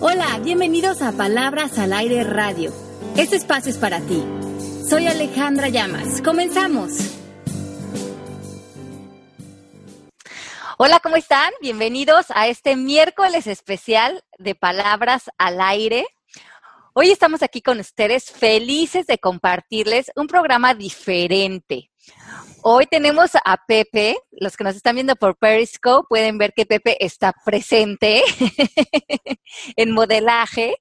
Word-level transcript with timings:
Hola, 0.00 0.40
bienvenidos 0.42 1.02
a 1.02 1.12
Palabras 1.12 1.78
al 1.78 1.92
Aire 1.92 2.24
Radio. 2.24 2.72
Este 3.16 3.36
espacio 3.36 3.70
es 3.70 3.78
para 3.78 4.00
ti. 4.00 4.24
Soy 4.88 5.06
Alejandra 5.06 5.68
Llamas. 5.68 6.20
Comenzamos. 6.20 6.94
Hola, 10.78 10.98
¿cómo 10.98 11.14
están? 11.14 11.52
Bienvenidos 11.60 12.26
a 12.30 12.48
este 12.48 12.74
miércoles 12.74 13.46
especial 13.46 14.24
de 14.38 14.56
Palabras 14.56 15.30
al 15.38 15.60
Aire. 15.60 16.08
Hoy 16.92 17.10
estamos 17.12 17.44
aquí 17.44 17.62
con 17.62 17.78
ustedes 17.78 18.32
felices 18.32 19.06
de 19.06 19.18
compartirles 19.18 20.10
un 20.16 20.26
programa 20.26 20.74
diferente. 20.74 21.92
Hoy 22.70 22.84
tenemos 22.84 23.30
a 23.46 23.56
Pepe. 23.66 24.18
Los 24.30 24.58
que 24.58 24.62
nos 24.62 24.76
están 24.76 24.94
viendo 24.94 25.16
por 25.16 25.38
Periscope 25.38 26.06
pueden 26.06 26.36
ver 26.36 26.52
que 26.52 26.66
Pepe 26.66 27.02
está 27.02 27.32
presente 27.32 28.22
en 29.76 29.90
modelaje. 29.90 30.76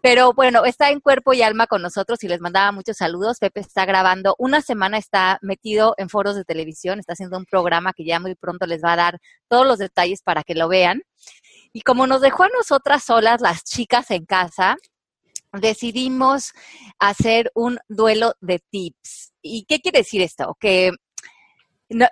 Pero 0.00 0.32
bueno, 0.32 0.64
está 0.64 0.88
en 0.88 1.00
cuerpo 1.00 1.34
y 1.34 1.42
alma 1.42 1.66
con 1.66 1.82
nosotros 1.82 2.24
y 2.24 2.28
les 2.28 2.40
mandaba 2.40 2.72
muchos 2.72 2.96
saludos. 2.96 3.40
Pepe 3.40 3.60
está 3.60 3.84
grabando, 3.84 4.34
una 4.38 4.62
semana 4.62 4.96
está 4.96 5.38
metido 5.42 5.92
en 5.98 6.08
foros 6.08 6.34
de 6.34 6.46
televisión, 6.46 6.98
está 6.98 7.12
haciendo 7.12 7.36
un 7.36 7.44
programa 7.44 7.92
que 7.92 8.06
ya 8.06 8.18
muy 8.18 8.34
pronto 8.34 8.64
les 8.64 8.82
va 8.82 8.94
a 8.94 8.96
dar 8.96 9.18
todos 9.48 9.66
los 9.66 9.76
detalles 9.76 10.22
para 10.22 10.42
que 10.42 10.54
lo 10.54 10.66
vean. 10.66 11.02
Y 11.74 11.82
como 11.82 12.06
nos 12.06 12.22
dejó 12.22 12.44
a 12.44 12.48
nosotras 12.56 13.04
solas, 13.04 13.42
las 13.42 13.64
chicas 13.64 14.10
en 14.10 14.24
casa, 14.24 14.78
decidimos 15.52 16.52
hacer 16.98 17.50
un 17.54 17.78
duelo 17.88 18.34
de 18.40 18.60
tips. 18.70 19.32
¿Y 19.42 19.64
qué 19.66 19.80
quiere 19.80 19.98
decir 20.00 20.22
esto? 20.22 20.56
Que 20.58 20.92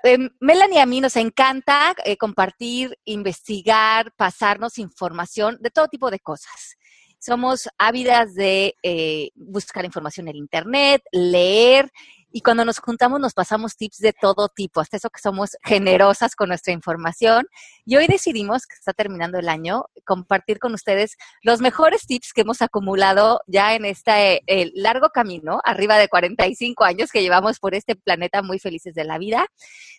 em, 0.05 0.31
Melanie 0.41 0.77
y 0.77 0.81
a 0.81 0.87
mí 0.87 1.01
nos 1.01 1.17
encanta 1.17 1.95
eh, 2.05 2.17
compartir, 2.17 2.99
investigar, 3.05 4.13
pasarnos 4.17 4.79
información 4.79 5.59
de 5.61 5.71
todo 5.71 5.89
tipo 5.89 6.11
de 6.11 6.21
cosas. 6.21 6.77
Somos 7.19 7.69
ávidas 7.77 8.35
de 8.35 8.77
eh, 8.83 9.31
buscar 9.35 9.85
información 9.85 10.29
en 10.29 10.37
Internet, 10.37 11.03
leer 11.13 11.91
y 12.33 12.43
cuando 12.43 12.65
nos 12.65 12.79
juntamos 12.79 13.21
nos 13.21 13.35
pasamos 13.35 13.77
tips 13.77 13.99
de 13.99 14.13
todo 14.13 14.49
tipo, 14.49 14.81
hasta 14.81 14.97
eso 14.97 15.11
que 15.11 15.21
somos 15.21 15.57
generosas 15.65 16.35
con 16.37 16.49
nuestra 16.49 16.73
información. 16.73 17.47
Y 17.85 17.97
hoy 17.97 18.07
decidimos, 18.07 18.67
que 18.67 18.75
está 18.75 18.93
terminando 18.93 19.39
el 19.39 19.49
año, 19.49 19.87
compartir 20.05 20.59
con 20.59 20.75
ustedes 20.75 21.17
los 21.43 21.61
mejores 21.61 22.07
tips 22.07 22.33
que 22.33 22.43
hemos 22.43 22.63
acumulado 22.63 23.41
ya 23.47 23.75
en 23.75 23.85
este 23.85 24.43
largo 24.75 25.11
camino, 25.11 25.61
arriba 25.65 25.99
de 25.99 26.09
45 26.09 26.85
años 26.85 27.11
que 27.11 27.23
llevamos 27.23 27.59
por 27.59 27.75
este 27.75 27.97
planeta 27.97 28.43
muy 28.43 28.59
felices 28.59 28.95
de 28.95 29.05
la 29.05 29.19
vida. 29.19 29.47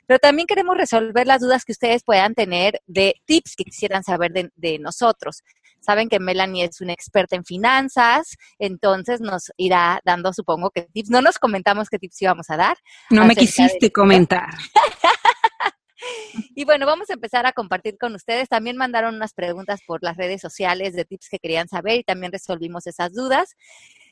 Pero 0.07 0.19
también 0.19 0.47
queremos 0.47 0.77
resolver 0.77 1.27
las 1.27 1.41
dudas 1.41 1.65
que 1.65 1.73
ustedes 1.73 2.03
puedan 2.03 2.33
tener 2.33 2.81
de 2.87 3.15
tips 3.25 3.55
que 3.55 3.63
quisieran 3.65 4.03
saber 4.03 4.31
de, 4.31 4.51
de 4.55 4.79
nosotros. 4.79 5.43
Saben 5.81 6.09
que 6.09 6.19
Melanie 6.19 6.65
es 6.65 6.79
una 6.79 6.93
experta 6.93 7.35
en 7.35 7.43
finanzas, 7.43 8.37
entonces 8.59 9.19
nos 9.19 9.51
irá 9.57 9.99
dando, 10.05 10.31
supongo 10.31 10.69
que 10.69 10.83
tips. 10.83 11.09
No 11.09 11.21
nos 11.21 11.39
comentamos 11.39 11.89
qué 11.89 11.97
tips 11.97 12.21
íbamos 12.21 12.49
a 12.49 12.57
dar. 12.57 12.77
No 13.09 13.25
me 13.25 13.35
quisiste 13.35 13.91
comentar. 13.91 14.53
y 16.55 16.65
bueno, 16.65 16.85
vamos 16.85 17.09
a 17.09 17.13
empezar 17.13 17.45
a 17.45 17.53
compartir 17.53 17.97
con 17.99 18.13
ustedes. 18.13 18.47
También 18.47 18.77
mandaron 18.77 19.15
unas 19.15 19.33
preguntas 19.33 19.81
por 19.85 20.03
las 20.03 20.17
redes 20.17 20.39
sociales 20.39 20.93
de 20.93 21.05
tips 21.05 21.29
que 21.29 21.39
querían 21.39 21.67
saber 21.67 21.99
y 21.99 22.03
también 22.03 22.31
resolvimos 22.31 22.85
esas 22.87 23.11
dudas. 23.13 23.55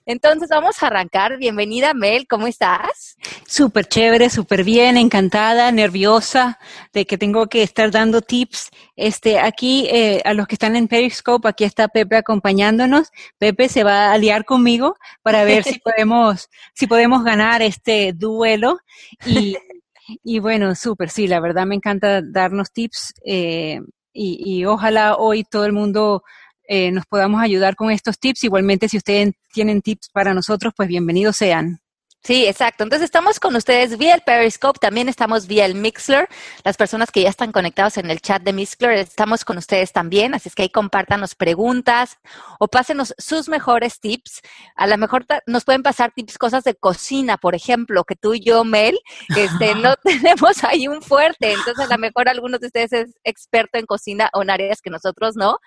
Entonces 0.10 0.50
vamos 0.50 0.82
a 0.82 0.88
arrancar. 0.88 1.38
Bienvenida 1.38 1.94
Mel, 1.94 2.26
¿cómo 2.28 2.48
estás? 2.48 3.16
Súper 3.46 3.86
chévere, 3.86 4.32
súper 4.32 4.64
bien, 4.64 4.98
encantada, 4.98 5.72
nerviosa 5.72 6.58
de 6.94 7.06
que 7.06 7.20
tengo 7.20 7.46
que 7.46 7.62
estar 7.62 7.92
dando 7.92 8.24
tips. 8.24 8.72
Este, 8.96 9.38
aquí 9.38 9.88
eh, 9.92 10.24
a 10.26 10.34
los 10.34 10.48
que 10.48 10.56
están 10.56 10.76
en 10.76 10.88
Periscope, 10.88 11.48
aquí 11.48 11.64
está 11.64 11.90
Pepe 11.90 12.16
acompañándonos. 12.16 13.12
Pepe 13.38 13.70
se 13.70 13.84
va 13.84 14.08
a 14.08 14.14
aliar 14.14 14.46
conmigo 14.46 14.96
para 15.22 15.44
ver 15.44 15.64
si 15.64 15.78
podemos, 15.84 16.50
si 16.74 16.88
podemos 16.88 17.24
ganar 17.24 17.62
este 17.62 18.12
duelo. 18.14 18.80
Y, 19.28 19.58
y 20.24 20.40
bueno, 20.40 20.74
súper, 20.74 21.12
sí, 21.12 21.28
la 21.28 21.40
verdad 21.40 21.68
me 21.68 21.76
encanta 21.76 22.24
darnos 22.24 22.72
tips 22.72 23.14
eh, 23.24 23.80
y, 24.12 24.42
y 24.44 24.66
ojalá 24.66 25.18
hoy 25.18 25.44
todo 25.44 25.66
el 25.66 25.74
mundo 25.74 26.24
eh, 26.72 26.92
nos 26.92 27.08
podamos 27.08 27.42
ayudar 27.42 27.76
con 27.76 27.90
estos 27.90 28.20
tips. 28.20 28.44
Igualmente, 28.44 28.88
si 28.88 28.98
ustedes 28.98 29.34
tienen 29.52 29.82
tips 29.82 30.10
para 30.14 30.36
nosotros, 30.36 30.72
pues 30.78 30.88
bienvenidos 30.88 31.36
sean. 31.36 31.80
Sí, 32.22 32.46
exacto. 32.46 32.84
Entonces 32.84 33.06
estamos 33.06 33.40
con 33.40 33.56
ustedes 33.56 33.98
vía 33.98 34.14
el 34.14 34.22
Periscope, 34.22 34.78
también 34.80 35.08
estamos 35.08 35.48
vía 35.48 35.66
el 35.66 35.74
Mixler. 35.74 36.28
Las 36.66 36.76
personas 36.76 37.12
que 37.12 37.22
ya 37.22 37.30
están 37.30 37.54
conectados 37.54 37.98
en 37.98 38.12
el 38.12 38.20
chat 38.20 38.44
de 38.44 38.52
Mixler, 38.52 38.92
estamos 38.92 39.46
con 39.46 39.58
ustedes 39.58 39.94
también, 39.94 40.34
así 40.34 40.50
es 40.50 40.56
que 40.56 40.64
ahí 40.64 40.70
compártanos 40.70 41.34
preguntas 41.34 42.18
o 42.60 42.68
pásenos 42.68 43.16
sus 43.18 43.48
mejores 43.48 44.02
tips. 44.02 44.42
A 44.76 44.86
lo 44.86 44.98
mejor 44.98 45.26
nos 45.48 45.64
pueden 45.64 45.82
pasar 45.82 46.12
tips, 46.12 46.38
cosas 46.38 46.66
de 46.66 46.76
cocina, 46.76 47.38
por 47.38 47.56
ejemplo, 47.56 48.04
que 48.04 48.16
tú 48.16 48.34
y 48.34 48.42
yo, 48.42 48.66
Mel, 48.66 49.00
este, 49.30 49.76
no 49.76 49.96
tenemos 50.04 50.62
ahí 50.66 50.90
un 50.90 51.02
fuerte. 51.02 51.54
Entonces 51.54 51.86
a 51.90 51.94
lo 51.94 51.98
mejor 51.98 52.28
algunos 52.28 52.60
de 52.60 52.68
ustedes 52.68 52.92
es 52.92 53.16
experto 53.24 53.80
en 53.80 53.86
cocina 53.86 54.30
o 54.34 54.42
en 54.42 54.50
áreas 54.50 54.82
que 54.82 54.90
nosotros 54.90 55.38
no 55.38 55.60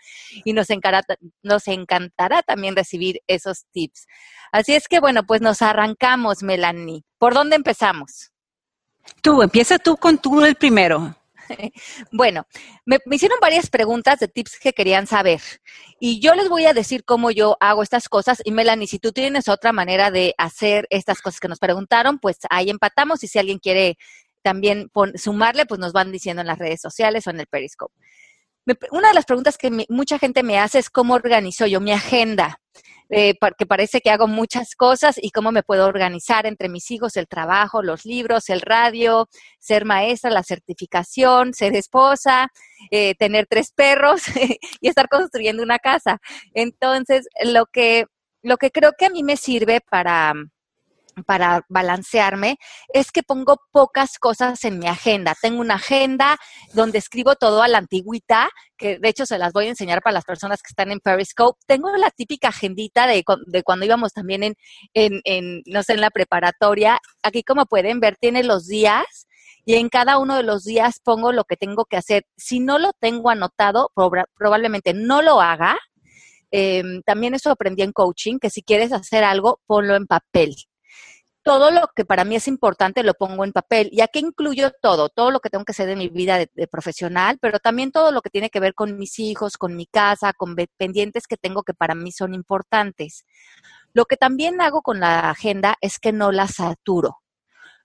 y 0.44 0.52
nos 0.52 0.68
encantará, 0.68 1.02
nos 1.42 1.66
encantará 1.66 2.42
también 2.42 2.76
recibir 2.76 3.20
esos 3.26 3.64
tips. 3.72 4.06
Así 4.52 4.74
es 4.74 4.86
que 4.86 5.00
bueno, 5.00 5.24
pues 5.24 5.40
nos 5.40 5.62
arrancamos. 5.62 6.41
Melanie? 6.42 7.04
¿Por 7.18 7.34
dónde 7.34 7.56
empezamos? 7.56 8.32
Tú, 9.20 9.42
empieza 9.42 9.78
tú 9.78 9.96
con 9.96 10.18
tú 10.18 10.44
el 10.44 10.56
primero. 10.56 11.16
Bueno, 12.12 12.46
me, 12.86 12.98
hicieron 13.10 13.38
varias 13.40 13.68
preguntas 13.68 14.18
de 14.20 14.28
tips 14.28 14.58
que 14.58 14.72
querían 14.72 15.06
saber 15.06 15.40
y 16.00 16.20
yo 16.20 16.34
les 16.34 16.48
voy 16.48 16.64
a 16.66 16.72
decir 16.72 17.04
cómo 17.04 17.30
yo 17.30 17.56
hago 17.60 17.82
estas 17.82 18.08
cosas 18.08 18.40
y 18.44 18.52
Melanie, 18.52 18.86
si 18.86 18.98
tú 18.98 19.12
tienes 19.12 19.48
otra 19.48 19.72
manera 19.72 20.10
de 20.10 20.34
hacer 20.38 20.86
estas 20.88 21.20
cosas 21.20 21.40
que 21.40 21.48
nos 21.48 21.58
preguntaron, 21.58 22.18
pues 22.18 22.38
ahí 22.48 22.70
empatamos 22.70 23.22
y 23.24 23.28
si 23.28 23.38
alguien 23.38 23.58
quiere 23.58 23.98
también 24.42 24.90
sumarle, 25.16 25.66
pues 25.66 25.78
nos 25.78 25.92
van 25.92 26.10
diciendo 26.10 26.40
en 26.40 26.46
las 26.46 26.58
redes 26.58 26.80
sociales 26.80 27.26
o 27.26 27.30
en 27.30 27.40
el 27.40 27.46
Periscope. 27.46 27.94
una 28.90 29.08
de 29.08 29.14
las 29.14 29.26
preguntas 29.26 29.58
que 29.58 29.70
mucha 29.88 30.18
gente 30.18 30.42
me 30.42 30.58
hace 30.58 30.78
es 30.78 30.90
cómo 30.90 31.14
organizo 31.14 31.66
yo 31.66 31.80
mi 31.80 31.92
agenda 31.92 32.61
eh, 33.14 33.34
que 33.58 33.66
parece 33.66 34.00
que 34.00 34.10
hago 34.10 34.26
muchas 34.26 34.74
cosas 34.74 35.16
y 35.20 35.30
cómo 35.30 35.52
me 35.52 35.62
puedo 35.62 35.86
organizar 35.86 36.46
entre 36.46 36.70
mis 36.70 36.90
hijos, 36.90 37.16
el 37.18 37.28
trabajo, 37.28 37.82
los 37.82 38.06
libros, 38.06 38.48
el 38.48 38.62
radio, 38.62 39.28
ser 39.58 39.84
maestra, 39.84 40.30
la 40.30 40.42
certificación, 40.42 41.52
ser 41.52 41.76
esposa, 41.76 42.48
eh, 42.90 43.14
tener 43.16 43.46
tres 43.46 43.70
perros 43.72 44.22
y 44.80 44.88
estar 44.88 45.08
construyendo 45.10 45.62
una 45.62 45.78
casa. 45.78 46.20
Entonces, 46.54 47.28
lo 47.44 47.66
que, 47.66 48.06
lo 48.42 48.56
que 48.56 48.70
creo 48.70 48.92
que 48.96 49.06
a 49.06 49.10
mí 49.10 49.22
me 49.22 49.36
sirve 49.36 49.82
para 49.82 50.32
para 51.26 51.64
balancearme 51.68 52.58
es 52.92 53.12
que 53.12 53.22
pongo 53.22 53.56
pocas 53.70 54.18
cosas 54.18 54.64
en 54.64 54.78
mi 54.78 54.86
agenda. 54.86 55.34
Tengo 55.40 55.60
una 55.60 55.74
agenda 55.74 56.38
donde 56.72 56.98
escribo 56.98 57.34
todo 57.34 57.62
a 57.62 57.68
la 57.68 57.78
antigüita, 57.78 58.50
que 58.76 58.98
de 58.98 59.08
hecho 59.08 59.26
se 59.26 59.38
las 59.38 59.52
voy 59.52 59.66
a 59.66 59.70
enseñar 59.70 60.02
para 60.02 60.14
las 60.14 60.24
personas 60.24 60.62
que 60.62 60.68
están 60.68 60.90
en 60.90 61.00
Periscope. 61.00 61.60
Tengo 61.66 61.94
la 61.96 62.10
típica 62.10 62.48
agendita 62.48 63.06
de, 63.06 63.24
de 63.46 63.62
cuando 63.62 63.86
íbamos 63.86 64.12
también 64.12 64.42
en, 64.42 64.54
en, 64.94 65.20
en, 65.24 65.62
no 65.66 65.82
sé, 65.82 65.94
en 65.94 66.00
la 66.00 66.10
preparatoria. 66.10 67.00
Aquí 67.22 67.42
como 67.42 67.66
pueden 67.66 68.00
ver 68.00 68.16
tiene 68.20 68.42
los 68.42 68.66
días 68.66 69.28
y 69.64 69.74
en 69.74 69.88
cada 69.88 70.18
uno 70.18 70.36
de 70.36 70.42
los 70.42 70.64
días 70.64 71.00
pongo 71.02 71.32
lo 71.32 71.44
que 71.44 71.56
tengo 71.56 71.84
que 71.84 71.96
hacer. 71.96 72.24
Si 72.36 72.60
no 72.60 72.78
lo 72.78 72.92
tengo 72.98 73.30
anotado, 73.30 73.92
probablemente 74.36 74.94
no 74.94 75.22
lo 75.22 75.40
haga. 75.40 75.78
Em, 76.50 77.02
también 77.02 77.34
eso 77.34 77.50
aprendí 77.50 77.82
en 77.82 77.92
coaching, 77.92 78.38
que 78.38 78.50
si 78.50 78.62
quieres 78.62 78.92
hacer 78.92 79.24
algo, 79.24 79.60
ponlo 79.66 79.96
en 79.96 80.06
papel 80.06 80.54
todo 81.42 81.70
lo 81.70 81.88
que 81.94 82.04
para 82.04 82.24
mí 82.24 82.36
es 82.36 82.48
importante 82.48 83.02
lo 83.02 83.14
pongo 83.14 83.44
en 83.44 83.52
papel. 83.52 83.88
¿Y 83.92 84.00
aquí 84.00 84.20
incluyo 84.20 84.70
todo? 84.80 85.08
Todo 85.08 85.30
lo 85.30 85.40
que 85.40 85.50
tengo 85.50 85.64
que 85.64 85.72
hacer 85.72 85.88
en 85.88 85.98
mi 85.98 86.08
vida 86.08 86.38
de, 86.38 86.68
profesional, 86.68 87.38
pero 87.40 87.58
también 87.58 87.90
todo 87.90 88.12
lo 88.12 88.22
que 88.22 88.30
tiene 88.30 88.50
que 88.50 88.60
ver 88.60 88.74
con 88.74 88.96
mis 88.96 89.18
hijos, 89.18 89.56
con 89.56 89.76
mi 89.76 89.86
casa, 89.86 90.32
con 90.32 90.54
pendientes 90.76 91.26
que 91.26 91.36
tengo 91.36 91.62
que 91.62 91.74
para 91.74 91.94
mí 91.94 92.12
son 92.12 92.34
importantes. 92.34 93.24
Lo 93.92 94.04
que 94.04 94.16
también 94.16 94.60
hago 94.60 94.82
con 94.82 95.00
la 95.00 95.30
agenda 95.30 95.76
es 95.80 95.98
que 95.98 96.12
no 96.12 96.32
la 96.32 96.48
saturo. 96.48 97.18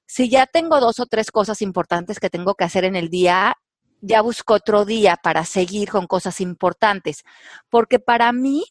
Si 0.05 0.29
ya 0.29 0.45
tengo 0.45 0.79
dos 0.79 0.99
o 0.99 1.05
tres 1.05 1.31
cosas 1.31 1.61
importantes 1.61 2.19
que 2.19 2.29
tengo 2.29 2.55
que 2.55 2.63
hacer 2.63 2.85
en 2.85 2.95
el 2.95 3.09
día, 3.09 3.55
ya 4.01 4.21
busco 4.21 4.53
otro 4.53 4.85
día 4.85 5.17
para 5.21 5.43
seguir 5.43 5.89
con 5.89 6.07
cosas 6.07 6.39
importantes, 6.39 7.23
porque 7.69 7.99
para 7.99 8.31
mí 8.31 8.63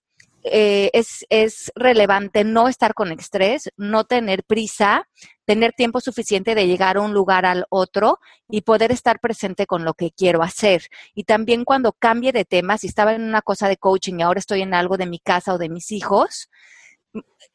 eh, 0.50 0.90
es, 0.92 1.26
es 1.28 1.72
relevante 1.74 2.44
no 2.44 2.68
estar 2.68 2.94
con 2.94 3.10
estrés, 3.10 3.70
no 3.76 4.04
tener 4.04 4.44
prisa, 4.44 5.08
tener 5.44 5.72
tiempo 5.72 6.00
suficiente 6.00 6.54
de 6.54 6.66
llegar 6.66 6.96
a 6.96 7.00
un 7.00 7.12
lugar 7.12 7.46
al 7.46 7.66
otro 7.68 8.18
y 8.48 8.60
poder 8.60 8.92
estar 8.92 9.18
presente 9.18 9.66
con 9.66 9.84
lo 9.84 9.94
que 9.94 10.12
quiero 10.12 10.42
hacer. 10.42 10.88
Y 11.14 11.24
también 11.24 11.64
cuando 11.64 11.92
cambie 11.92 12.32
de 12.32 12.44
tema, 12.44 12.78
si 12.78 12.86
estaba 12.86 13.14
en 13.14 13.22
una 13.22 13.42
cosa 13.42 13.68
de 13.68 13.76
coaching 13.76 14.18
y 14.18 14.22
ahora 14.22 14.38
estoy 14.38 14.62
en 14.62 14.74
algo 14.74 14.96
de 14.96 15.06
mi 15.06 15.18
casa 15.18 15.54
o 15.54 15.58
de 15.58 15.68
mis 15.68 15.90
hijos, 15.90 16.48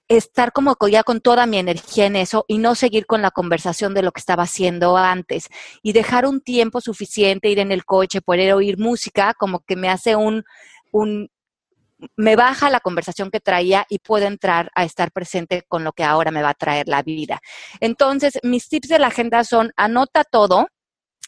estar 0.08 0.52
como 0.52 0.76
ya 0.90 1.04
con 1.04 1.22
toda 1.22 1.46
mi 1.46 1.58
energía 1.58 2.06
en 2.06 2.18
eso 2.18 2.44
y 2.48 2.58
no 2.58 2.76
seguir 2.76 3.06
con 3.06 3.22
la 3.22 3.32
conversación 3.32 3.94
de 3.94 4.02
lo 4.02 4.12
que 4.12 4.20
estaba 4.20 4.44
haciendo 4.44 4.98
antes 4.98 5.48
y 5.82 5.94
dejar 5.94 6.26
un 6.26 6.42
tiempo 6.42 6.82
suficiente, 6.82 7.50
ir 7.50 7.60
en 7.60 7.72
el 7.72 7.86
coche, 7.86 8.22
poder 8.22 8.54
oír 8.54 8.78
música, 8.78 9.34
como 9.34 9.62
que 9.62 9.78
me 9.78 9.88
hace 9.88 10.18
un, 10.18 10.44
un 10.92 11.30
me 12.16 12.36
baja 12.36 12.70
la 12.70 12.80
conversación 12.80 13.32
que 13.32 13.40
traía 13.40 13.86
y 13.90 14.00
puedo 14.00 14.26
entrar 14.26 14.72
a 14.76 14.84
estar 14.84 15.12
presente 15.12 15.64
con 15.68 15.84
lo 15.84 15.94
que 15.94 16.04
ahora 16.04 16.32
me 16.32 16.42
va 16.42 16.50
a 16.50 16.54
traer 16.54 16.88
la 16.88 17.04
vida. 17.04 17.40
Entonces, 17.80 18.40
mis 18.44 18.68
tips 18.70 18.90
de 18.90 19.00
la 19.00 19.08
agenda 19.08 19.44
son 19.44 19.72
anota 19.76 20.24
todo 20.24 20.68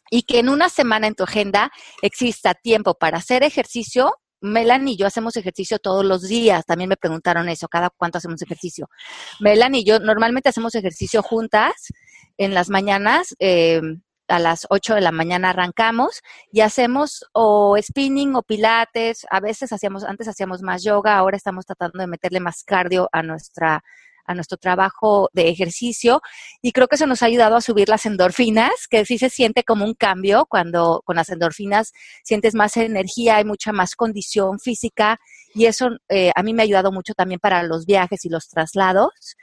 y 0.10 0.24
que 0.24 0.40
en 0.40 0.50
una 0.50 0.70
semana 0.70 1.08
en 1.08 1.16
tu 1.16 1.24
agenda 1.24 1.72
exista 2.02 2.54
tiempo 2.54 2.96
para 2.96 3.18
hacer 3.18 3.44
ejercicio. 3.44 4.14
Melanie 4.42 4.96
y 4.96 4.98
yo 4.98 5.08
hacemos 5.08 5.38
ejercicio 5.38 5.80
todos 5.80 6.04
los 6.04 6.24
días. 6.24 6.66
También 6.66 6.90
me 6.90 6.98
preguntaron 6.98 7.48
eso, 7.48 7.68
cada 7.70 7.90
cuánto 7.90 8.18
hacemos 8.18 8.42
ejercicio. 8.42 8.90
Melanie 9.40 9.82
y 9.82 9.86
yo 9.86 10.00
normalmente 10.00 10.50
hacemos 10.50 10.76
ejercicio 10.76 11.24
juntas 11.24 11.74
en 12.38 12.54
las 12.54 12.70
mañanas. 12.70 13.34
Eh, 13.40 13.82
a 14.28 14.40
las 14.40 14.68
8 14.70 14.96
de 14.96 15.02
la 15.02 15.12
mañana 15.12 15.52
arrancamos 15.52 16.22
y 16.52 16.62
hacemos 16.62 17.26
o 17.34 17.76
spinning 17.82 18.36
o 18.36 18.44
pilates, 18.44 19.26
a 19.30 19.40
veces 19.40 19.72
hacíamos, 19.72 20.04
antes 20.04 20.28
hacíamos 20.28 20.62
más 20.62 20.84
yoga, 20.84 21.18
ahora 21.18 21.38
estamos 21.38 21.66
tratando 21.66 22.00
de 22.00 22.08
meterle 22.08 22.40
más 22.40 22.64
cardio 22.64 23.10
a 23.12 23.24
nuestra 23.24 23.84
a 24.26 24.34
nuestro 24.36 24.58
trabajo 24.58 25.30
de 25.34 25.50
ejercicio 25.50 26.22
y 26.62 26.72
creo 26.72 26.88
que 26.88 26.96
eso 26.96 27.08
nos 27.08 27.22
ha 27.22 27.26
ayudado 27.26 27.56
a 27.56 27.62
subir 27.62 27.90
las 27.90 28.06
endorfinas, 28.06 28.88
que 28.90 29.06
sí 29.06 29.18
se 29.18 29.30
siente 29.30 29.64
como 29.64 29.86
un 29.86 29.96
cambio 29.96 30.46
cuando 30.50 31.02
con 31.06 31.16
las 31.18 31.30
endorfinas 31.30 31.92
sientes 32.24 32.56
más 32.56 32.78
energía, 32.78 33.38
hay 33.38 33.46
mucha 33.46 33.74
más 33.74 33.96
condición 33.96 34.60
física 34.60 35.20
y 35.54 35.66
eso 35.66 35.90
eh, 36.10 36.32
a 36.36 36.44
mí 36.44 36.54
me 36.54 36.64
ha 36.64 36.66
ayudado 36.66 36.92
mucho 36.92 37.14
también 37.14 37.40
para 37.40 37.64
los 37.64 37.86
viajes 37.86 38.24
y 38.26 38.30
los 38.30 38.48
traslados. 38.48 39.36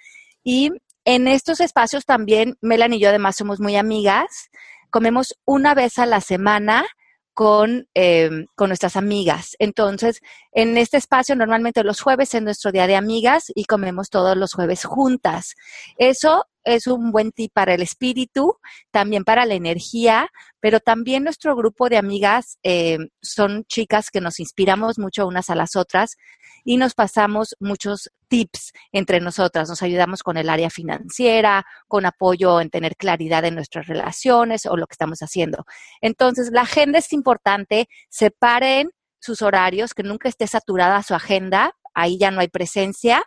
Y 0.43 0.71
en 1.05 1.29
estos 1.29 1.61
espacios 1.61 2.05
también, 2.05 2.57
Melanie 2.61 2.99
y 2.99 3.01
yo 3.01 3.09
además 3.09 3.37
somos 3.37 3.61
muy 3.61 3.77
amigas. 3.77 4.51
Comemos 4.91 5.39
una 5.45 5.75
vez 5.75 5.99
a 5.99 6.07
la 6.07 6.21
semana 6.21 6.85
con, 7.33 7.89
em, 7.95 8.47
con 8.55 8.69
nuestras 8.69 8.97
amigas. 8.97 9.57
Entonces, 9.59 10.21
en 10.53 10.77
este 10.77 10.97
espacio 10.99 11.37
normalmente 11.37 11.85
los 11.85 12.01
jueves 12.01 12.35
es 12.35 12.43
nuestro 12.43 12.73
día 12.73 12.87
de 12.87 12.97
amigas 12.97 13.51
y 13.55 13.65
comemos 13.65 14.11
todos 14.11 14.37
los 14.37 14.53
jueves 14.53 14.85
juntas. 14.85 15.55
Eso 15.97 16.47
es 16.65 16.87
un 16.87 17.13
buen 17.13 17.33
tip 17.33 17.53
para 17.53 17.75
el 17.75 17.83
espíritu, 17.83 18.57
también 18.91 19.25
para 19.25 19.47
la 19.47 19.55
energía, 19.55 20.29
pero 20.61 20.81
también 20.81 21.25
nuestro 21.25 21.57
grupo 21.57 21.89
de 21.89 21.97
amigas 21.97 22.59
em, 22.63 23.09
son 23.23 23.65
chicas 23.65 24.11
que 24.11 24.21
nos 24.21 24.41
inspiramos 24.41 24.99
mucho 24.99 25.27
unas 25.27 25.51
a 25.51 25.55
las 25.55 25.77
otras 25.77 26.17
y 26.65 26.77
nos 26.77 26.95
pasamos 26.95 27.57
muchos 27.61 28.11
tips 28.29 28.73
entre 28.93 29.21
nosotras. 29.21 29.69
Nos 29.69 29.83
ayudamos 29.83 30.23
con 30.23 30.37
el 30.37 30.49
área 30.49 30.71
financiera, 30.71 31.65
con 31.89 32.07
apoyo 32.07 32.61
en 32.61 32.71
tener 32.71 32.97
claridad 32.97 33.45
en 33.45 33.55
nuestras 33.55 33.87
relaciones 33.87 34.67
o 34.67 34.77
lo 34.77 34.87
que 34.87 34.95
estamos 34.95 35.21
haciendo. 35.21 35.65
Entonces, 36.01 36.51
la 36.53 36.63
agenda 36.63 36.99
es 36.99 37.13
importante. 37.13 37.89
Separen 38.09 38.91
sus 39.21 39.43
horarios, 39.43 39.95
que 39.95 40.03
nunca 40.03 40.29
esté 40.29 40.47
saturada 40.47 41.03
su 41.03 41.15
agenda. 41.15 41.75
Ahí 41.95 42.19
ya 42.19 42.31
no 42.31 42.41
hay 42.41 42.49
presencia. 42.49 43.23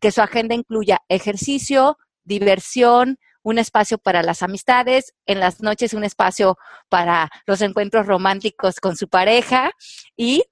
Que 0.00 0.10
su 0.10 0.22
agenda 0.22 0.54
incluya 0.54 1.00
ejercicio, 1.08 1.98
diversión, 2.24 3.18
un 3.42 3.58
espacio 3.58 3.98
para 3.98 4.22
las 4.22 4.42
amistades, 4.42 5.14
en 5.26 5.40
las 5.40 5.60
noches 5.60 5.94
un 5.94 6.04
espacio 6.04 6.58
para 6.88 7.30
los 7.46 7.60
encuentros 7.62 8.06
románticos 8.06 8.80
con 8.80 8.96
su 8.96 9.08
pareja 9.08 9.72
y 10.16 10.44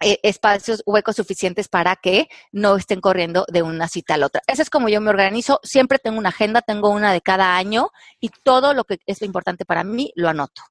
eh, 0.00 0.18
espacios, 0.22 0.82
huecos 0.84 1.16
suficientes 1.16 1.68
para 1.68 1.96
que 1.96 2.28
no 2.50 2.76
estén 2.76 3.00
corriendo 3.00 3.44
de 3.48 3.62
una 3.62 3.88
cita 3.88 4.14
a 4.14 4.16
la 4.16 4.26
otra. 4.26 4.42
Eso 4.46 4.62
es 4.62 4.70
como 4.70 4.88
yo 4.88 5.00
me 5.00 5.10
organizo. 5.10 5.60
Siempre 5.62 5.98
tengo 5.98 6.18
una 6.18 6.30
agenda, 6.30 6.60
tengo 6.60 6.90
una 6.90 7.12
de 7.12 7.20
cada 7.20 7.56
año 7.56 7.90
y 8.20 8.30
todo 8.42 8.74
lo 8.74 8.84
que 8.84 8.98
es 9.06 9.22
importante 9.22 9.64
para 9.64 9.84
mí 9.84 10.12
lo 10.16 10.28
anoto. 10.28 10.62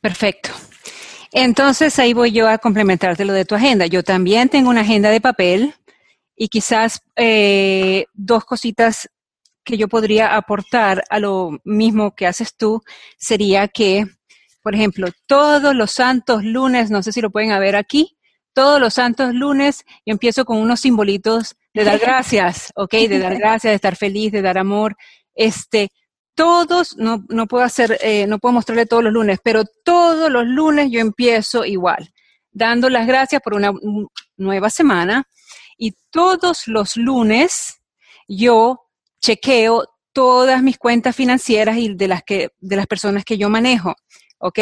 Perfecto. 0.00 0.50
Entonces 1.32 1.98
ahí 1.98 2.12
voy 2.12 2.30
yo 2.30 2.48
a 2.48 2.58
complementarte 2.58 3.24
lo 3.24 3.32
de 3.32 3.44
tu 3.44 3.56
agenda. 3.56 3.86
Yo 3.86 4.04
también 4.04 4.48
tengo 4.48 4.70
una 4.70 4.82
agenda 4.82 5.10
de 5.10 5.20
papel 5.20 5.74
y 6.36 6.48
quizás 6.48 7.00
eh, 7.16 8.06
dos 8.12 8.44
cositas 8.44 9.08
que 9.64 9.76
yo 9.76 9.88
podría 9.88 10.36
aportar 10.36 11.04
a 11.08 11.18
lo 11.18 11.58
mismo 11.64 12.14
que 12.14 12.26
haces 12.26 12.54
tú 12.56 12.82
sería 13.16 13.68
que 13.68 14.06
por 14.64 14.74
ejemplo, 14.74 15.08
todos 15.26 15.76
los 15.76 15.90
santos 15.90 16.42
lunes, 16.42 16.90
no 16.90 17.02
sé 17.02 17.12
si 17.12 17.20
lo 17.20 17.28
pueden 17.28 17.50
ver 17.60 17.76
aquí, 17.76 18.16
todos 18.54 18.80
los 18.80 18.94
santos 18.94 19.34
lunes 19.34 19.84
yo 20.06 20.12
empiezo 20.12 20.46
con 20.46 20.56
unos 20.56 20.80
simbolitos 20.80 21.54
de 21.74 21.84
dar 21.84 21.98
gracias, 22.00 22.72
¿ok? 22.74 22.92
De 22.94 23.18
dar 23.18 23.36
gracias, 23.36 23.72
de 23.72 23.74
estar 23.74 23.94
feliz, 23.94 24.32
de 24.32 24.40
dar 24.40 24.56
amor. 24.56 24.96
Este, 25.34 25.90
todos, 26.34 26.96
no, 26.96 27.26
no 27.28 27.46
puedo 27.46 27.62
hacer, 27.62 27.98
eh, 28.00 28.26
no 28.26 28.38
puedo 28.38 28.54
mostrarle 28.54 28.86
todos 28.86 29.04
los 29.04 29.12
lunes, 29.12 29.38
pero 29.44 29.64
todos 29.84 30.32
los 30.32 30.46
lunes 30.46 30.90
yo 30.90 31.00
empiezo 31.00 31.66
igual, 31.66 32.14
dando 32.50 32.88
las 32.88 33.06
gracias 33.06 33.42
por 33.42 33.52
una 33.52 33.70
nueva 34.38 34.70
semana 34.70 35.28
y 35.76 35.92
todos 36.10 36.66
los 36.66 36.96
lunes 36.96 37.80
yo 38.28 38.80
chequeo 39.20 39.84
todas 40.12 40.62
mis 40.62 40.78
cuentas 40.78 41.16
financieras 41.16 41.76
y 41.76 41.94
de 41.94 42.08
las 42.08 42.22
que, 42.22 42.50
de 42.60 42.76
las 42.76 42.86
personas 42.86 43.24
que 43.24 43.36
yo 43.36 43.50
manejo. 43.50 43.94
¿ok? 44.38 44.58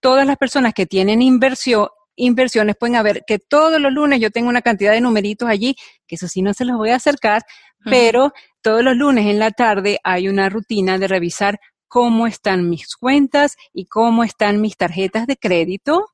Todas 0.00 0.26
las 0.26 0.36
personas 0.36 0.74
que 0.74 0.86
tienen 0.86 1.22
inversión, 1.22 1.88
inversiones 2.16 2.76
pueden 2.78 3.02
ver 3.02 3.24
que 3.26 3.38
todos 3.38 3.80
los 3.80 3.92
lunes 3.92 4.20
yo 4.20 4.30
tengo 4.30 4.48
una 4.48 4.62
cantidad 4.62 4.92
de 4.92 5.00
numeritos 5.00 5.48
allí, 5.48 5.74
que 6.06 6.14
eso 6.14 6.28
sí 6.28 6.42
no 6.42 6.54
se 6.54 6.64
los 6.64 6.76
voy 6.76 6.90
a 6.90 6.96
acercar, 6.96 7.42
pero 7.84 8.32
todos 8.62 8.82
los 8.82 8.96
lunes 8.96 9.26
en 9.26 9.38
la 9.38 9.50
tarde 9.50 9.98
hay 10.04 10.28
una 10.28 10.48
rutina 10.48 10.98
de 10.98 11.08
revisar 11.08 11.58
cómo 11.88 12.26
están 12.26 12.70
mis 12.70 12.96
cuentas 12.96 13.56
y 13.72 13.86
cómo 13.86 14.24
están 14.24 14.60
mis 14.60 14.76
tarjetas 14.76 15.26
de 15.26 15.36
crédito, 15.36 16.06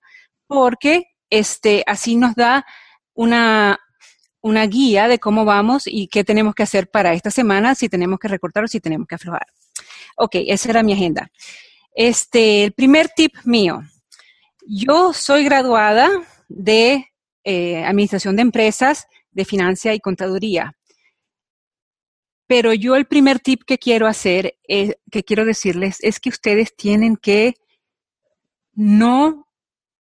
porque 0.46 1.04
este, 1.28 1.84
así 1.86 2.16
nos 2.16 2.34
da 2.34 2.64
una, 3.14 3.78
una 4.40 4.66
guía 4.66 5.08
de 5.08 5.18
cómo 5.18 5.44
vamos 5.44 5.84
y 5.86 6.08
qué 6.08 6.24
tenemos 6.24 6.54
que 6.54 6.62
hacer 6.62 6.90
para 6.90 7.12
esta 7.14 7.30
semana, 7.30 7.74
si 7.74 7.88
tenemos 7.88 8.18
que 8.18 8.28
recortar 8.28 8.64
o 8.64 8.68
si 8.68 8.80
tenemos 8.80 9.06
que 9.06 9.16
aflojar. 9.16 9.46
Ok, 10.16 10.36
esa 10.46 10.70
era 10.70 10.82
mi 10.82 10.92
agenda. 10.92 11.30
Este, 11.94 12.64
el 12.64 12.72
primer 12.72 13.08
tip 13.08 13.34
mío. 13.44 13.82
Yo 14.66 15.12
soy 15.12 15.44
graduada 15.44 16.08
de 16.48 17.06
eh, 17.44 17.84
Administración 17.84 18.36
de 18.36 18.42
Empresas, 18.42 19.06
de 19.30 19.44
Financia 19.44 19.94
y 19.94 20.00
Contaduría. 20.00 20.76
Pero 22.46 22.74
yo 22.74 22.96
el 22.96 23.06
primer 23.06 23.38
tip 23.40 23.62
que 23.64 23.78
quiero 23.78 24.06
hacer, 24.06 24.58
eh, 24.66 24.96
que 25.10 25.22
quiero 25.22 25.44
decirles, 25.44 25.98
es 26.00 26.18
que 26.18 26.30
ustedes 26.30 26.74
tienen 26.74 27.16
que 27.16 27.54
no 28.72 29.46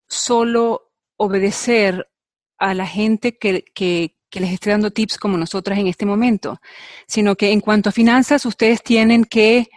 solo 0.07 0.91
obedecer 1.15 2.09
a 2.57 2.73
la 2.73 2.87
gente 2.87 3.37
que, 3.37 3.63
que, 3.73 4.15
que 4.29 4.39
les 4.39 4.51
esté 4.51 4.69
dando 4.69 4.91
tips 4.91 5.17
como 5.17 5.37
nosotras 5.37 5.79
en 5.79 5.87
este 5.87 6.05
momento, 6.05 6.61
sino 7.07 7.35
que 7.35 7.51
en 7.51 7.61
cuanto 7.61 7.89
a 7.89 7.91
finanzas, 7.91 8.45
ustedes 8.45 8.83
tienen 8.83 9.25
que 9.25 9.69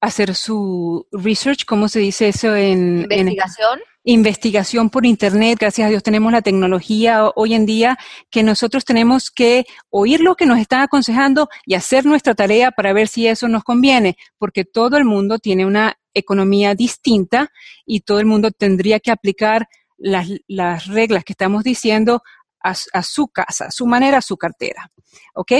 hacer 0.00 0.34
su 0.34 1.06
research, 1.10 1.64
¿cómo 1.64 1.88
se 1.88 2.00
dice 2.00 2.28
eso 2.28 2.54
en 2.54 3.06
investigación? 3.10 3.80
investigación 4.06 4.88
por 4.88 5.04
internet, 5.04 5.58
gracias 5.58 5.86
a 5.86 5.90
Dios 5.90 6.02
tenemos 6.02 6.30
la 6.30 6.40
tecnología 6.40 7.28
hoy 7.34 7.54
en 7.54 7.66
día 7.66 7.98
que 8.30 8.44
nosotros 8.44 8.84
tenemos 8.84 9.32
que 9.32 9.66
oír 9.90 10.20
lo 10.20 10.36
que 10.36 10.46
nos 10.46 10.60
están 10.60 10.82
aconsejando 10.82 11.48
y 11.64 11.74
hacer 11.74 12.06
nuestra 12.06 12.36
tarea 12.36 12.70
para 12.70 12.92
ver 12.92 13.08
si 13.08 13.26
eso 13.26 13.48
nos 13.48 13.64
conviene, 13.64 14.16
porque 14.38 14.64
todo 14.64 14.96
el 14.96 15.04
mundo 15.04 15.40
tiene 15.40 15.66
una 15.66 15.98
economía 16.14 16.76
distinta 16.76 17.50
y 17.84 18.02
todo 18.02 18.20
el 18.20 18.26
mundo 18.26 18.52
tendría 18.52 19.00
que 19.00 19.10
aplicar 19.10 19.68
las, 19.98 20.28
las 20.46 20.86
reglas 20.86 21.24
que 21.24 21.32
estamos 21.32 21.64
diciendo 21.64 22.22
a, 22.70 23.02
su 23.02 23.28
casa, 23.28 23.66
a 23.66 23.70
su 23.70 23.86
manera, 23.86 24.18
a 24.18 24.22
su 24.22 24.36
cartera. 24.36 24.90
¿Ok? 25.34 25.52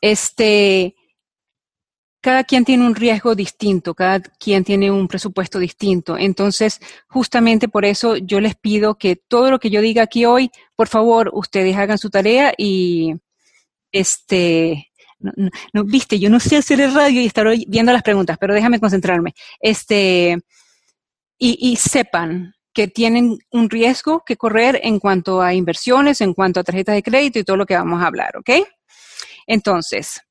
Este, 0.00 0.94
cada 2.20 2.44
quien 2.44 2.64
tiene 2.64 2.86
un 2.86 2.94
riesgo 2.94 3.34
distinto, 3.34 3.94
cada 3.94 4.20
quien 4.20 4.64
tiene 4.64 4.90
un 4.90 5.08
presupuesto 5.08 5.58
distinto. 5.58 6.16
Entonces, 6.16 6.80
justamente 7.08 7.68
por 7.68 7.84
eso 7.84 8.16
yo 8.16 8.40
les 8.40 8.54
pido 8.54 8.96
que 8.96 9.16
todo 9.16 9.50
lo 9.50 9.58
que 9.58 9.70
yo 9.70 9.80
diga 9.80 10.02
aquí 10.02 10.24
hoy, 10.24 10.50
por 10.76 10.88
favor, 10.88 11.30
ustedes 11.34 11.76
hagan 11.76 11.98
su 11.98 12.10
tarea 12.10 12.52
y 12.56 13.14
este, 13.92 14.90
no, 15.18 15.84
viste, 15.84 16.18
yo 16.18 16.30
no 16.30 16.40
sé 16.40 16.56
hacer 16.56 16.80
el 16.80 16.94
radio 16.94 17.20
y 17.20 17.26
estar 17.26 17.46
viendo 17.68 17.92
las 17.92 18.02
preguntas, 18.02 18.38
pero 18.40 18.54
déjame 18.54 18.80
concentrarme. 18.80 19.34
Este, 19.60 20.38
y 21.38 21.74
sepan 21.74 22.54
que 22.72 22.88
tienen 22.88 23.38
un 23.50 23.70
riesgo 23.70 24.22
que 24.24 24.36
correr 24.36 24.80
en 24.82 24.98
cuanto 24.98 25.42
a 25.42 25.54
inversiones, 25.54 26.20
en 26.20 26.34
cuanto 26.34 26.60
a 26.60 26.64
tarjetas 26.64 26.94
de 26.94 27.02
crédito 27.02 27.38
y 27.38 27.44
todo 27.44 27.56
lo 27.56 27.66
que 27.66 27.76
vamos 27.76 28.02
a 28.02 28.06
hablar, 28.06 28.36
¿ok? 28.36 28.50
Entonces, 29.46 30.22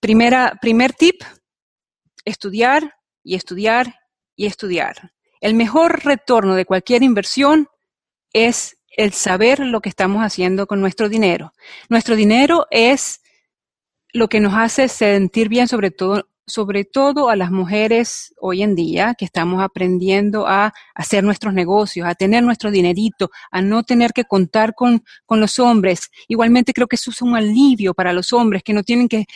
Primera, 0.00 0.58
primer 0.62 0.94
tip, 0.94 1.22
estudiar 2.24 2.94
y 3.22 3.34
estudiar 3.34 3.96
y 4.34 4.46
estudiar. 4.46 5.12
El 5.42 5.52
mejor 5.52 6.06
retorno 6.06 6.54
de 6.54 6.64
cualquier 6.64 7.02
inversión 7.02 7.68
es 8.32 8.78
el 8.96 9.12
saber 9.12 9.60
lo 9.60 9.82
que 9.82 9.90
estamos 9.90 10.22
haciendo 10.22 10.66
con 10.66 10.80
nuestro 10.80 11.10
dinero. 11.10 11.52
Nuestro 11.90 12.16
dinero 12.16 12.66
es 12.70 13.20
lo 14.14 14.28
que 14.28 14.40
nos 14.40 14.54
hace 14.54 14.88
sentir 14.88 15.50
bien 15.50 15.68
sobre 15.68 15.90
todo 15.90 16.29
sobre 16.50 16.84
todo 16.84 17.30
a 17.30 17.36
las 17.36 17.50
mujeres 17.50 18.34
hoy 18.40 18.62
en 18.62 18.74
día 18.74 19.14
que 19.16 19.24
estamos 19.24 19.62
aprendiendo 19.62 20.46
a 20.46 20.72
hacer 20.94 21.24
nuestros 21.24 21.54
negocios, 21.54 22.06
a 22.06 22.14
tener 22.14 22.42
nuestro 22.42 22.70
dinerito, 22.70 23.30
a 23.50 23.62
no 23.62 23.82
tener 23.82 24.12
que 24.12 24.24
contar 24.24 24.74
con, 24.74 25.02
con 25.26 25.40
los 25.40 25.58
hombres. 25.58 26.10
Igualmente 26.28 26.72
creo 26.72 26.86
que 26.86 26.96
eso 26.96 27.10
es 27.10 27.22
un 27.22 27.36
alivio 27.36 27.94
para 27.94 28.12
los 28.12 28.32
hombres 28.32 28.62
que 28.62 28.72
no 28.72 28.82
tienen 28.82 29.08
que, 29.08 29.26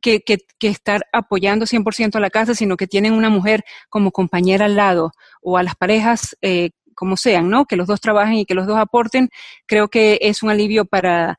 que, 0.00 0.20
que, 0.20 0.38
que, 0.58 0.68
estar 0.68 1.06
apoyando 1.12 1.66
100% 1.66 2.16
a 2.16 2.20
la 2.20 2.30
casa, 2.30 2.54
sino 2.54 2.76
que 2.76 2.86
tienen 2.86 3.12
una 3.12 3.28
mujer 3.28 3.64
como 3.88 4.12
compañera 4.12 4.66
al 4.66 4.76
lado 4.76 5.12
o 5.42 5.56
a 5.58 5.62
las 5.62 5.76
parejas 5.76 6.36
eh, 6.40 6.70
como 6.94 7.16
sean, 7.16 7.48
¿no? 7.48 7.64
Que 7.64 7.76
los 7.76 7.86
dos 7.86 8.00
trabajen 8.00 8.34
y 8.34 8.44
que 8.44 8.54
los 8.54 8.66
dos 8.66 8.76
aporten, 8.76 9.30
creo 9.66 9.88
que 9.88 10.18
es 10.20 10.42
un 10.42 10.50
alivio 10.50 10.84
para, 10.84 11.38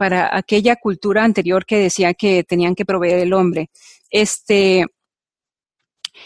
para 0.00 0.34
aquella 0.34 0.76
cultura 0.76 1.22
anterior 1.22 1.66
que 1.66 1.76
decía 1.76 2.14
que 2.14 2.44
tenían 2.44 2.74
que 2.74 2.86
proveer 2.86 3.18
el 3.18 3.34
hombre. 3.34 3.68
Este, 4.10 4.86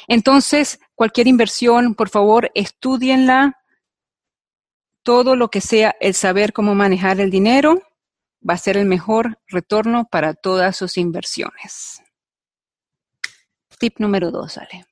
entonces, 0.08 0.80
cualquier 0.94 1.26
inversión, 1.26 1.94
por 1.94 2.08
favor, 2.08 2.50
estudienla. 2.54 3.58
Todo 5.02 5.36
lo 5.36 5.48
que 5.48 5.60
sea 5.60 5.94
el 6.00 6.14
saber 6.14 6.52
cómo 6.52 6.74
manejar 6.74 7.20
el 7.20 7.30
dinero 7.30 7.82
va 8.48 8.54
a 8.54 8.58
ser 8.58 8.76
el 8.76 8.86
mejor 8.86 9.38
retorno 9.48 10.06
para 10.10 10.34
todas 10.34 10.76
sus 10.76 10.96
inversiones. 10.96 12.02
Tip 13.78 13.98
número 13.98 14.30
dos, 14.30 14.56
Ale. 14.56 14.86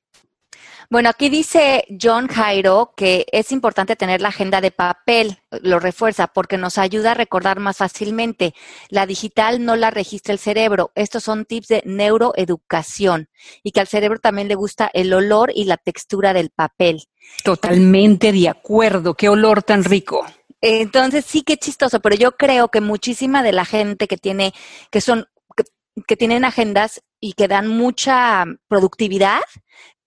Bueno, 0.93 1.09
aquí 1.09 1.29
dice 1.29 1.85
John 1.99 2.27
Jairo 2.27 2.93
que 2.95 3.25
es 3.31 3.51
importante 3.51 3.95
tener 3.95 4.21
la 4.21 4.27
agenda 4.27 4.61
de 4.61 4.69
papel, 4.69 5.39
lo 5.63 5.79
refuerza, 5.79 6.27
porque 6.27 6.59
nos 6.59 6.77
ayuda 6.77 7.11
a 7.11 7.15
recordar 7.15 7.59
más 7.59 7.77
fácilmente. 7.77 8.53
La 8.89 9.07
digital 9.07 9.65
no 9.65 9.75
la 9.75 9.89
registra 9.89 10.33
el 10.33 10.37
cerebro. 10.37 10.91
Estos 10.93 11.23
son 11.23 11.45
tips 11.45 11.69
de 11.69 11.81
neuroeducación 11.83 13.27
y 13.63 13.71
que 13.71 13.79
al 13.79 13.87
cerebro 13.87 14.19
también 14.19 14.47
le 14.47 14.53
gusta 14.53 14.87
el 14.93 15.11
olor 15.15 15.51
y 15.55 15.63
la 15.63 15.77
textura 15.77 16.31
del 16.31 16.51
papel. 16.51 17.01
Totalmente 17.43 18.31
de 18.31 18.49
acuerdo. 18.49 19.15
Qué 19.15 19.29
olor 19.29 19.63
tan 19.63 19.83
rico. 19.83 20.23
Entonces, 20.61 21.25
sí, 21.25 21.41
qué 21.41 21.57
chistoso, 21.57 22.01
pero 22.01 22.15
yo 22.15 22.33
creo 22.33 22.67
que 22.67 22.81
muchísima 22.81 23.41
de 23.41 23.51
la 23.51 23.65
gente 23.65 24.07
que 24.07 24.17
tiene, 24.17 24.53
que 24.91 25.01
son, 25.01 25.25
que, 25.57 25.63
que 26.05 26.17
tienen 26.17 26.45
agendas 26.45 27.01
y 27.19 27.33
que 27.33 27.47
dan 27.47 27.67
mucha 27.67 28.45
productividad, 28.67 29.41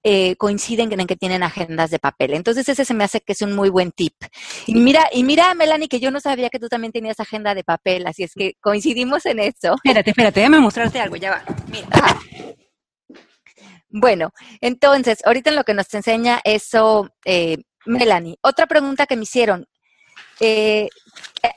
eh, 0.08 0.36
coinciden 0.36 0.92
en 0.92 1.04
que 1.04 1.16
tienen 1.16 1.42
agendas 1.42 1.90
de 1.90 1.98
papel. 1.98 2.34
Entonces 2.34 2.68
ese 2.68 2.84
se 2.84 2.94
me 2.94 3.02
hace 3.02 3.20
que 3.20 3.32
es 3.32 3.42
un 3.42 3.56
muy 3.56 3.70
buen 3.70 3.90
tip. 3.90 4.14
Y 4.64 4.76
mira, 4.76 5.08
y 5.12 5.24
mira, 5.24 5.52
Melanie, 5.54 5.88
que 5.88 5.98
yo 5.98 6.12
no 6.12 6.20
sabía 6.20 6.48
que 6.48 6.60
tú 6.60 6.68
también 6.68 6.92
tenías 6.92 7.18
agenda 7.18 7.56
de 7.56 7.64
papel, 7.64 8.06
así 8.06 8.22
es 8.22 8.32
que 8.32 8.54
coincidimos 8.60 9.26
en 9.26 9.40
eso. 9.40 9.74
Espérate, 9.82 10.10
espérate, 10.10 10.38
déjame 10.38 10.60
mostrarte 10.60 11.00
algo, 11.00 11.16
ya 11.16 11.32
va. 11.32 11.44
Mira. 11.72 11.88
Bueno, 13.88 14.30
entonces, 14.60 15.18
ahorita 15.24 15.50
en 15.50 15.56
lo 15.56 15.64
que 15.64 15.74
nos 15.74 15.92
enseña 15.92 16.40
eso, 16.44 17.10
eh, 17.24 17.58
Melanie. 17.84 18.36
Otra 18.42 18.66
pregunta 18.66 19.06
que 19.06 19.16
me 19.16 19.24
hicieron. 19.24 19.66
Eh, 20.40 20.88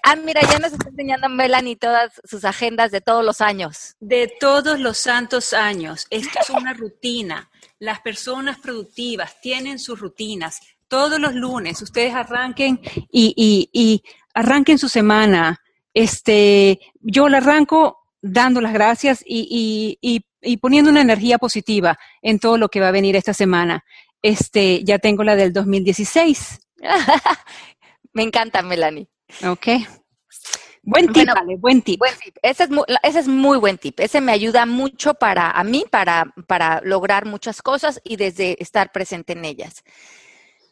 ah, 0.03 0.15
mira, 0.15 0.41
ya 0.41 0.59
nos 0.59 0.73
está 0.73 0.89
enseñando 0.89 1.29
Melanie 1.29 1.75
todas 1.75 2.21
sus 2.23 2.45
agendas 2.45 2.91
de 2.91 3.01
todos 3.01 3.25
los 3.25 3.41
años. 3.41 3.95
De 3.99 4.31
todos 4.39 4.79
los 4.79 4.97
santos 4.97 5.53
años. 5.53 6.07
Esto 6.09 6.39
es 6.41 6.49
una 6.49 6.73
rutina. 6.73 7.49
Las 7.79 7.99
personas 8.01 8.59
productivas 8.59 9.39
tienen 9.41 9.79
sus 9.79 9.99
rutinas. 9.99 10.59
Todos 10.87 11.19
los 11.19 11.35
lunes 11.35 11.81
ustedes 11.81 12.13
arranquen 12.15 12.79
y, 13.11 13.33
y, 13.35 13.69
y 13.71 14.03
arranquen 14.33 14.77
su 14.77 14.89
semana. 14.89 15.61
Este, 15.93 16.79
yo 17.01 17.29
la 17.29 17.37
arranco 17.37 17.99
dando 18.21 18.61
las 18.61 18.73
gracias 18.73 19.23
y, 19.25 19.97
y, 20.01 20.23
y, 20.41 20.57
poniendo 20.57 20.91
una 20.91 21.01
energía 21.01 21.37
positiva 21.37 21.97
en 22.21 22.39
todo 22.39 22.57
lo 22.57 22.69
que 22.69 22.79
va 22.79 22.89
a 22.89 22.91
venir 22.91 23.15
esta 23.15 23.33
semana. 23.33 23.83
Este, 24.21 24.83
ya 24.83 24.99
tengo 24.99 25.23
la 25.23 25.35
del 25.35 25.53
2016. 25.53 26.59
Me 28.13 28.23
encanta, 28.23 28.61
Melanie. 28.61 29.07
Ok. 29.45 29.67
Buen 30.81 31.11
tip, 31.11 31.29
buen 31.59 31.81
tip. 31.81 31.99
Buen 31.99 32.17
tip. 32.17 32.37
Ese 32.41 32.63
es, 32.63 32.69
muy, 32.69 32.83
ese 33.03 33.19
es 33.19 33.27
muy 33.27 33.57
buen 33.57 33.77
tip. 33.77 33.99
Ese 33.99 34.21
me 34.21 34.31
ayuda 34.31 34.65
mucho 34.65 35.13
para 35.13 35.51
a 35.51 35.63
mí, 35.63 35.85
para, 35.89 36.33
para 36.47 36.81
lograr 36.83 37.25
muchas 37.25 37.61
cosas 37.61 38.01
y 38.03 38.15
desde 38.15 38.61
estar 38.61 38.91
presente 38.91 39.33
en 39.33 39.45
ellas. 39.45 39.83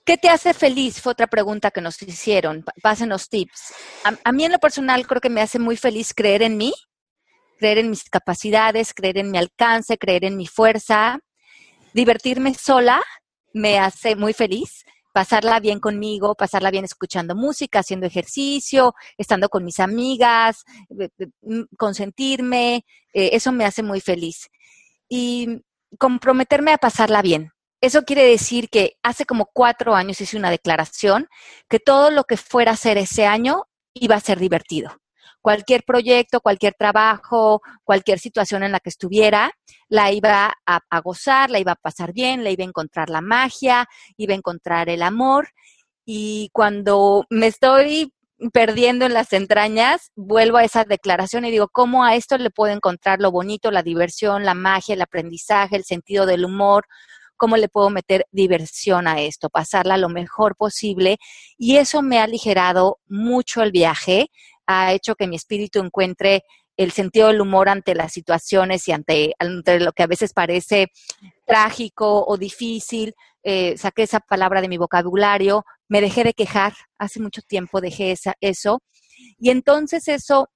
¿Qué 0.06 0.18
te 0.18 0.30
hace 0.30 0.54
feliz? 0.54 1.02
Fue 1.02 1.12
otra 1.12 1.28
pregunta 1.28 1.70
que 1.70 1.82
nos 1.82 2.02
hicieron. 2.02 2.64
Pásenos 2.82 3.30
tips. 3.30 3.74
A, 4.06 4.14
a, 4.24 4.32
mí 4.32 4.46
en 4.46 4.54
lo 4.54 4.60
personal 4.60 5.06
creo 5.06 5.20
que 5.20 5.30
me 5.30 5.42
hace 5.42 5.60
muy 5.60 5.76
feliz 5.76 6.14
creer 6.14 6.42
en 6.42 6.58
mí, 6.58 6.74
creer 7.60 7.80
en 7.80 7.90
mis 7.90 8.06
capacidades, 8.10 8.94
creer 8.94 9.18
en 9.18 9.30
mi 9.30 9.38
alcance, 9.38 9.98
creer 9.98 10.24
en 10.24 10.38
mi 10.38 10.48
fuerza. 10.48 11.20
Divertirme 11.94 12.54
sola 12.54 13.04
me 13.54 13.78
hace 13.78 14.16
muy 14.16 14.34
feliz 14.34 14.86
pasarla 15.14 15.60
bien 15.60 15.80
conmigo, 15.80 16.36
pasarla 16.36 16.72
bien 16.72 16.86
escuchando 16.86 17.36
música, 17.36 17.80
haciendo 17.80 18.06
ejercicio, 18.06 18.94
estando 19.18 19.50
con 19.50 19.64
mis 19.64 19.80
amigas, 19.80 20.64
eh, 21.00 21.10
eh, 21.18 21.28
mm, 21.42 21.64
consentirme, 21.78 22.86
eh, 23.14 23.30
eso 23.34 23.52
me 23.52 23.66
hace 23.66 23.84
muy 23.84 24.02
feliz. 24.02 24.50
Y 25.10 25.64
comprometerme 26.00 26.74
a 26.74 26.78
pasarla 26.78 27.22
bien. 27.22 27.52
Eso 27.82 28.04
quiere 28.04 28.24
decir 28.24 28.70
que 28.70 28.98
hace 29.04 29.26
como 29.26 29.50
cuatro 29.54 29.96
años 29.96 30.20
hice 30.22 30.38
una 30.38 30.50
declaración 30.50 31.28
que 31.70 31.80
todo 31.80 32.12
lo 32.12 32.24
que 32.24 32.38
fuera 32.38 32.72
a 32.72 32.74
hacer 32.74 32.98
ese 32.98 33.26
año 33.26 33.66
iba 33.94 34.16
a 34.16 34.20
ser 34.20 34.40
divertido 34.40 34.98
cualquier 35.48 35.84
proyecto, 35.84 36.42
cualquier 36.42 36.74
trabajo, 36.74 37.62
cualquier 37.86 38.20
situación 38.20 38.64
en 38.64 38.74
la 38.74 38.82
que 38.82 38.90
estuviera, 38.90 39.54
la 39.88 40.12
iba 40.12 40.54
a, 40.66 41.00
gozar, 41.00 41.50
la 41.50 41.58
iba 41.58 41.72
a 41.72 41.76
pasar 41.78 42.12
bien, 42.12 42.44
la 42.44 42.50
iba 42.50 42.66
a 42.66 42.68
encontrar 42.68 43.10
la 43.10 43.22
magia, 43.22 43.88
iba 44.18 44.34
a 44.34 44.36
encontrar 44.36 44.90
el 44.90 45.02
amor. 45.02 45.48
Y 46.04 46.50
cuando 46.52 47.24
me 47.30 47.48
estoy 47.48 48.14
perdiendo 48.52 49.06
en 49.06 49.14
las 49.14 49.32
entrañas, 49.32 50.12
vuelvo 50.18 50.58
a 50.58 50.66
esa 50.66 50.84
declaración 50.84 51.46
y 51.46 51.52
digo, 51.52 51.70
¿cómo 51.70 52.04
a 52.04 52.16
esto 52.16 52.38
le 52.38 52.50
puedo 52.50 52.74
encontrar 52.74 53.22
lo 53.22 53.32
bonito, 53.32 53.72
la 53.72 53.84
diversión, 53.84 54.44
la 54.44 54.54
magia, 54.54 54.96
el 54.96 55.02
aprendizaje, 55.02 55.78
el 55.78 55.86
sentido 55.86 56.26
del 56.26 56.44
humor? 56.44 56.88
¿Cómo 57.38 57.56
le 57.56 57.70
puedo 57.70 57.90
meter 57.90 58.26
diversión 58.32 59.08
a 59.08 59.22
esto? 59.22 59.50
Pasarla 59.50 59.96
lo 59.96 60.10
mejor 60.10 60.58
posible. 60.58 61.20
Y 61.58 61.78
eso 61.78 62.02
me 62.02 62.20
ha 62.20 62.24
aligerado 62.24 63.00
mucho 63.08 63.62
el 63.64 63.72
viaje, 63.72 64.30
ha 64.68 64.94
hecho 64.94 65.16
que 65.16 65.28
mi 65.28 65.36
espíritu 65.36 65.80
encuentre 65.80 66.44
el 66.78 66.92
sentido 66.92 67.28
del 67.28 67.42
humor 67.42 67.70
ante 67.70 67.96
las 67.96 68.14
situaciones 68.14 68.88
y 68.88 68.92
ante, 68.92 69.34
lo 69.80 69.92
que 69.94 70.04
a 70.04 70.08
veces 70.08 70.32
parece 70.34 70.92
trágico 71.46 72.24
o 72.26 72.38
difícil. 72.38 73.16
Eh, 73.44 73.78
saqué 73.78 74.04
esa 74.04 74.20
palabra 74.20 74.62
de 74.62 74.68
mi 74.68 74.78
vocabulario, 74.78 75.66
me 75.88 76.02
dejé 76.02 76.24
de 76.24 76.34
quejar, 76.34 76.74
hace 77.00 77.20
mucho 77.20 77.42
tiempo 77.42 77.82
dejé 77.82 78.12
esa, 78.12 78.36
eso. 78.42 78.82
Y 79.40 79.50
entonces 79.50 80.08
eso, 80.08 80.50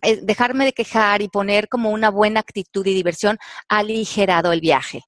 eh, 0.00 0.18
dejarme 0.22 0.64
de 0.64 0.72
quejar 0.72 1.22
y 1.22 1.28
poner 1.28 1.68
como 1.68 1.90
una 1.90 2.10
buena 2.10 2.40
actitud 2.40 2.84
y 2.86 2.94
diversión, 2.94 3.38
ha 3.68 3.78
aligerado 3.78 4.52
el 4.52 4.60
viaje. 4.60 5.02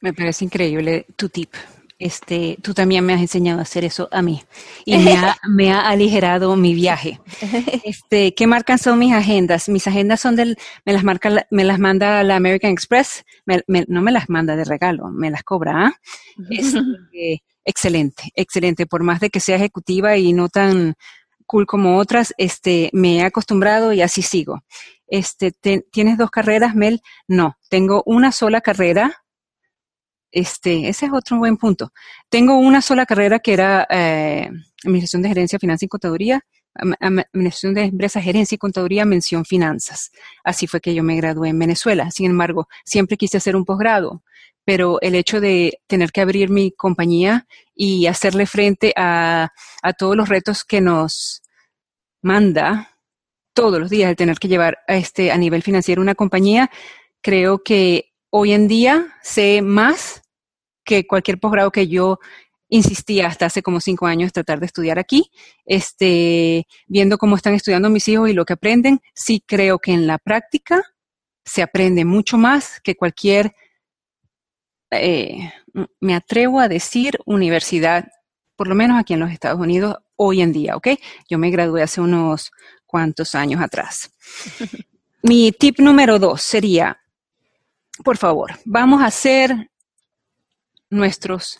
Me 0.00 0.12
parece 0.12 0.44
increíble 0.44 1.06
tu 1.16 1.28
tip 1.28 1.54
este, 1.98 2.56
tú 2.62 2.74
también 2.74 3.04
me 3.04 3.12
has 3.12 3.20
enseñado 3.20 3.58
a 3.58 3.62
hacer 3.62 3.84
eso 3.84 4.08
a 4.12 4.22
mí 4.22 4.44
y 4.84 4.98
me 4.98 5.16
ha, 5.16 5.36
me 5.48 5.72
ha 5.72 5.80
aligerado 5.88 6.54
mi 6.56 6.74
viaje. 6.74 7.20
Este, 7.84 8.34
¿qué 8.34 8.46
marcan 8.46 8.78
son 8.78 8.98
mis 8.98 9.12
agendas? 9.12 9.68
Mis 9.68 9.86
agendas 9.86 10.20
son 10.20 10.36
del, 10.36 10.56
me 10.84 10.92
las 10.92 11.02
marca, 11.02 11.46
me 11.50 11.64
las 11.64 11.78
manda 11.78 12.22
la 12.22 12.36
American 12.36 12.70
Express, 12.70 13.24
me, 13.46 13.62
me, 13.66 13.84
no 13.88 14.00
me 14.00 14.12
las 14.12 14.28
manda 14.28 14.54
de 14.54 14.64
regalo, 14.64 15.08
me 15.08 15.30
las 15.30 15.42
cobra. 15.42 15.86
¿ah? 15.86 15.92
Este, 16.50 17.42
excelente, 17.64 18.30
excelente. 18.34 18.86
Por 18.86 19.02
más 19.02 19.20
de 19.20 19.30
que 19.30 19.40
sea 19.40 19.56
ejecutiva 19.56 20.16
y 20.16 20.32
no 20.32 20.48
tan 20.48 20.94
cool 21.46 21.66
como 21.66 21.96
otras, 21.98 22.32
este, 22.38 22.90
me 22.92 23.16
he 23.16 23.22
acostumbrado 23.22 23.92
y 23.92 24.02
así 24.02 24.22
sigo. 24.22 24.62
Este, 25.08 25.50
te, 25.50 25.84
¿tienes 25.90 26.18
dos 26.18 26.30
carreras, 26.30 26.74
Mel? 26.74 27.00
No, 27.26 27.56
tengo 27.70 28.02
una 28.06 28.30
sola 28.30 28.60
carrera 28.60 29.24
este, 30.30 30.88
ese 30.88 31.06
es 31.06 31.12
otro 31.12 31.38
buen 31.38 31.56
punto. 31.56 31.92
Tengo 32.28 32.56
una 32.56 32.82
sola 32.82 33.06
carrera 33.06 33.38
que 33.38 33.52
era 33.52 33.86
eh, 33.90 34.50
Administración 34.84 35.22
de 35.22 35.28
Gerencia, 35.28 35.58
Finanzas 35.58 35.84
y 35.84 35.88
Contaduría, 35.88 36.44
Administración 37.00 37.74
de 37.74 37.84
Empresas, 37.84 38.22
Gerencia 38.22 38.54
y 38.54 38.58
Contaduría, 38.58 39.04
Mención 39.04 39.44
Finanzas. 39.44 40.12
Así 40.44 40.66
fue 40.66 40.80
que 40.80 40.94
yo 40.94 41.02
me 41.02 41.16
gradué 41.16 41.48
en 41.48 41.58
Venezuela. 41.58 42.10
Sin 42.10 42.26
embargo, 42.26 42.68
siempre 42.84 43.16
quise 43.16 43.38
hacer 43.38 43.56
un 43.56 43.64
posgrado, 43.64 44.22
pero 44.64 45.00
el 45.00 45.14
hecho 45.14 45.40
de 45.40 45.80
tener 45.86 46.12
que 46.12 46.20
abrir 46.20 46.50
mi 46.50 46.70
compañía 46.70 47.46
y 47.74 48.06
hacerle 48.06 48.46
frente 48.46 48.92
a, 48.96 49.50
todos 49.98 50.16
los 50.16 50.28
retos 50.28 50.64
que 50.64 50.80
nos 50.80 51.42
manda 52.22 52.94
todos 53.54 53.80
los 53.80 53.90
días 53.90 54.10
el 54.10 54.16
tener 54.16 54.38
que 54.38 54.46
llevar 54.46 54.78
a, 54.86 54.96
este, 54.96 55.32
a 55.32 55.36
nivel 55.36 55.62
financiero 55.62 56.00
una 56.00 56.14
compañía, 56.14 56.70
creo 57.22 57.62
que 57.64 58.12
hoy 58.30 58.52
en 58.52 58.68
día 58.68 59.06
sé 59.22 59.62
más 59.62 60.22
que 60.84 61.06
cualquier 61.06 61.38
posgrado 61.38 61.70
que 61.70 61.88
yo 61.88 62.18
insistía 62.68 63.26
hasta 63.26 63.46
hace 63.46 63.62
como 63.62 63.80
cinco 63.80 64.06
años 64.06 64.32
tratar 64.32 64.60
de 64.60 64.66
estudiar 64.66 64.98
aquí, 64.98 65.30
este, 65.64 66.66
viendo 66.86 67.18
cómo 67.18 67.36
están 67.36 67.54
estudiando 67.54 67.90
mis 67.90 68.06
hijos 68.08 68.28
y 68.28 68.34
lo 68.34 68.44
que 68.44 68.52
aprenden, 68.54 69.00
sí 69.14 69.42
creo 69.46 69.78
que 69.78 69.92
en 69.92 70.06
la 70.06 70.18
práctica 70.18 70.82
se 71.44 71.62
aprende 71.62 72.04
mucho 72.04 72.36
más 72.36 72.80
que 72.82 72.94
cualquier, 72.94 73.54
eh, 74.90 75.52
me 76.00 76.14
atrevo 76.14 76.60
a 76.60 76.68
decir, 76.68 77.18
universidad, 77.24 78.08
por 78.54 78.68
lo 78.68 78.74
menos 78.74 78.98
aquí 78.98 79.14
en 79.14 79.20
los 79.20 79.30
Estados 79.30 79.60
Unidos, 79.60 79.96
hoy 80.16 80.42
en 80.42 80.52
día, 80.52 80.76
¿ok? 80.76 80.88
Yo 81.28 81.38
me 81.38 81.50
gradué 81.50 81.82
hace 81.82 82.00
unos 82.00 82.50
cuantos 82.86 83.34
años 83.34 83.62
atrás. 83.62 84.10
Mi 85.22 85.52
tip 85.52 85.78
número 85.78 86.18
dos 86.18 86.42
sería, 86.42 87.00
por 88.04 88.16
favor, 88.16 88.58
vamos 88.64 89.02
a 89.02 89.06
hacer 89.06 89.70
nuestros 90.90 91.58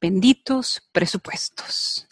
benditos 0.00 0.82
presupuestos. 0.92 2.06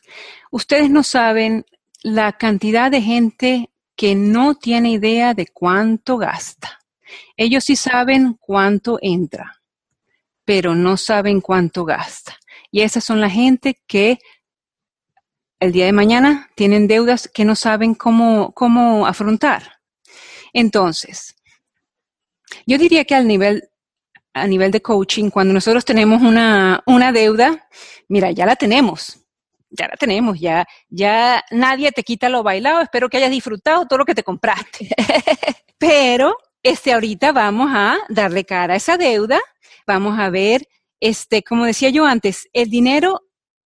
Ustedes 0.51 0.91
no 0.91 1.03
saben 1.03 1.67
la 2.03 2.33
cantidad 2.33 2.91
de 2.91 3.03
gente 3.03 3.71
que 3.97 4.15
no 4.15 4.55
tiene 4.55 4.91
idea 4.91 5.35
de 5.35 5.47
cuánto 5.47 6.17
gasta. 6.17 6.81
Ellos 7.37 7.65
sí 7.65 7.77
saben 7.77 8.39
cuánto 8.41 8.99
entra, 9.01 9.63
pero 10.45 10.75
no 10.75 10.97
saben 10.97 11.41
cuánto 11.41 11.85
gasta. 11.85 12.39
Y 12.71 12.83
esas 12.83 13.05
son 13.05 13.21
la 13.21 13.31
gente 13.31 13.81
que 13.87 14.19
el 15.61 15.73
día 15.73 15.87
de 15.87 15.93
mañana 15.93 16.51
tienen 16.57 16.89
deudas 16.89 17.29
que 17.33 17.45
no 17.45 17.55
saben 17.55 17.95
cómo, 17.95 18.53
cómo 18.53 19.07
afrontar. 19.07 19.81
Entonces, 20.53 21.34
yo 22.67 22.79
diría 22.79 23.05
que 23.05 23.15
al 23.15 23.27
nivel, 23.27 23.69
a 24.33 24.47
nivel 24.47 24.71
de 24.71 24.83
coaching, 24.83 25.31
cuando 25.31 25.55
nosotros 25.55 25.85
tenemos 25.85 26.23
una, 26.23 26.83
una 26.87 27.13
deuda, 27.13 27.69
mira, 28.09 28.31
ya 28.33 28.47
la 28.47 28.57
tenemos, 28.57 29.25
ya 29.71 29.89
la 29.89 29.97
tenemos, 29.97 30.39
ya, 30.39 30.67
ya 30.89 31.43
nadie 31.51 31.91
te 31.93 32.03
quita 32.03 32.29
lo 32.29 32.43
bailado, 32.43 32.81
espero 32.81 33.09
que 33.09 33.17
hayas 33.17 33.31
disfrutado 33.31 33.87
todo 33.87 33.99
lo 33.99 34.05
que 34.05 34.15
te 34.15 34.23
compraste. 34.23 34.89
Pero, 35.79 36.37
este, 36.63 36.93
ahorita 36.93 37.33
vamos 37.33 37.71
a 37.73 37.99
darle 38.09 38.45
cara 38.45 38.75
a 38.75 38.77
esa 38.77 38.97
deuda, 38.97 39.41
vamos 39.87 40.19
a 40.19 40.31
ver, 40.31 40.67
este, 41.01 41.43
como 41.43 41.67
decía 41.67 41.91
yo 41.91 42.07
antes, 42.07 42.49
el 42.53 42.71
dinero, 42.71 43.21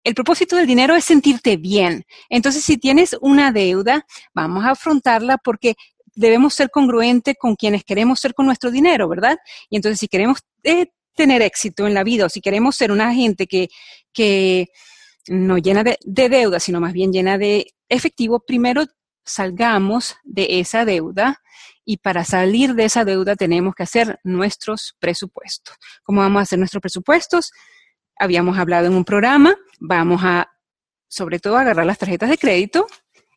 el 0.03 0.13
propósito 0.13 0.55
del 0.55 0.67
dinero 0.67 0.95
es 0.95 1.03
sentirte 1.03 1.57
bien. 1.57 2.05
Entonces, 2.29 2.63
si 2.63 2.77
tienes 2.77 3.17
una 3.21 3.51
deuda, 3.51 4.05
vamos 4.33 4.63
a 4.63 4.71
afrontarla 4.71 5.37
porque 5.37 5.75
debemos 6.15 6.53
ser 6.53 6.69
congruentes 6.69 7.35
con 7.39 7.55
quienes 7.55 7.83
queremos 7.83 8.19
ser 8.19 8.33
con 8.33 8.45
nuestro 8.45 8.71
dinero, 8.71 9.07
¿verdad? 9.07 9.37
Y 9.69 9.75
entonces, 9.75 9.99
si 9.99 10.07
queremos 10.07 10.39
eh, 10.63 10.87
tener 11.15 11.41
éxito 11.41 11.87
en 11.87 11.93
la 11.93 12.03
vida 12.03 12.25
o 12.25 12.29
si 12.29 12.41
queremos 12.41 12.75
ser 12.75 12.91
una 12.91 13.13
gente 13.13 13.47
que, 13.47 13.69
que 14.13 14.67
no 15.27 15.57
llena 15.57 15.83
de, 15.83 15.97
deuda, 16.03 16.59
sino 16.59 16.79
más 16.79 16.93
bien 16.93 17.11
llena 17.11 17.37
de 17.37 17.73
efectivo, 17.89 18.39
primero 18.39 18.85
salgamos 19.23 20.15
de 20.23 20.59
esa 20.59 20.85
deuda 20.85 21.41
y 21.83 21.97
para 21.97 22.23
salir 22.23 22.75
de 22.75 22.85
esa 22.85 23.05
deuda 23.05 23.35
tenemos 23.35 23.75
que 23.75 23.83
hacer 23.83 24.19
nuestros 24.23 24.95
presupuestos. 24.99 25.75
¿Cómo 26.03 26.21
vamos 26.21 26.39
a 26.39 26.43
hacer 26.43 26.59
nuestros 26.59 26.81
presupuestos? 26.81 27.51
Habíamos 28.17 28.57
hablado 28.57 28.87
en 28.87 28.93
un 28.93 29.05
programa, 29.05 29.55
vamos 29.79 30.21
a 30.23 30.51
sobre 31.07 31.39
todo 31.39 31.57
agarrar 31.57 31.85
las 31.85 31.97
tarjetas 31.97 32.29
de 32.29 32.37
crédito, 32.37 32.87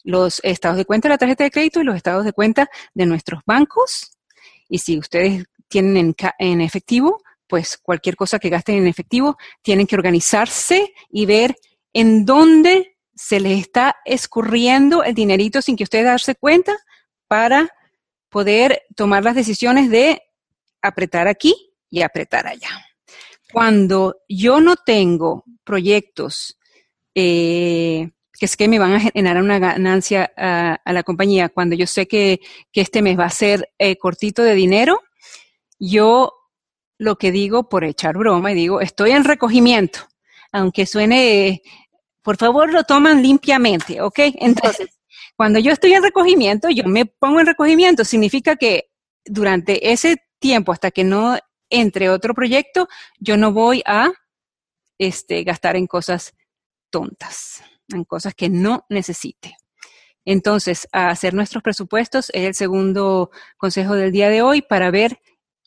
los 0.09 0.41
estados 0.43 0.79
de 0.79 0.87
cuenta 0.87 1.07
de 1.07 1.15
la 1.15 1.19
tarjeta 1.19 1.45
de 1.45 1.51
crédito 1.51 1.83
y 1.83 1.85
los 1.85 1.95
estados 1.95 2.25
de 2.25 2.33
cuenta 2.33 2.71
de 2.95 3.05
nuestros 3.05 3.43
bancos. 3.45 4.17
Y 4.67 4.79
si 4.79 4.99
ustedes 4.99 5.45
tienen 5.69 6.15
en 6.39 6.61
efectivo, 6.63 7.21
pues 7.47 7.77
cualquier 7.77 8.17
cosa 8.17 8.39
que 8.39 8.49
gasten 8.49 8.77
en 8.77 8.87
efectivo, 8.87 9.37
tienen 9.61 9.87
que 9.87 9.97
organizarse 9.97 10.95
y 11.11 11.27
ver 11.27 11.57
en 11.93 12.25
dónde 12.25 12.97
se 13.15 13.39
les 13.39 13.61
está 13.61 13.97
escurriendo 14.07 15.05
el 15.05 15.15
dinerito 15.15 15.61
sin 15.61 15.77
que 15.77 15.85
ustedes 15.85 16.07
darse 16.07 16.37
cuenta 16.37 16.75
para 17.27 17.69
poder 18.31 18.85
tomar 18.97 19.23
las 19.23 19.35
decisiones 19.35 19.91
de 19.91 20.23
apretar 20.81 21.29
aquí 21.29 21.55
y 21.91 22.01
apretar 22.01 22.47
allá. 22.47 22.71
Cuando 23.53 24.23
yo 24.27 24.63
no 24.63 24.77
tengo 24.77 25.45
proyectos 25.65 26.59
eh, 27.15 28.11
que 28.39 28.47
es 28.47 28.57
que 28.57 28.69
me 28.69 28.79
van 28.79 28.93
a 28.93 29.01
generar 29.01 29.43
una 29.43 29.59
ganancia 29.59 30.33
a, 30.37 30.81
la 30.93 31.03
compañía, 31.03 31.49
cuando 31.49 31.75
yo 31.75 31.87
sé 31.87 32.07
que, 32.07 32.41
este 32.73 33.03
mes 33.03 33.19
va 33.19 33.25
a 33.25 33.31
ser 33.31 33.71
eh, 33.79 33.97
cortito 33.97 34.43
de 34.43 34.55
dinero, 34.55 35.03
yo 35.79 36.33
lo 36.99 37.17
que 37.17 37.33
digo 37.33 37.69
por 37.69 37.85
echar 37.85 38.17
broma 38.17 38.53
y 38.53 38.55
digo, 38.55 38.81
estoy 38.81 39.11
en 39.13 39.25
recogimiento, 39.25 40.01
aunque 40.53 40.87
suene 40.87 41.63
por 42.23 42.37
favor 42.37 42.71
lo 42.71 42.85
toman 42.85 43.23
limpiamente, 43.23 44.03
¿ok? 44.03 44.19
Entonces, 44.35 44.89
cuando 45.35 45.59
yo 45.61 45.73
estoy 45.73 45.95
en 45.95 46.03
recogimiento, 46.03 46.69
yo 46.69 46.85
me 46.85 47.07
pongo 47.07 47.41
en 47.41 47.47
recogimiento, 47.47 48.05
significa 48.05 48.57
que 48.57 48.91
durante 49.25 49.93
ese 49.93 50.17
tiempo, 50.39 50.73
hasta 50.73 50.91
que 50.91 51.05
no 51.05 51.39
entre 51.71 52.11
otro 52.11 52.35
proyecto, 52.35 52.87
yo 53.19 53.37
no 53.37 53.53
voy 53.53 53.83
a 53.87 54.13
este, 54.99 55.43
gastar 55.43 55.77
en 55.77 55.87
cosas 55.87 56.35
tontas, 56.91 57.63
en 57.89 58.05
cosas 58.05 58.35
que 58.35 58.49
no 58.49 58.85
necesite. 58.89 59.57
Entonces, 60.25 60.87
a 60.93 61.09
hacer 61.09 61.33
nuestros 61.35 61.63
presupuestos 61.63 62.31
es 62.35 62.45
el 62.45 62.55
segundo 62.55 63.31
consejo 63.57 63.95
del 63.95 64.13
día 64.13 64.29
de 64.29 64.43
hoy 64.43 64.61
para 64.63 64.91
ver 64.91 65.21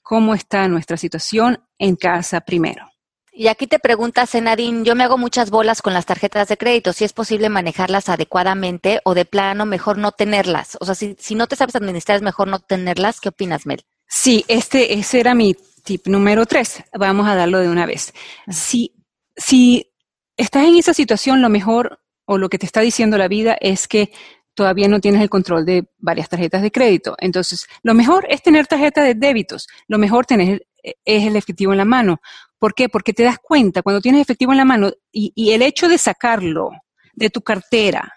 cómo 0.03 0.35
está 0.35 0.67
nuestra 0.67 0.97
situación 0.97 1.63
en 1.79 1.95
casa 1.95 2.41
primero. 2.41 2.91
Y 3.33 3.47
aquí 3.47 3.65
te 3.65 3.79
pregunta 3.79 4.25
Senadín, 4.25 4.83
yo 4.83 4.93
me 4.93 5.05
hago 5.05 5.17
muchas 5.17 5.49
bolas 5.51 5.81
con 5.81 5.93
las 5.93 6.05
tarjetas 6.05 6.49
de 6.49 6.57
crédito, 6.57 6.91
si 6.91 7.05
es 7.05 7.13
posible 7.13 7.47
manejarlas 7.47 8.09
adecuadamente 8.09 8.99
o 9.05 9.13
de 9.13 9.23
plano 9.23 9.65
mejor 9.65 9.97
no 9.97 10.11
tenerlas. 10.11 10.77
O 10.81 10.85
sea, 10.85 10.95
si, 10.95 11.15
si 11.17 11.35
no 11.35 11.47
te 11.47 11.55
sabes 11.55 11.75
administrar 11.75 12.17
es 12.17 12.21
mejor 12.21 12.49
no 12.49 12.59
tenerlas. 12.59 13.21
¿Qué 13.21 13.29
opinas, 13.29 13.65
Mel? 13.65 13.83
Sí, 14.07 14.43
este, 14.49 14.99
ese 14.99 15.21
era 15.21 15.33
mi 15.33 15.55
tip 15.83 16.07
número 16.07 16.45
tres. 16.45 16.83
Vamos 16.93 17.25
a 17.27 17.35
darlo 17.35 17.59
de 17.59 17.69
una 17.69 17.85
vez. 17.85 18.13
Si, 18.49 18.93
si 19.37 19.93
estás 20.35 20.65
en 20.65 20.75
esa 20.75 20.93
situación, 20.93 21.41
lo 21.41 21.49
mejor 21.49 22.00
o 22.31 22.37
lo 22.37 22.47
que 22.47 22.57
te 22.57 22.65
está 22.65 22.79
diciendo 22.79 23.17
la 23.17 23.27
vida 23.27 23.57
es 23.59 23.89
que 23.89 24.09
todavía 24.53 24.87
no 24.87 25.01
tienes 25.01 25.21
el 25.21 25.29
control 25.29 25.65
de 25.65 25.89
varias 25.97 26.29
tarjetas 26.29 26.61
de 26.61 26.71
crédito. 26.71 27.15
Entonces, 27.19 27.67
lo 27.83 27.93
mejor 27.93 28.25
es 28.29 28.41
tener 28.41 28.67
tarjeta 28.67 29.03
de 29.03 29.15
débitos. 29.15 29.67
Lo 29.87 29.97
mejor 29.97 30.25
tener 30.25 30.65
es 30.81 31.25
el 31.25 31.35
efectivo 31.35 31.73
en 31.73 31.79
la 31.79 31.85
mano. 31.85 32.21
¿Por 32.57 32.73
qué? 32.73 32.87
Porque 32.87 33.11
te 33.11 33.23
das 33.23 33.37
cuenta 33.37 33.81
cuando 33.81 33.99
tienes 33.99 34.21
efectivo 34.21 34.53
en 34.53 34.59
la 34.59 34.65
mano 34.65 34.91
y, 35.11 35.51
el 35.51 35.61
hecho 35.61 35.89
de 35.89 35.97
sacarlo 35.97 36.69
de 37.13 37.29
tu 37.29 37.41
cartera, 37.41 38.09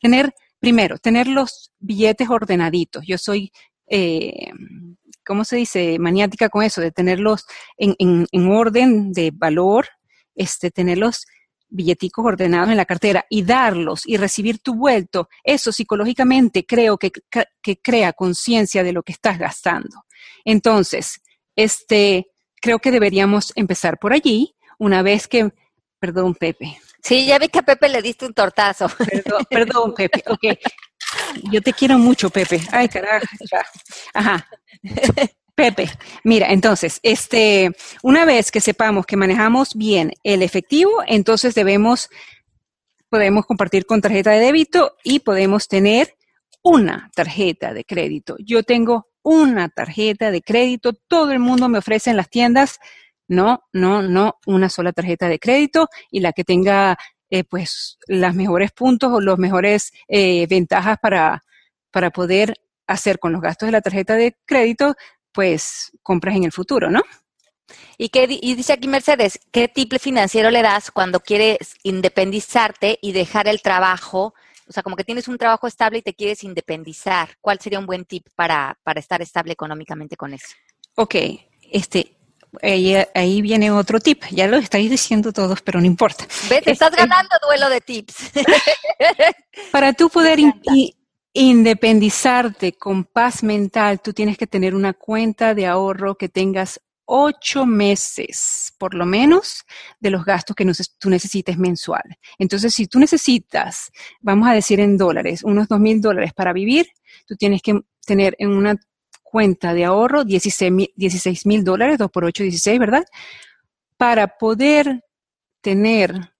tener, 0.00 0.32
primero, 0.58 0.96
tener 0.96 1.26
los 1.26 1.70
billetes 1.78 2.30
ordenaditos. 2.30 3.04
Yo 3.06 3.18
soy, 3.18 3.52
eh, 3.88 4.52
¿cómo 5.26 5.44
se 5.44 5.56
dice? 5.56 5.98
Maniática 5.98 6.48
con 6.48 6.62
eso, 6.62 6.80
de 6.80 6.92
tenerlos 6.92 7.44
en, 7.76 7.94
en, 7.98 8.48
orden 8.50 9.12
de 9.12 9.32
valor, 9.34 9.86
este, 10.34 10.70
tenerlos 10.70 11.26
billeticos 11.70 12.24
ordenados 12.24 12.70
en 12.70 12.76
la 12.76 12.84
cartera 12.84 13.24
y 13.30 13.42
darlos 13.42 14.02
y 14.06 14.16
recibir 14.16 14.58
tu 14.58 14.74
vuelto, 14.74 15.28
eso 15.44 15.72
psicológicamente 15.72 16.66
creo 16.66 16.98
que, 16.98 17.10
que 17.62 17.80
crea 17.80 18.12
conciencia 18.12 18.82
de 18.82 18.92
lo 18.92 19.02
que 19.02 19.12
estás 19.12 19.38
gastando. 19.38 20.04
Entonces, 20.44 21.20
este, 21.56 22.26
creo 22.60 22.78
que 22.78 22.90
deberíamos 22.90 23.52
empezar 23.56 23.98
por 23.98 24.12
allí, 24.12 24.54
una 24.78 25.02
vez 25.02 25.28
que, 25.28 25.52
perdón, 25.98 26.34
Pepe. 26.34 26.78
Sí, 27.02 27.26
ya 27.26 27.38
vi 27.38 27.48
que 27.48 27.60
a 27.60 27.62
Pepe 27.62 27.88
le 27.88 28.02
diste 28.02 28.26
un 28.26 28.34
tortazo. 28.34 28.88
Perdón, 29.48 29.94
Pepe, 29.96 30.22
ok. 30.26 30.58
Yo 31.50 31.60
te 31.62 31.72
quiero 31.72 31.98
mucho, 31.98 32.30
Pepe. 32.30 32.60
Ay, 32.70 32.88
carajo. 32.88 33.26
Ajá. 34.14 34.46
Pepe, 35.60 35.90
mira, 36.24 36.46
entonces, 36.50 37.00
este, 37.02 37.72
una 38.02 38.24
vez 38.24 38.50
que 38.50 38.62
sepamos 38.62 39.04
que 39.04 39.18
manejamos 39.18 39.74
bien 39.74 40.10
el 40.24 40.40
efectivo, 40.42 41.02
entonces 41.06 41.54
debemos, 41.54 42.08
podemos 43.10 43.44
compartir 43.44 43.84
con 43.84 44.00
tarjeta 44.00 44.30
de 44.30 44.40
débito 44.40 44.96
y 45.04 45.18
podemos 45.18 45.68
tener 45.68 46.16
una 46.62 47.10
tarjeta 47.14 47.74
de 47.74 47.84
crédito. 47.84 48.36
Yo 48.38 48.62
tengo 48.62 49.08
una 49.22 49.68
tarjeta 49.68 50.30
de 50.30 50.40
crédito. 50.40 50.94
Todo 50.94 51.32
el 51.32 51.40
mundo 51.40 51.68
me 51.68 51.76
ofrece 51.76 52.08
en 52.08 52.16
las 52.16 52.30
tiendas, 52.30 52.78
no, 53.28 53.62
no, 53.74 54.00
no, 54.00 54.36
una 54.46 54.70
sola 54.70 54.94
tarjeta 54.94 55.28
de 55.28 55.38
crédito 55.38 55.88
y 56.10 56.20
la 56.20 56.32
que 56.32 56.42
tenga 56.42 56.96
eh, 57.28 57.44
pues 57.44 57.98
las 58.06 58.34
mejores 58.34 58.72
puntos 58.72 59.12
o 59.12 59.20
los 59.20 59.38
mejores 59.38 59.92
eh, 60.08 60.46
ventajas 60.46 60.96
para, 61.02 61.42
para 61.90 62.08
poder 62.08 62.54
hacer 62.86 63.18
con 63.18 63.32
los 63.32 63.42
gastos 63.42 63.66
de 63.66 63.72
la 63.72 63.82
tarjeta 63.82 64.14
de 64.14 64.38
crédito, 64.46 64.96
pues 65.32 65.92
compras 66.02 66.36
en 66.36 66.44
el 66.44 66.52
futuro, 66.52 66.90
¿no? 66.90 67.02
¿Y, 67.96 68.08
qué, 68.08 68.26
y 68.28 68.54
dice 68.54 68.72
aquí 68.72 68.88
Mercedes, 68.88 69.38
¿qué 69.52 69.68
tipo 69.68 69.98
financiero 69.98 70.50
le 70.50 70.62
das 70.62 70.90
cuando 70.90 71.20
quieres 71.20 71.74
independizarte 71.82 72.98
y 73.00 73.12
dejar 73.12 73.46
el 73.46 73.62
trabajo 73.62 74.34
o 74.70 74.72
sea, 74.72 74.84
como 74.84 74.94
que 74.94 75.02
tienes 75.02 75.26
un 75.26 75.36
trabajo 75.36 75.66
estable 75.66 75.98
y 75.98 76.02
te 76.02 76.14
quieres 76.14 76.44
independizar. 76.44 77.30
¿Cuál 77.40 77.58
sería 77.58 77.80
un 77.80 77.86
buen 77.86 78.04
tip 78.04 78.28
para, 78.36 78.78
para 78.84 79.00
estar 79.00 79.20
estable 79.20 79.52
económicamente 79.52 80.16
con 80.16 80.32
eso? 80.32 80.46
Ok, 80.94 81.16
este, 81.72 82.16
ahí, 82.62 83.42
viene 83.42 83.72
otro 83.72 83.98
tip. 83.98 84.22
Ya 84.30 84.46
lo 84.46 84.58
estáis 84.58 84.88
diciendo 84.88 85.32
todos, 85.32 85.60
pero 85.62 85.80
no 85.80 85.86
importa. 85.86 86.24
Ves, 86.48 86.62
estás 86.66 86.92
ganando 86.92 87.30
duelo 87.44 87.68
de 87.68 87.80
tips. 87.80 88.30
para 89.72 89.92
tú 89.92 90.08
poder 90.08 90.38
independizarte 91.32 92.72
con 92.72 93.04
paz 93.04 93.42
mental, 93.42 94.00
tú 94.00 94.12
tienes 94.12 94.36
que 94.36 94.46
tener 94.46 94.74
una 94.74 94.92
cuenta 94.92 95.54
de 95.54 95.66
ahorro 95.66 96.16
que 96.16 96.28
tengas 96.28 96.80
ocho 97.04 97.66
meses, 97.66 98.72
por 98.78 98.94
lo 98.94 99.04
menos, 99.04 99.64
de 99.98 100.10
los 100.10 100.24
gastos 100.24 100.54
que 100.54 100.64
tú 100.98 101.10
necesites 101.10 101.58
mensual. 101.58 102.02
Entonces, 102.38 102.72
si 102.72 102.86
tú 102.86 103.00
necesitas, 103.00 103.90
vamos 104.20 104.48
a 104.48 104.52
decir 104.52 104.78
en 104.78 104.96
dólares, 104.96 105.42
unos 105.42 105.66
dos 105.66 105.80
mil 105.80 106.00
dólares 106.00 106.32
para 106.32 106.52
vivir, 106.52 106.86
tú 107.26 107.34
tienes 107.34 107.62
que 107.62 107.80
tener 108.06 108.36
en 108.38 108.50
una 108.50 108.76
cuenta 109.24 109.74
de 109.74 109.84
ahorro 109.84 110.24
16 110.24 111.46
mil 111.46 111.64
dólares, 111.64 111.98
2 111.98 112.10
por 112.10 112.24
8, 112.24 112.44
16, 112.44 112.78
¿verdad? 112.78 113.04
Para 113.96 114.38
poder 114.38 115.04
tener 115.60 116.32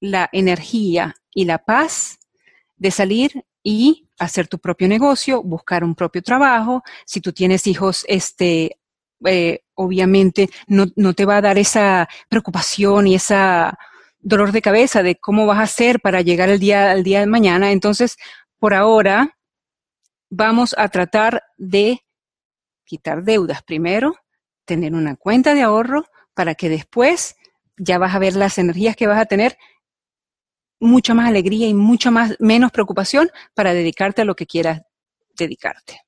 la 0.00 0.28
energía 0.32 1.14
y 1.34 1.44
la 1.44 1.58
paz 1.64 2.18
de 2.76 2.90
salir 2.90 3.44
y 3.62 4.03
hacer 4.18 4.48
tu 4.48 4.58
propio 4.58 4.88
negocio, 4.88 5.42
buscar 5.42 5.84
un 5.84 5.94
propio 5.94 6.22
trabajo. 6.22 6.82
Si 7.04 7.20
tú 7.20 7.32
tienes 7.32 7.66
hijos, 7.66 8.04
este, 8.08 8.78
eh, 9.24 9.60
obviamente 9.74 10.50
no, 10.66 10.86
no, 10.96 11.14
te 11.14 11.24
va 11.24 11.38
a 11.38 11.42
dar 11.42 11.58
esa 11.58 12.08
preocupación 12.28 13.06
y 13.06 13.14
esa 13.14 13.78
dolor 14.20 14.52
de 14.52 14.62
cabeza 14.62 15.02
de 15.02 15.16
cómo 15.16 15.46
vas 15.46 15.58
a 15.58 15.62
hacer 15.62 16.00
para 16.00 16.22
llegar 16.22 16.48
el 16.48 16.58
día, 16.58 16.90
al 16.90 17.02
día 17.02 17.20
de 17.20 17.26
mañana. 17.26 17.72
Entonces, 17.72 18.16
por 18.58 18.74
ahora, 18.74 19.36
vamos 20.30 20.74
a 20.78 20.88
tratar 20.88 21.42
de 21.58 22.00
quitar 22.84 23.22
deudas 23.22 23.62
primero, 23.62 24.14
tener 24.64 24.94
una 24.94 25.16
cuenta 25.16 25.54
de 25.54 25.62
ahorro 25.62 26.06
para 26.34 26.54
que 26.54 26.68
después 26.68 27.36
ya 27.76 27.98
vas 27.98 28.14
a 28.14 28.18
ver 28.18 28.36
las 28.36 28.58
energías 28.58 28.96
que 28.96 29.06
vas 29.06 29.20
a 29.20 29.26
tener, 29.26 29.58
mucha 30.84 31.14
más 31.14 31.28
alegría 31.28 31.66
y 31.66 31.74
mucha 31.74 32.10
más 32.10 32.36
menos 32.38 32.70
preocupación 32.70 33.30
para 33.54 33.72
dedicarte 33.72 34.22
a 34.22 34.24
lo 34.24 34.36
que 34.36 34.46
quieras 34.46 34.82
dedicarte. 35.36 36.00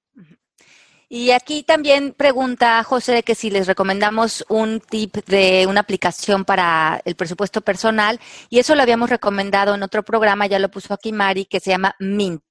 Y 1.09 1.31
aquí 1.31 1.62
también 1.62 2.15
pregunta 2.15 2.83
José 2.83 3.23
que 3.23 3.37
si 3.37 3.49
les 3.49 3.69
recomendamos 3.69 4.45
un 4.49 4.81
tip 4.81 5.15
de 5.27 5.65
una 5.69 5.81
aplicación 5.81 6.45
para 6.45 7.01
el 7.05 7.15
presupuesto 7.15 7.61
personal, 7.61 8.19
y 8.51 8.59
eso 8.59 8.75
lo 8.75 8.83
habíamos 8.83 9.11
recomendado 9.11 9.77
en 9.77 9.85
otro 9.85 10.03
programa, 10.03 10.49
ya 10.49 10.59
lo 10.59 10.69
puso 10.69 10.93
aquí 10.93 11.12
Mari, 11.12 11.45
que 11.45 11.61
se 11.61 11.71
llama 11.71 11.95
Mint, 12.01 12.43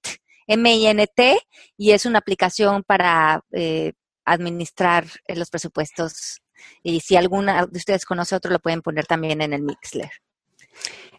M-I-N-T, 0.48 1.38
y 1.76 1.92
es 1.92 2.06
una 2.06 2.20
aplicación 2.20 2.84
para 2.84 3.42
eh, 3.52 3.92
administrar 4.24 5.06
los 5.28 5.50
presupuestos. 5.50 6.42
Y 6.82 7.02
si 7.02 7.18
alguna 7.18 7.66
de 7.66 7.78
ustedes 7.78 8.06
conoce 8.06 8.36
otro, 8.36 8.52
lo 8.52 8.60
pueden 8.60 8.82
poner 8.82 9.06
también 9.06 9.42
en 9.42 9.52
el 9.52 9.64
Mixler. 9.64 10.12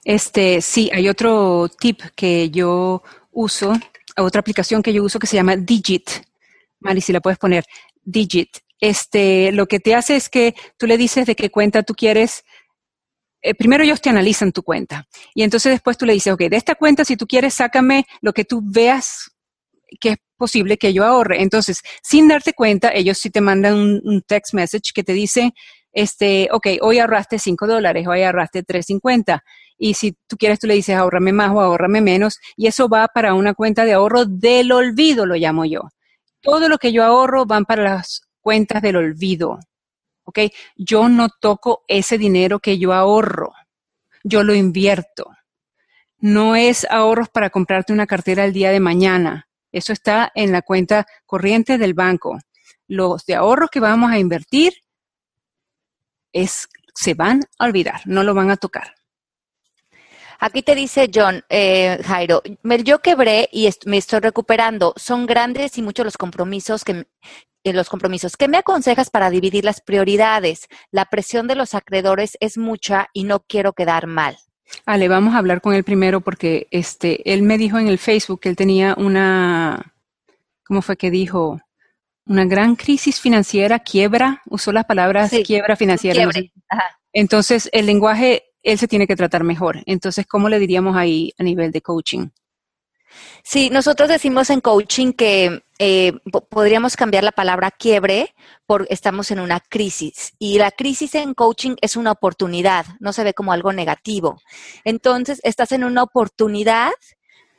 Este, 0.07 0.61
sí, 0.63 0.89
hay 0.95 1.09
otro 1.09 1.69
tip 1.69 2.01
que 2.15 2.49
yo 2.51 3.03
uso, 3.33 3.73
otra 4.17 4.39
aplicación 4.39 4.81
que 4.81 4.93
yo 4.93 5.03
uso 5.03 5.19
que 5.19 5.27
se 5.27 5.35
llama 5.35 5.57
Digit. 5.57 6.09
Mari, 6.79 7.01
si 7.01 7.13
la 7.13 7.21
puedes 7.21 7.41
poner, 7.41 7.65
Digit. 8.05 8.59
Este, 8.79 9.51
lo 9.51 9.67
que 9.67 9.81
te 9.81 9.97
hace 9.97 10.15
es 10.15 10.29
que 10.29 10.55
tú 10.79 10.87
le 10.87 10.97
dices 10.97 11.27
de 11.27 11.35
qué 11.35 11.51
cuenta 11.51 11.83
tú 11.83 11.95
quieres. 11.95 12.45
Eh, 13.43 13.57
primero 13.57 13.83
ellos 13.83 14.01
te 14.01 14.09
analizan 14.09 14.53
tu 14.53 14.63
cuenta 14.63 15.09
y 15.35 15.43
entonces 15.43 15.73
después 15.73 15.99
tú 15.99 16.07
le 16.07 16.13
dices, 16.13 16.33
ok, 16.33 16.43
de 16.43 16.57
esta 16.57 16.77
cuenta, 16.77 17.05
si 17.05 17.17
tú 17.17 17.27
quieres, 17.27 17.55
sácame 17.55 18.07
lo 18.21 18.33
que 18.33 18.45
tú 18.45 18.61
veas 18.63 19.33
que 20.01 20.11
es 20.11 20.17
posible 20.37 20.77
que 20.79 20.93
yo 20.93 21.05
ahorre. 21.05 21.43
Entonces, 21.43 21.81
sin 22.01 22.29
darte 22.29 22.53
cuenta, 22.53 22.91
ellos 22.95 23.19
sí 23.19 23.31
te 23.31 23.41
mandan 23.41 23.75
un, 23.75 24.23
text 24.25 24.55
message 24.55 24.93
que 24.95 25.03
te 25.03 25.15
dice, 25.15 25.53
este, 25.93 26.49
ok, 26.53 26.69
hoy 26.81 27.01
ahorraste 27.01 27.41
5 27.41 27.67
dólares, 27.67 28.07
hoy 28.07 28.23
ahorraste 28.23 28.63
3.50. 28.63 29.43
Y 29.79 29.95
si 29.95 30.17
tú 30.27 30.37
quieres, 30.37 30.59
tú 30.59 30.67
le 30.67 30.75
dices, 30.75 30.97
ahorrame 30.97 31.33
más 31.33 31.51
o 31.51 31.61
ahorrame 31.61 32.01
menos. 32.01 32.39
Y 32.57 32.67
eso 32.67 32.89
va 32.89 33.09
para 33.09 33.35
una 33.35 33.55
cuenta 33.55 33.85
de 33.85 33.93
ahorro 33.93 34.25
del 34.25 34.73
olvido, 34.73 35.27
lo 35.27 35.35
llamo 35.35 35.65
yo. 35.65 35.83
Todo 36.41 36.69
lo 36.69 36.79
que 36.79 36.93
yo 36.93 37.05
ahorro 37.05 37.47
van 37.47 37.65
para 37.65 37.83
las 37.83 38.23
cuentas 38.41 38.83
del 38.83 38.97
olvido. 38.97 39.59
¿Ok? 40.25 40.41
Yo 40.77 41.09
no 41.09 41.29
toco 41.29 41.85
ese 41.89 42.19
dinero 42.19 42.59
que 42.59 42.79
yo 42.79 42.93
ahorro. 42.93 43.53
Yo 44.25 44.43
lo 44.43 44.55
invierto. 44.55 45.31
No 46.19 46.57
es 46.57 46.87
ahorros 46.91 47.29
para 47.29 47.51
comprarte 47.51 47.93
una 47.93 48.07
cartera 48.07 48.45
el 48.45 48.53
día 48.53 48.71
de 48.71 48.81
mañana. 48.81 49.49
Eso 49.71 49.93
está 49.93 50.33
en 50.35 50.51
la 50.53 50.63
cuenta 50.63 51.07
corriente 51.27 51.79
del 51.79 51.95
banco. 51.95 52.39
Los 52.89 53.27
de 53.27 53.35
ahorros 53.35 53.71
que 53.71 53.81
vamos 53.81 54.11
a 54.11 54.19
invertir 54.19 54.73
es, 56.33 56.69
se 56.95 57.15
van 57.15 57.43
a 57.59 57.67
olvidar, 57.67 58.01
no 58.07 58.23
lo 58.23 58.35
van 58.35 58.51
a 58.51 58.57
tocar. 58.57 58.96
Aquí 60.39 60.63
te 60.63 60.75
dice 60.75 61.11
John, 61.13 61.43
eh, 61.49 61.99
Jairo, 62.05 62.43
yo 62.85 63.01
quebré 63.01 63.49
y 63.53 63.69
me 63.87 63.97
estoy 63.97 64.21
recuperando. 64.21 64.93
Son 64.97 65.27
grandes 65.27 65.79
y 65.79 65.83
muchos 65.83 66.05
los 66.05 66.17
compromisos 66.17 66.85
que 66.85 67.07
eh, 67.65 67.73
los 67.73 67.89
compromisos. 67.89 68.37
¿Qué 68.37 68.47
me 68.47 68.59
aconsejas 68.59 69.11
para 69.11 69.29
dividir 69.29 69.65
las 69.65 69.81
prioridades? 69.81 70.69
La 70.93 71.07
presión 71.07 71.49
de 71.49 71.57
los 71.57 71.75
acreedores 71.75 72.37
es 72.39 72.59
mucha 72.59 73.09
y 73.13 73.25
no 73.25 73.41
quiero 73.41 73.73
quedar 73.73 74.07
mal. 74.07 74.37
Ale, 74.85 75.09
vamos 75.09 75.35
a 75.35 75.39
hablar 75.39 75.61
con 75.61 75.75
él 75.75 75.83
primero 75.83 76.21
porque 76.21 76.69
este, 76.71 77.33
él 77.33 77.43
me 77.43 77.59
dijo 77.59 77.79
en 77.79 77.89
el 77.89 77.99
Facebook 77.99 78.41
que 78.41 78.49
él 78.49 78.57
tenía 78.57 78.95
una, 78.97 79.95
¿cómo 80.65 80.81
fue 80.81 80.97
que 80.97 81.11
dijo? 81.11 81.61
Una 82.25 82.45
gran 82.45 82.77
crisis 82.77 83.21
financiera, 83.21 83.81
quiebra, 83.81 84.43
usó 84.47 84.73
las 84.73 84.85
palabras 84.85 85.33
quiebra 85.45 85.77
financiera. 85.77 86.29
Entonces, 87.13 87.69
el 87.73 87.87
lenguaje, 87.87 88.45
él 88.67 88.79
se 88.79 88.89
tiene 88.89 89.07
que 89.07 89.17
tratar 89.17 89.45
mejor. 89.45 89.83
Entonces, 89.87 90.27
¿cómo 90.27 90.49
le 90.49 90.59
diríamos 90.59 90.97
ahí 90.97 91.33
a 91.39 91.45
nivel 91.45 91.71
de 91.71 91.81
coaching? 91.81 92.29
Sí, 93.45 93.71
nosotros 93.71 94.09
decimos 94.09 94.51
en 94.51 94.61
coaching 94.61 95.13
que 95.13 95.63
eh, 95.79 96.13
podríamos 96.51 96.97
cambiar 96.97 97.23
la 97.23 97.31
palabra 97.31 97.71
quiebre 97.71 98.35
por 98.67 98.87
estamos 98.91 99.31
en 99.31 99.39
una 99.39 99.61
crisis. 99.61 100.33
Y 100.41 100.59
la 100.59 100.73
crisis 100.73 101.15
en 101.15 101.33
coaching 101.33 101.77
es 101.81 101.97
una 101.97 102.11
oportunidad, 102.11 102.87
no 102.99 103.13
se 103.13 103.23
ve 103.23 103.35
como 103.35 103.53
algo 103.53 103.73
negativo. 103.73 104.41
Entonces, 104.85 105.41
estás 105.45 105.71
en 105.71 105.85
una 105.85 106.03
oportunidad 106.03 106.93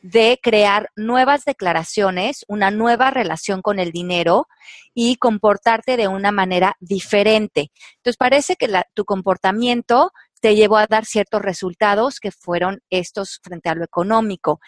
de 0.02 0.40
crear 0.44 0.90
nuevas 0.96 1.46
declaraciones, 1.46 2.44
una 2.50 2.70
nueva 2.70 3.12
relación 3.12 3.62
con 3.62 3.80
el 3.80 3.92
dinero 3.92 4.48
y 4.94 5.16
comportarte 5.16 5.96
de 5.96 6.10
una 6.10 6.32
manera 6.32 6.76
diferente. 6.82 7.72
Entonces, 7.96 8.18
parece 8.18 8.58
que 8.58 8.68
tu 8.94 9.06
comportamiento 9.06 10.12
te 10.40 10.56
llevó 10.56 10.78
a 10.78 10.88
dar 10.88 11.06
ciertos 11.06 11.42
resultados 11.42 12.20
que 12.20 12.32
fueron 12.32 12.82
estos 12.90 13.40
frente 13.44 13.70
a 13.70 13.76
lo 13.76 13.84
económico. 13.84 14.60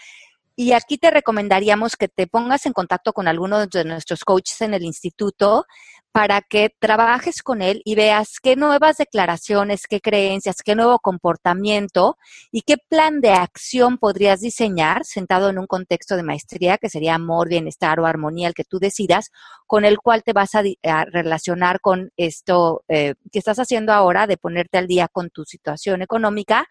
Y 0.55 0.73
aquí 0.73 0.97
te 0.97 1.09
recomendaríamos 1.09 1.95
que 1.95 2.09
te 2.09 2.27
pongas 2.27 2.65
en 2.65 2.73
contacto 2.73 3.13
con 3.13 3.27
alguno 3.27 3.65
de 3.65 3.85
nuestros 3.85 4.25
coaches 4.25 4.59
en 4.61 4.73
el 4.73 4.83
instituto 4.83 5.65
para 6.11 6.41
que 6.41 6.73
trabajes 6.79 7.43
con 7.43 7.61
él 7.61 7.81
y 7.85 7.95
veas 7.95 8.39
qué 8.41 8.55
nuevas 8.55 8.97
declaraciones, 8.97 9.85
qué 9.87 10.01
creencias, 10.01 10.63
qué 10.63 10.75
nuevo 10.75 10.99
comportamiento 10.99 12.17
y 12.51 12.61
qué 12.61 12.77
plan 12.77 13.21
de 13.21 13.31
acción 13.31 13.97
podrías 13.97 14.39
diseñar 14.41 15.05
sentado 15.05 15.49
en 15.49 15.59
un 15.59 15.67
contexto 15.67 16.15
de 16.15 16.23
maestría 16.23 16.77
que 16.77 16.89
sería 16.89 17.15
amor, 17.15 17.47
bienestar 17.49 17.99
o 17.99 18.05
armonía, 18.05 18.47
el 18.47 18.53
que 18.53 18.63
tú 18.63 18.79
decidas, 18.79 19.31
con 19.67 19.85
el 19.85 19.99
cual 19.99 20.23
te 20.23 20.33
vas 20.33 20.55
a, 20.55 20.63
relacionar 21.05 21.79
con 21.79 22.11
esto 22.17 22.83
eh, 22.87 23.13
que 23.31 23.39
estás 23.39 23.59
haciendo 23.59 23.93
ahora 23.93 24.25
de 24.25 24.37
ponerte 24.37 24.77
al 24.77 24.87
día 24.87 25.07
con 25.07 25.29
tu 25.29 25.45
situación 25.45 26.01
económica 26.01 26.67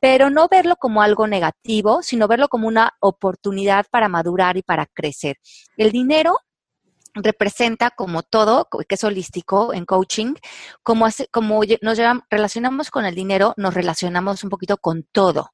pero 0.00 0.28
no 0.28 0.48
verlo 0.48 0.76
como 0.76 1.00
algo 1.00 1.26
negativo, 1.26 2.02
sino 2.02 2.28
verlo 2.28 2.48
como 2.48 2.68
una 2.68 2.92
oportunidad 3.00 3.86
para 3.90 4.10
madurar 4.10 4.58
y 4.58 4.62
para 4.62 4.84
crecer. 4.84 5.38
El 5.78 5.92
dinero 5.92 6.36
representa 7.14 7.90
como 7.90 8.22
todo, 8.22 8.68
que 8.88 8.94
es 8.94 9.04
holístico 9.04 9.72
en 9.72 9.84
coaching, 9.84 10.34
como, 10.82 11.06
como 11.30 11.60
nos 11.80 11.98
relacionamos 12.30 12.90
con 12.90 13.04
el 13.04 13.14
dinero, 13.14 13.54
nos 13.56 13.74
relacionamos 13.74 14.44
un 14.44 14.50
poquito 14.50 14.76
con 14.76 15.04
todo. 15.04 15.50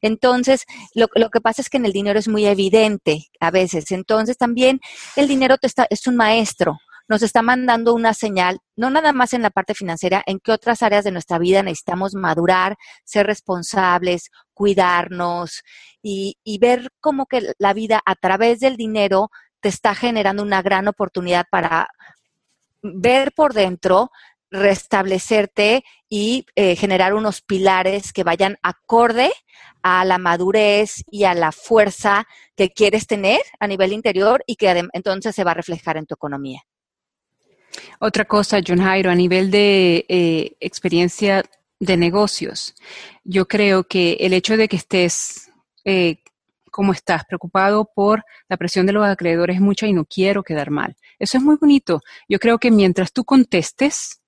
Entonces, 0.00 0.64
lo, 0.94 1.08
lo, 1.14 1.30
que 1.30 1.40
pasa 1.40 1.62
es 1.62 1.70
que 1.70 1.76
en 1.76 1.86
el 1.86 1.92
dinero 1.92 2.18
es 2.18 2.28
muy 2.28 2.46
evidente 2.46 3.26
a 3.40 3.50
veces. 3.50 3.90
Entonces, 3.90 4.36
también 4.36 4.80
el 5.16 5.28
dinero 5.28 5.56
está, 5.62 5.86
es 5.90 6.06
un 6.06 6.16
maestro 6.16 6.78
nos 7.08 7.22
está 7.22 7.40
mandando 7.42 7.94
una 7.94 8.12
señal, 8.12 8.60
no 8.76 8.90
nada 8.90 9.12
más 9.12 9.32
en 9.32 9.42
la 9.42 9.50
parte 9.50 9.74
financiera, 9.74 10.22
en 10.26 10.38
qué 10.40 10.52
otras 10.52 10.82
áreas 10.82 11.04
de 11.04 11.10
nuestra 11.10 11.38
vida 11.38 11.62
necesitamos 11.62 12.14
madurar, 12.14 12.76
ser 13.04 13.26
responsables, 13.26 14.30
cuidarnos 14.52 15.62
y, 16.02 16.36
y 16.44 16.58
ver 16.58 16.90
cómo 17.00 17.26
que 17.26 17.54
la 17.58 17.72
vida 17.72 18.02
a 18.04 18.14
través 18.14 18.60
del 18.60 18.76
dinero 18.76 19.30
te 19.60 19.68
está 19.68 19.94
generando 19.94 20.42
una 20.42 20.62
gran 20.62 20.88
oportunidad 20.88 21.46
para 21.50 21.88
ver 22.82 23.32
por 23.32 23.54
dentro, 23.54 24.10
restablecerte 24.50 25.84
y 26.08 26.46
eh, 26.54 26.76
generar 26.76 27.14
unos 27.14 27.42
pilares 27.42 28.12
que 28.12 28.24
vayan 28.24 28.56
acorde 28.62 29.30
a 29.82 30.04
la 30.04 30.18
madurez 30.18 31.04
y 31.10 31.24
a 31.24 31.34
la 31.34 31.52
fuerza 31.52 32.26
que 32.56 32.70
quieres 32.70 33.06
tener 33.06 33.40
a 33.60 33.66
nivel 33.66 33.92
interior 33.92 34.42
y 34.46 34.56
que 34.56 34.88
entonces 34.92 35.34
se 35.34 35.44
va 35.44 35.52
a 35.52 35.54
reflejar 35.54 35.96
en 35.96 36.06
tu 36.06 36.14
economía. 36.14 36.62
Otra 38.00 38.24
cosa, 38.24 38.60
John 38.66 38.80
Jairo, 38.80 39.10
a 39.10 39.14
nivel 39.14 39.50
de 39.50 40.06
eh, 40.08 40.56
experiencia 40.60 41.44
de 41.78 41.96
negocios, 41.96 42.74
yo 43.24 43.46
creo 43.46 43.84
que 43.84 44.14
el 44.20 44.32
hecho 44.32 44.56
de 44.56 44.68
que 44.68 44.76
estés 44.76 45.50
eh, 45.84 46.22
¿cómo 46.78 46.92
estás? 46.92 47.24
Preocupado 47.24 47.90
por 47.92 48.24
la 48.48 48.56
presión 48.56 48.86
de 48.86 48.92
los 48.92 49.04
acreedores 49.04 49.56
es 49.56 49.60
mucha 49.60 49.88
y 49.88 49.92
no 49.92 50.04
quiero 50.04 50.44
quedar 50.44 50.70
mal. 50.70 50.94
Eso 51.18 51.36
es 51.36 51.42
muy 51.42 51.56
bonito. 51.56 52.02
Yo 52.28 52.38
creo 52.38 52.58
que 52.58 52.70
mientras 52.70 53.12
tú 53.12 53.24
contestes, 53.24 54.22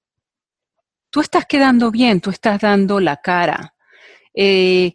tú 1.10 1.20
estás 1.20 1.46
quedando 1.46 1.92
bien, 1.92 2.20
tú 2.20 2.30
estás 2.30 2.60
dando 2.60 2.98
la 2.98 3.18
cara. 3.18 3.76
Eh, 4.34 4.94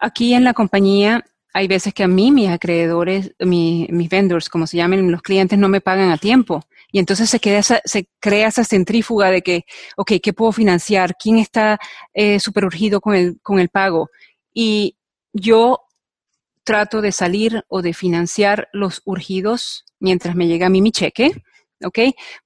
aquí 0.00 0.34
en 0.34 0.42
la 0.42 0.54
compañía 0.54 1.24
hay 1.54 1.68
veces 1.68 1.94
que 1.94 2.02
a 2.02 2.08
mí 2.08 2.32
mis 2.32 2.48
acreedores, 2.48 3.32
mis 3.38 4.08
vendors, 4.08 4.48
como 4.48 4.66
se 4.66 4.78
llaman 4.78 5.08
los 5.08 5.22
clientes, 5.22 5.56
no 5.56 5.68
me 5.68 5.80
pagan 5.80 6.10
a 6.10 6.18
tiempo. 6.18 6.64
Y 6.90 6.98
entonces 6.98 7.30
se, 7.30 7.38
crea 7.38 8.48
esa, 8.48 8.64
centrífuga 8.64 9.30
de 9.30 9.42
que, 9.42 9.66
ok, 9.96 10.14
¿qué 10.20 10.32
puedo 10.32 10.50
financiar? 10.50 11.14
¿Quién 11.16 11.38
está 11.38 11.78
eh, 12.12 12.40
super 12.40 12.64
urgido 12.64 13.00
con 13.00 13.14
el, 13.14 13.38
con 13.40 13.60
el 13.60 13.68
pago? 13.68 14.10
Y 14.52 14.96
yo 15.32 15.78
trato 16.64 17.00
de 17.00 17.12
salir 17.12 17.64
o 17.68 17.82
de 17.82 17.92
financiar 17.92 18.68
los 18.72 19.02
urgidos 19.04 19.84
mientras 20.00 20.34
me 20.34 20.46
llega 20.46 20.66
a 20.66 20.70
mí 20.70 20.82
mi 20.82 20.92
cheque, 20.92 21.42
¿ok? 21.84 21.98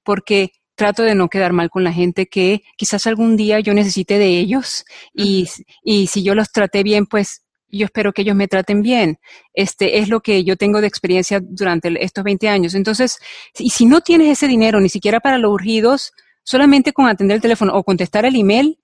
Porque 0.02 0.52
trato 0.74 1.02
de 1.02 1.14
no 1.14 1.29
quedar 1.29 1.52
mal 1.52 1.70
con 1.70 1.85
la 1.85 1.92
gente 1.92 2.26
que 2.26 2.62
quizás 2.76 3.07
algún 3.07 3.37
día 3.37 3.61
yo 3.61 3.74
necesite 3.74 4.18
de 4.18 4.38
ellos 4.38 4.85
y, 5.14 5.48
y 5.83 6.07
si 6.07 6.22
yo 6.22 6.35
los 6.35 6.52
traté 6.52 6.83
bien, 6.83 7.07
pues 7.07 7.42
yo 7.68 7.87
espero 7.87 8.12
que 8.12 8.22
ellos 8.22 8.37
me 8.37 8.48
traten 8.48 8.83
bien. 8.83 9.18
Este 9.52 9.98
es 9.98 10.09
lo 10.09 10.20
que 10.20 10.44
yo 10.44 10.57
tengo 10.57 10.81
de 10.81 10.87
experiencia 10.87 11.40
durante 11.42 11.92
estos 12.05 12.24
20 12.24 12.48
años. 12.48 12.74
Entonces, 12.74 13.18
y 13.59 13.70
si 13.70 13.87
no 13.87 14.00
tienes 14.00 14.29
ese 14.29 14.46
dinero 14.46 14.81
ni 14.81 14.88
siquiera 14.88 15.20
para 15.20 15.38
los 15.38 15.52
urgidos, 15.52 16.12
solamente 16.42 16.92
con 16.92 17.09
atender 17.09 17.37
el 17.37 17.42
teléfono 17.42 17.74
o 17.74 17.83
contestar 17.83 18.24
el 18.24 18.37
email, 18.37 18.79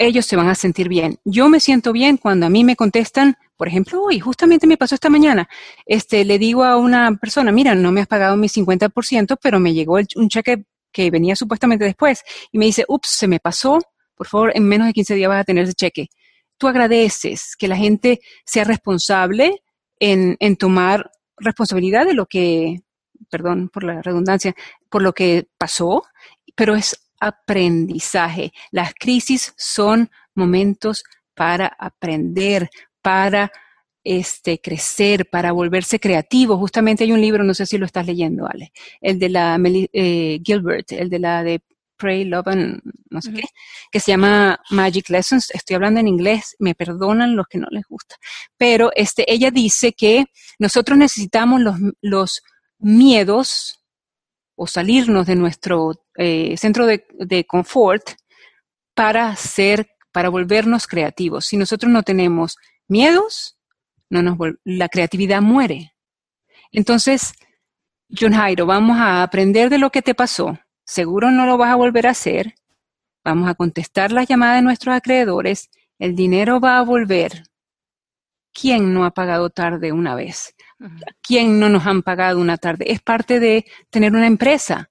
ellos 0.00 0.26
se 0.26 0.36
van 0.36 0.48
a 0.48 0.54
sentir 0.54 0.88
bien. 0.88 1.18
Yo 1.24 1.48
me 1.48 1.60
siento 1.60 1.92
bien 1.92 2.16
cuando 2.16 2.46
a 2.46 2.50
mí 2.50 2.64
me 2.64 2.76
contestan, 2.76 3.36
por 3.56 3.68
ejemplo, 3.68 4.02
hoy, 4.02 4.18
justamente 4.18 4.66
me 4.66 4.76
pasó 4.76 4.94
esta 4.94 5.10
mañana, 5.10 5.48
este, 5.86 6.24
le 6.24 6.38
digo 6.38 6.64
a 6.64 6.76
una 6.76 7.16
persona, 7.16 7.52
mira, 7.52 7.74
no 7.74 7.92
me 7.92 8.00
has 8.00 8.06
pagado 8.06 8.36
mi 8.36 8.48
50%, 8.48 9.38
pero 9.40 9.60
me 9.60 9.74
llegó 9.74 9.98
un 10.16 10.28
cheque 10.28 10.64
que 10.92 11.10
venía 11.10 11.36
supuestamente 11.36 11.84
después 11.84 12.22
y 12.50 12.58
me 12.58 12.64
dice, 12.64 12.84
ups, 12.88 13.10
se 13.10 13.28
me 13.28 13.38
pasó, 13.38 13.78
por 14.14 14.26
favor, 14.26 14.52
en 14.54 14.64
menos 14.64 14.86
de 14.86 14.92
15 14.92 15.14
días 15.14 15.28
vas 15.28 15.40
a 15.40 15.44
tener 15.44 15.64
ese 15.64 15.74
cheque 15.74 16.08
tú 16.60 16.68
agradeces 16.68 17.56
que 17.58 17.68
la 17.68 17.76
gente 17.76 18.20
sea 18.44 18.64
responsable 18.64 19.62
en, 19.98 20.36
tomar 20.56 21.10
responsabilidad 21.38 22.04
de 22.04 22.12
lo 22.12 22.26
que, 22.26 22.82
perdón 23.30 23.70
por 23.70 23.82
la 23.82 24.02
redundancia, 24.02 24.54
por 24.90 25.00
lo 25.00 25.14
que 25.14 25.48
pasó, 25.56 26.04
pero 26.54 26.74
es 26.74 27.09
aprendizaje. 27.20 28.52
Las 28.70 28.94
crisis 28.94 29.54
son 29.56 30.10
momentos 30.34 31.04
para 31.34 31.66
aprender, 31.66 32.68
para 33.02 33.52
este, 34.02 34.60
crecer, 34.60 35.28
para 35.28 35.52
volverse 35.52 36.00
creativo. 36.00 36.56
Justamente 36.56 37.04
hay 37.04 37.12
un 37.12 37.20
libro, 37.20 37.44
no 37.44 37.54
sé 37.54 37.66
si 37.66 37.78
lo 37.78 37.86
estás 37.86 38.06
leyendo, 38.06 38.46
Ale, 38.46 38.72
el 39.00 39.18
de 39.18 39.28
la 39.28 39.58
eh, 39.64 40.40
Gilbert, 40.42 40.92
el 40.92 41.10
de 41.10 41.18
la 41.18 41.42
de 41.42 41.62
Pray, 41.96 42.24
Love 42.24 42.48
and 42.48 42.80
no 43.10 43.20
sé 43.20 43.32
qué, 43.32 43.42
que 43.92 44.00
se 44.00 44.12
llama 44.12 44.58
Magic 44.70 45.10
Lessons. 45.10 45.50
Estoy 45.52 45.76
hablando 45.76 46.00
en 46.00 46.08
inglés, 46.08 46.56
me 46.58 46.74
perdonan 46.74 47.36
los 47.36 47.46
que 47.46 47.58
no 47.58 47.66
les 47.70 47.84
gusta. 47.86 48.16
Pero 48.56 48.90
este, 48.94 49.30
ella 49.32 49.50
dice 49.50 49.92
que 49.92 50.24
nosotros 50.58 50.96
necesitamos 50.96 51.60
los, 51.60 51.76
los 52.00 52.42
miedos 52.78 53.79
o 54.60 54.66
salirnos 54.66 55.26
de 55.26 55.36
nuestro 55.36 56.04
eh, 56.16 56.56
centro 56.56 56.84
de, 56.86 57.46
confort 57.46 58.02
para 58.94 59.34
ser, 59.36 59.88
para 60.12 60.28
volvernos 60.28 60.86
creativos. 60.86 61.46
Si 61.46 61.56
nosotros 61.56 61.90
no 61.90 62.02
tenemos 62.02 62.56
miedos, 62.88 63.56
no 64.10 64.22
nos 64.22 64.36
la 64.64 64.88
creatividad 64.88 65.40
muere. 65.40 65.94
Entonces, 66.72 67.32
John 68.10 68.34
Jairo, 68.34 68.66
vamos 68.66 68.98
a 68.98 69.22
aprender 69.22 69.70
de 69.70 69.78
lo 69.78 69.90
que 69.90 70.02
te 70.02 70.14
pasó 70.14 70.58
seguro 70.90 71.30
no 71.30 71.46
lo 71.46 71.56
vas 71.56 71.70
a 71.70 71.76
volver 71.76 72.08
a 72.08 72.10
hacer, 72.10 72.54
vamos 73.24 73.48
a 73.48 73.54
contestar 73.54 74.10
las 74.10 74.26
llamadas 74.26 74.56
de 74.56 74.62
nuestros 74.62 74.94
acreedores, 74.94 75.70
el 76.00 76.16
dinero 76.16 76.58
va 76.58 76.78
a 76.78 76.82
volver. 76.82 77.44
¿Quién 78.60 78.92
no 78.92 79.04
ha 79.04 79.10
pagado 79.12 79.48
tarde 79.48 79.90
una 79.92 80.14
vez? 80.14 80.54
¿Quién 81.22 81.58
no 81.58 81.68
nos 81.70 81.86
han 81.86 82.02
pagado 82.02 82.38
una 82.40 82.58
tarde? 82.58 82.92
Es 82.92 83.00
parte 83.00 83.40
de 83.40 83.64
tener 83.88 84.12
una 84.12 84.26
empresa, 84.26 84.90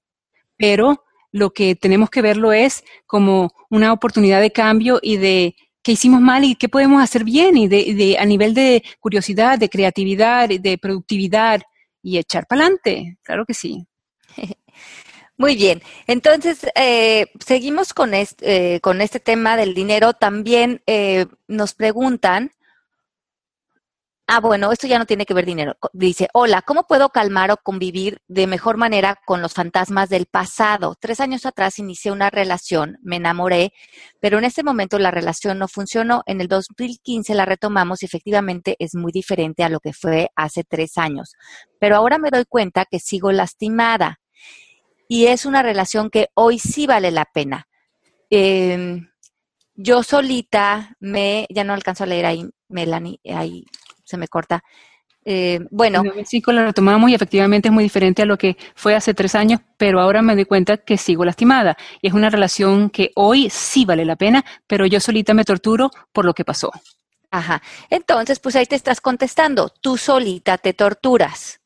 pero 0.56 1.04
lo 1.30 1.50
que 1.50 1.76
tenemos 1.76 2.10
que 2.10 2.22
verlo 2.22 2.52
es 2.52 2.82
como 3.06 3.52
una 3.68 3.92
oportunidad 3.92 4.40
de 4.40 4.50
cambio 4.50 4.98
y 5.00 5.18
de 5.18 5.54
qué 5.82 5.92
hicimos 5.92 6.20
mal 6.20 6.44
y 6.44 6.56
qué 6.56 6.68
podemos 6.68 7.00
hacer 7.00 7.22
bien 7.22 7.56
y 7.56 7.68
de, 7.68 8.16
a 8.18 8.24
nivel 8.24 8.54
de 8.54 8.82
curiosidad, 8.98 9.58
de 9.58 9.68
creatividad, 9.68 10.48
de 10.48 10.78
productividad 10.78 11.62
y 12.02 12.18
echar 12.18 12.46
para 12.48 12.62
adelante. 12.62 13.18
Claro 13.22 13.46
que 13.46 13.54
sí. 13.54 13.86
Muy 15.36 15.54
bien, 15.54 15.80
entonces 16.06 16.66
eh, 16.74 17.28
seguimos 17.38 17.94
con 17.94 18.14
este, 18.14 18.74
eh, 18.74 18.80
con 18.80 19.00
este 19.00 19.20
tema 19.20 19.56
del 19.56 19.74
dinero. 19.74 20.12
También 20.12 20.82
eh, 20.86 21.26
nos 21.46 21.72
preguntan, 21.72 22.50
ah, 24.30 24.38
bueno, 24.40 24.70
esto 24.70 24.86
ya 24.86 24.98
no 24.98 25.06
tiene 25.06 25.26
que 25.26 25.34
ver 25.34 25.44
dinero. 25.44 25.76
Dice, 25.92 26.28
hola, 26.32 26.62
¿cómo 26.62 26.84
puedo 26.84 27.08
calmar 27.08 27.50
o 27.50 27.56
convivir 27.56 28.18
de 28.28 28.46
mejor 28.46 28.76
manera 28.76 29.16
con 29.26 29.42
los 29.42 29.54
fantasmas 29.54 30.08
del 30.08 30.26
pasado? 30.26 30.94
Tres 31.00 31.18
años 31.18 31.46
atrás 31.46 31.80
inicié 31.80 32.12
una 32.12 32.30
relación, 32.30 32.98
me 33.02 33.16
enamoré, 33.16 33.72
pero 34.20 34.38
en 34.38 34.44
ese 34.44 34.62
momento 34.62 35.00
la 35.00 35.10
relación 35.10 35.58
no 35.58 35.66
funcionó. 35.66 36.22
En 36.26 36.40
el 36.40 36.46
2015 36.46 37.34
la 37.34 37.44
retomamos 37.44 38.02
y 38.02 38.06
efectivamente 38.06 38.76
es 38.78 38.94
muy 38.94 39.10
diferente 39.10 39.64
a 39.64 39.68
lo 39.68 39.80
que 39.80 39.92
fue 39.92 40.30
hace 40.36 40.62
tres 40.62 40.96
años. 40.96 41.32
Pero 41.80 41.96
ahora 41.96 42.18
me 42.18 42.30
doy 42.30 42.44
cuenta 42.48 42.84
que 42.84 43.00
sigo 43.00 43.32
lastimada 43.32 44.20
y 45.08 45.26
es 45.26 45.44
una 45.44 45.62
relación 45.62 46.08
que 46.08 46.28
hoy 46.34 46.60
sí 46.60 46.86
vale 46.86 47.10
la 47.10 47.24
pena. 47.24 47.66
Em, 48.30 49.08
yo 49.74 50.04
solita 50.04 50.94
me, 51.00 51.46
ya 51.50 51.64
no 51.64 51.72
alcanzo 51.72 52.04
a 52.04 52.06
leer 52.06 52.26
ahí, 52.26 52.48
Melanie, 52.68 53.18
ahí 53.24 53.64
se 54.10 54.18
me 54.18 54.28
corta. 54.28 54.62
Eh, 55.24 55.60
bueno. 55.70 56.02
Sí, 56.24 56.42
lo 56.46 56.64
retomamos 56.64 57.10
y 57.10 57.14
efectivamente 57.14 57.68
es 57.68 57.72
muy 57.72 57.84
diferente 57.84 58.22
a 58.22 58.26
lo 58.26 58.38
que 58.38 58.56
fue 58.74 58.94
hace 58.94 59.14
tres 59.14 59.34
años, 59.34 59.60
pero 59.76 60.00
ahora 60.00 60.22
me 60.22 60.34
doy 60.34 60.44
cuenta 60.44 60.78
que 60.78 60.96
sigo 60.96 61.24
lastimada. 61.24 61.76
Y 62.00 62.08
es 62.08 62.14
una 62.14 62.30
relación 62.30 62.90
que 62.90 63.10
hoy 63.16 63.50
sí 63.50 63.84
vale 63.84 64.04
la 64.04 64.16
pena, 64.16 64.44
pero 64.66 64.86
yo 64.86 65.00
solita 65.00 65.34
me 65.34 65.44
torturo 65.44 65.90
por 66.12 66.24
lo 66.24 66.34
que 66.34 66.44
pasó. 66.44 66.70
Ajá. 67.30 67.62
Entonces, 67.90 68.40
pues 68.40 68.56
ahí 68.56 68.66
te 68.66 68.76
estás 68.76 69.00
contestando. 69.00 69.68
Tú 69.68 69.96
solita 69.96 70.58
te 70.58 70.72
torturas. 70.72 71.60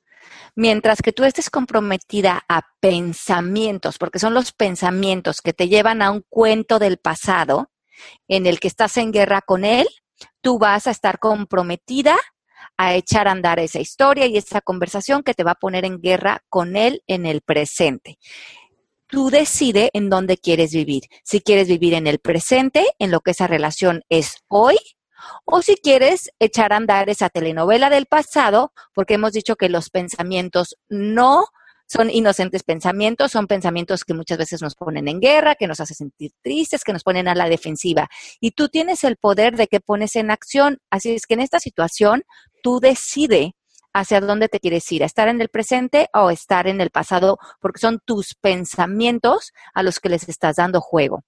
Mientras 0.56 1.02
que 1.02 1.12
tú 1.12 1.24
estés 1.24 1.50
comprometida 1.50 2.44
a 2.48 2.62
pensamientos, 2.80 3.98
porque 3.98 4.20
son 4.20 4.34
los 4.34 4.52
pensamientos 4.52 5.40
que 5.40 5.52
te 5.52 5.68
llevan 5.68 6.00
a 6.00 6.10
un 6.10 6.24
cuento 6.28 6.78
del 6.78 6.98
pasado 6.98 7.70
en 8.28 8.46
el 8.46 8.60
que 8.60 8.68
estás 8.68 8.96
en 8.98 9.10
guerra 9.10 9.40
con 9.40 9.64
él, 9.64 9.88
tú 10.42 10.58
vas 10.58 10.86
a 10.86 10.90
estar 10.90 11.18
comprometida 11.18 12.16
a 12.76 12.94
echar 12.94 13.28
a 13.28 13.32
andar 13.32 13.58
esa 13.58 13.80
historia 13.80 14.26
y 14.26 14.36
esa 14.36 14.60
conversación 14.60 15.22
que 15.22 15.34
te 15.34 15.44
va 15.44 15.52
a 15.52 15.56
poner 15.56 15.84
en 15.84 16.00
guerra 16.00 16.42
con 16.48 16.76
él 16.76 17.02
en 17.06 17.26
el 17.26 17.40
presente. 17.40 18.18
Tú 19.06 19.30
decides 19.30 19.90
en 19.92 20.10
dónde 20.10 20.38
quieres 20.38 20.72
vivir. 20.72 21.04
Si 21.22 21.40
quieres 21.40 21.68
vivir 21.68 21.94
en 21.94 22.06
el 22.06 22.18
presente, 22.18 22.84
en 22.98 23.10
lo 23.10 23.20
que 23.20 23.32
esa 23.32 23.46
relación 23.46 24.02
es 24.08 24.38
hoy, 24.48 24.76
o 25.44 25.62
si 25.62 25.76
quieres 25.76 26.30
echar 26.38 26.72
a 26.72 26.76
andar 26.76 27.08
esa 27.08 27.30
telenovela 27.30 27.90
del 27.90 28.06
pasado, 28.06 28.72
porque 28.94 29.14
hemos 29.14 29.32
dicho 29.32 29.56
que 29.56 29.68
los 29.68 29.90
pensamientos 29.90 30.76
no 30.88 31.46
son 31.86 32.10
inocentes 32.10 32.62
pensamientos, 32.62 33.30
son 33.30 33.46
pensamientos 33.46 34.04
que 34.04 34.14
muchas 34.14 34.38
veces 34.38 34.62
nos 34.62 34.74
ponen 34.74 35.06
en 35.06 35.20
guerra, 35.20 35.54
que 35.54 35.66
nos 35.66 35.80
hacen 35.80 35.96
sentir 35.96 36.32
tristes, 36.42 36.82
que 36.82 36.92
nos 36.92 37.02
ponen 37.02 37.28
a 37.28 37.34
la 37.34 37.48
defensiva. 37.48 38.08
Y 38.40 38.52
tú 38.52 38.68
tienes 38.68 39.04
el 39.04 39.16
poder 39.16 39.56
de 39.56 39.66
que 39.66 39.80
pones 39.80 40.16
en 40.16 40.30
acción. 40.30 40.78
Así 40.90 41.14
es 41.14 41.26
que 41.26 41.34
en 41.34 41.40
esta 41.40 41.60
situación 41.60 42.22
tú 42.64 42.80
decides 42.80 43.50
hacia 43.92 44.20
dónde 44.20 44.48
te 44.48 44.58
quieres 44.58 44.90
ir, 44.90 45.02
estar 45.02 45.28
en 45.28 45.40
el 45.40 45.50
presente 45.50 46.08
o 46.14 46.30
estar 46.30 46.66
en 46.66 46.80
el 46.80 46.90
pasado, 46.90 47.38
porque 47.60 47.78
son 47.78 48.00
tus 48.04 48.34
pensamientos 48.34 49.52
a 49.74 49.82
los 49.82 50.00
que 50.00 50.08
les 50.08 50.28
estás 50.28 50.56
dando 50.56 50.80
juego. 50.80 51.22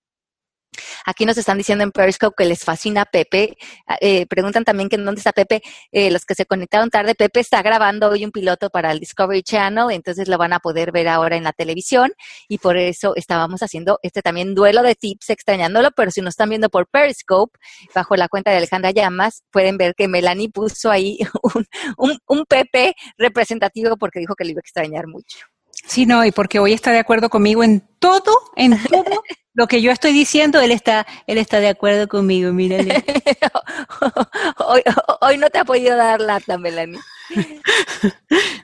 Aquí 1.05 1.27
nos 1.27 1.37
están 1.39 1.59
diciendo 1.59 1.85
en 1.85 1.93
Periscope 1.93 2.35
que 2.37 2.49
les 2.49 2.65
fascina 2.65 3.05
Pepe. 3.05 3.57
Ah, 3.87 3.97
eh, 4.01 4.27
preguntan 4.27 4.65
también 4.65 4.89
que 4.89 4.97
en 4.97 5.05
dónde 5.05 5.21
está 5.21 5.33
Pepe. 5.33 5.63
Eh, 5.93 6.11
los 6.11 6.25
que 6.25 6.35
se 6.35 6.47
conectaron 6.47 6.91
tarde, 6.91 7.15
Pepe 7.15 7.41
está 7.41 7.63
grabando 7.63 8.09
hoy 8.09 8.25
un 8.25 8.31
piloto 8.31 8.71
para 8.71 8.93
el 8.93 9.01
Discovery 9.01 9.43
Channel, 9.43 9.91
entonces 9.91 10.29
lo 10.29 10.39
van 10.39 10.53
a 10.53 10.61
poder 10.61 10.93
ver 10.93 11.09
ahora 11.09 11.37
en 11.37 11.45
la 11.45 11.53
televisión 11.53 12.13
y 12.49 12.59
por 12.59 12.77
eso 12.77 13.15
estábamos 13.17 13.63
haciendo 13.63 13.99
este 14.03 14.23
también 14.23 14.55
duelo 14.55 14.83
de 14.83 14.95
tips, 14.95 15.31
extrañándolo, 15.31 15.91
pero 15.93 16.11
si 16.11 16.21
nos 16.21 16.33
están 16.33 16.49
viendo 16.49 16.69
por 16.69 16.89
Periscope, 16.89 17.59
bajo 17.95 18.17
la 18.17 18.29
cuenta 18.29 18.51
de 18.51 18.59
Alejandra 18.59 18.91
Llamas, 18.91 19.43
pueden 19.51 19.77
ver 19.77 19.95
que 19.95 20.09
Melanie 20.09 20.51
puso 20.51 20.91
ahí 20.91 21.19
un, 21.97 22.19
un 22.27 22.45
Pepe 22.47 22.95
representativo 23.19 23.97
porque 23.97 24.21
dijo 24.21 24.35
que 24.35 24.45
le 24.45 24.53
iba 24.53 24.59
a 24.59 24.67
extrañar 24.67 25.07
mucho. 25.07 25.39
Sí, 25.87 26.07
no, 26.07 26.25
y 26.25 26.33
porque 26.33 26.59
hoy 26.59 26.73
está 26.73 26.91
de 26.93 26.99
acuerdo 26.99 27.31
conmigo 27.31 27.63
en 27.63 27.81
todo, 27.99 28.33
en 28.57 28.83
todo 28.83 29.23
lo 29.55 29.67
que 29.67 29.81
yo 29.81 29.91
estoy 29.91 30.13
diciendo, 30.13 30.61
él 30.61 30.71
está, 30.71 31.07
él 31.27 31.39
está 31.39 31.61
de 31.61 31.69
acuerdo 31.69 32.09
conmigo, 32.09 32.53
mírale. 32.53 33.03
hoy, 34.59 34.83
hoy 35.23 35.39
no 35.39 35.49
te 35.49 35.59
ha 35.59 35.65
podido 35.65 35.97
dar 35.97 36.21
lata, 36.21 36.59
Melanie. 36.59 37.01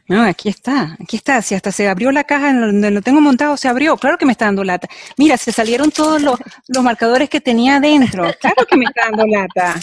No, 0.09 0.23
aquí 0.25 0.51
está, 0.51 0.97
aquí 1.01 1.17
está. 1.17 1.41
Si 1.41 1.55
hasta 1.55 1.73
se 1.73 1.89
abrió 1.89 2.13
la 2.13 2.25
caja 2.25 2.53
donde 2.53 2.91
lo 2.91 3.01
tengo 3.01 3.21
montado, 3.23 3.57
se 3.57 3.67
abrió. 3.67 3.97
Claro 3.97 4.19
que 4.19 4.27
me 4.27 4.33
está 4.33 4.45
dando 4.45 4.63
lata. 4.63 4.87
Mira, 5.17 5.39
se 5.39 5.53
salieron 5.53 5.91
todos 5.91 6.21
los, 6.21 6.39
los 6.69 6.85
marcadores 6.85 7.31
que 7.31 7.41
tenía 7.41 7.77
adentro. 7.77 8.25
Claro 8.39 8.67
que 8.69 8.77
me 8.77 8.85
está 8.85 9.05
dando 9.05 9.27
lata. 9.27 9.81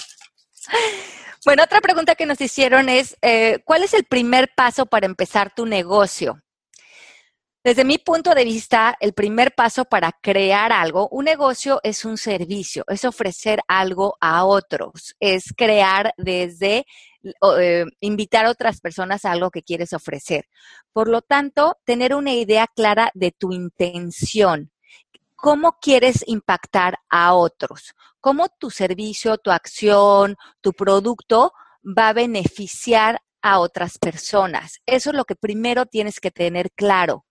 Bueno, 1.46 1.64
otra 1.64 1.82
pregunta 1.82 2.14
que 2.14 2.28
nos 2.28 2.40
hicieron 2.42 2.90
es, 2.90 3.18
eh, 3.24 3.60
¿cuál 3.66 3.82
es 3.82 3.96
el 3.96 4.04
primer 4.04 4.52
paso 4.56 4.86
para 4.86 5.08
empezar 5.08 5.52
tu 5.56 5.66
negocio? 5.66 6.40
Desde 7.70 7.86
mi 7.86 8.00
punto 8.00 8.34
de 8.34 8.46
vista, 8.46 8.98
el 9.00 9.14
primer 9.14 9.54
paso 9.54 9.86
para 9.86 10.12
crear 10.12 10.72
algo, 10.72 11.08
un 11.10 11.26
negocio 11.26 11.80
es 11.84 12.04
un 12.04 12.18
servicio, 12.18 12.84
es 12.88 13.06
ofrecer 13.06 13.60
algo 13.68 14.18
a 14.20 14.44
otros, 14.44 15.16
es 15.20 15.54
crear 15.56 16.12
desde 16.18 16.88
eh, 17.60 17.86
invitar 18.00 18.48
a 18.48 18.50
otras 18.50 18.82
personas 18.82 19.24
a 19.24 19.34
algo 19.34 19.52
que 19.52 19.62
quieres 19.62 19.94
ofrecer. 19.94 20.48
Por 20.94 21.10
lo 21.10 21.22
tanto, 21.22 21.78
tener 21.86 22.16
una 22.16 22.34
idea 22.34 22.66
clara 22.66 23.12
de 23.14 23.32
tu 23.32 23.54
intención. 23.54 24.72
¿Cómo 25.36 25.78
quieres 25.80 26.24
impactar 26.26 26.98
a 27.08 27.36
otros? 27.36 27.94
¿Cómo 28.20 28.50
tu 28.50 28.72
servicio, 28.72 29.38
tu 29.38 29.52
acción, 29.52 30.38
tu 30.62 30.74
producto 30.74 31.54
va 31.86 32.10
a 32.10 32.14
beneficiar 32.14 33.22
a 33.44 33.60
otras 33.60 34.00
personas? 34.00 34.82
Eso 34.88 35.12
es 35.12 35.16
lo 35.16 35.26
que 35.26 35.36
primero 35.36 35.86
tienes 35.86 36.20
que 36.20 36.32
tener 36.32 36.72
claro 36.72 37.26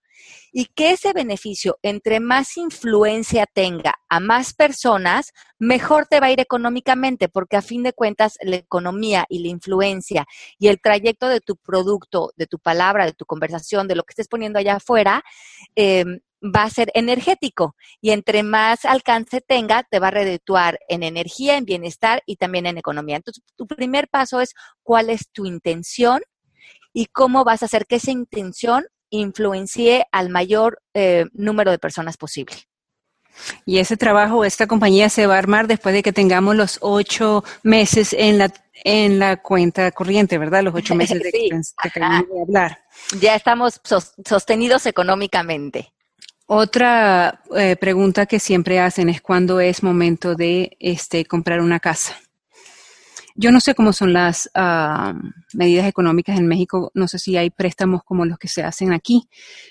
y 0.53 0.67
que 0.67 0.93
ese 0.93 1.13
beneficio, 1.13 1.79
entre 1.83 2.21
más 2.21 2.57
influencia 2.57 3.47
tenga 3.47 3.95
a 4.09 4.21
más 4.21 4.55
personas, 4.55 5.33
mejor 5.59 6.07
te 6.07 6.21
va 6.21 6.27
a 6.27 6.33
ir 6.33 6.41
económicamente, 6.41 7.29
porque 7.29 7.57
a 7.57 7.63
fin 7.63 7.83
de 7.83 7.93
cuentas 7.93 8.39
la 8.43 8.57
economía 8.57 9.27
y 9.29 9.41
la 9.41 9.49
influencia 9.49 10.27
y 10.59 10.69
el 10.69 10.81
trayecto 10.81 11.29
de 11.29 11.41
tu 11.41 11.57
producto, 11.57 12.33
de 12.37 12.47
tu 12.47 12.59
palabra, 12.59 13.05
de 13.07 13.13
tu 13.13 13.27
conversación, 13.27 13.89
de 13.89 13.97
lo 13.97 14.05
que 14.05 14.13
estés 14.13 14.29
poniendo 14.29 14.59
allá 14.59 14.77
afuera, 14.77 15.23
em, 15.75 16.21
va 16.43 16.63
a 16.63 16.71
ser 16.71 16.91
energético 16.95 17.75
y 18.01 18.11
entre 18.11 18.43
más 18.43 18.85
alcance 18.85 19.41
tenga, 19.41 19.83
te 19.83 19.99
va 19.99 20.09
a 20.09 20.13
redituar 20.13 20.79
en 20.89 21.03
energía, 21.03 21.57
en 21.57 21.65
bienestar 21.65 22.23
y 22.27 22.37
también 22.37 22.67
en 22.67 22.79
economía. 22.79 23.17
Entonces, 23.17 23.43
tu 23.57 23.67
primer 23.67 24.09
paso 24.09 24.41
es 24.41 24.55
cuál 24.83 25.11
es 25.11 25.31
tu 25.33 25.47
intención 25.47 26.23
y 26.93 27.07
cómo 27.07 27.45
vas 27.45 27.63
a 27.63 27.67
hacer 27.67 27.87
que 27.87 27.97
esa 27.97 28.13
intención 28.13 28.85
influencie 29.11 30.07
al 30.13 30.29
mayor 30.29 30.81
eh, 30.95 31.27
número 31.33 31.71
de 31.71 31.79
personas 31.79 32.17
posible. 32.17 32.57
Y 33.65 33.79
ese 33.79 33.97
trabajo, 33.97 34.45
esta 34.45 34.67
compañía 34.67 35.09
se 35.09 35.27
va 35.27 35.37
a 35.37 35.39
armar 35.39 35.69
después 35.69 35.95
de 35.95 36.03
que 36.03 36.13
tengamos 36.13 36.57
los 36.57 36.79
ocho 36.81 37.45
meses 37.63 38.13
en 38.13 38.39
la 38.39 38.53
en 38.85 39.19
la 39.19 39.39
cuenta 39.39 39.91
corriente, 39.91 40.39
¿verdad? 40.39 40.63
Los 40.63 40.75
ocho 40.75 40.95
meses 40.95 41.21
de 41.21 41.31
que 41.31 42.01
de 42.01 42.43
hablar. 42.43 42.79
Ya 43.21 43.35
estamos 43.35 43.81
sostenidos 44.25 44.87
económicamente. 44.87 45.93
Otra 46.47 47.43
eh, 47.57 47.77
pregunta 47.77 48.27
que 48.27 48.41
siempre 48.41 48.81
hacen 48.81 49.11
es 49.11 49.21
cuándo 49.21 49.61
es 49.61 49.83
momento 49.83 50.35
de 50.35 50.77
este, 50.81 51.27
comprar 51.27 51.61
una 51.61 51.79
casa. 51.79 52.17
Yo 53.41 53.53
no 53.53 53.61
sé 53.61 53.77
cómo 53.77 53.93
son 53.93 54.13
las 54.13 54.51
ah, 54.55 55.15
medidas 55.55 55.87
económicas 55.87 56.37
en 56.37 56.49
México, 56.49 56.91
no 56.95 57.07
sé 57.07 57.21
si 57.21 57.37
hay 57.37 57.51
préstamos 57.51 58.03
como 58.05 58.25
los 58.25 58.37
que 58.37 58.49
se 58.49 58.65
hacen 58.65 58.93
aquí, 58.93 59.29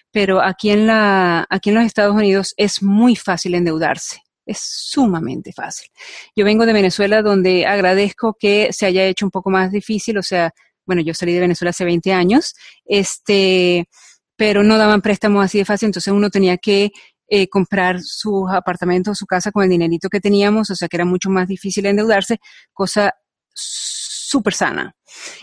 pero 0.09 0.41
aquí 0.41 0.69
en, 0.69 0.87
la, 0.87 1.45
aquí 1.49 1.69
en 1.69 1.75
los 1.75 1.83
Estados 1.83 2.15
Unidos 2.15 2.53
es 2.55 2.81
muy 2.81 3.17
fácil 3.17 3.55
endeudarse. 3.55 4.21
Es 4.45 4.59
sumamente 4.61 5.51
fácil. 5.51 5.89
Yo 6.33 6.45
vengo 6.45 6.65
de 6.65 6.71
Venezuela 6.71 7.21
donde 7.21 7.65
agradezco 7.65 8.37
que 8.39 8.71
se 8.71 8.85
haya 8.85 9.03
hecho 9.03 9.25
un 9.25 9.31
poco 9.31 9.49
más 9.49 9.69
difícil, 9.69 10.17
o 10.17 10.23
sea, 10.23 10.53
bueno, 10.85 11.01
yo 11.01 11.13
salí 11.13 11.33
de 11.33 11.41
Venezuela 11.41 11.71
hace 11.71 11.83
20 11.83 12.13
años, 12.13 12.55
este, 12.85 13.89
pero 14.37 14.63
no 14.63 14.77
daban 14.77 15.01
préstamos 15.01 15.43
así 15.43 15.57
de 15.57 15.65
fácil, 15.65 15.87
entonces 15.87 16.13
uno 16.13 16.29
tenía 16.29 16.57
que 16.57 16.91
eh, 17.27 17.49
comprar 17.49 17.99
sus 18.01 18.49
apartamentos, 18.49 19.17
su 19.17 19.25
casa 19.25 19.51
con 19.51 19.63
el 19.63 19.69
dinerito 19.69 20.07
que 20.07 20.21
teníamos, 20.21 20.69
o 20.69 20.75
sea 20.75 20.87
que 20.87 20.95
era 20.95 21.03
mucho 21.03 21.29
más 21.29 21.49
difícil 21.49 21.85
endeudarse, 21.85 22.39
cosa 22.71 23.13
súper 23.57 24.53
sana. 24.53 24.95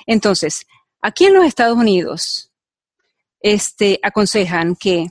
Entonces, 0.07 0.67
aquí 1.01 1.27
en 1.27 1.35
los 1.35 1.45
Estados 1.45 1.77
Unidos, 1.77 2.53
este, 3.41 3.99
aconsejan 4.03 4.77
que 4.77 5.11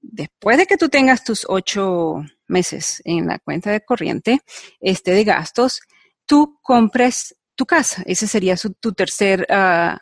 después 0.00 0.56
de 0.56 0.66
que 0.66 0.76
tú 0.76 0.88
tengas 0.88 1.24
tus 1.24 1.44
ocho 1.48 2.24
meses 2.48 3.02
en 3.04 3.26
la 3.26 3.38
cuenta 3.38 3.70
de 3.70 3.84
corriente 3.84 4.40
este, 4.80 5.12
de 5.12 5.24
gastos, 5.24 5.80
tú 6.26 6.58
compres 6.62 7.36
tu 7.54 7.66
casa. 7.66 8.02
Ese 8.06 8.26
sería 8.26 8.56
tu, 8.56 8.92
tercer, 8.92 9.46
uh, 9.50 9.96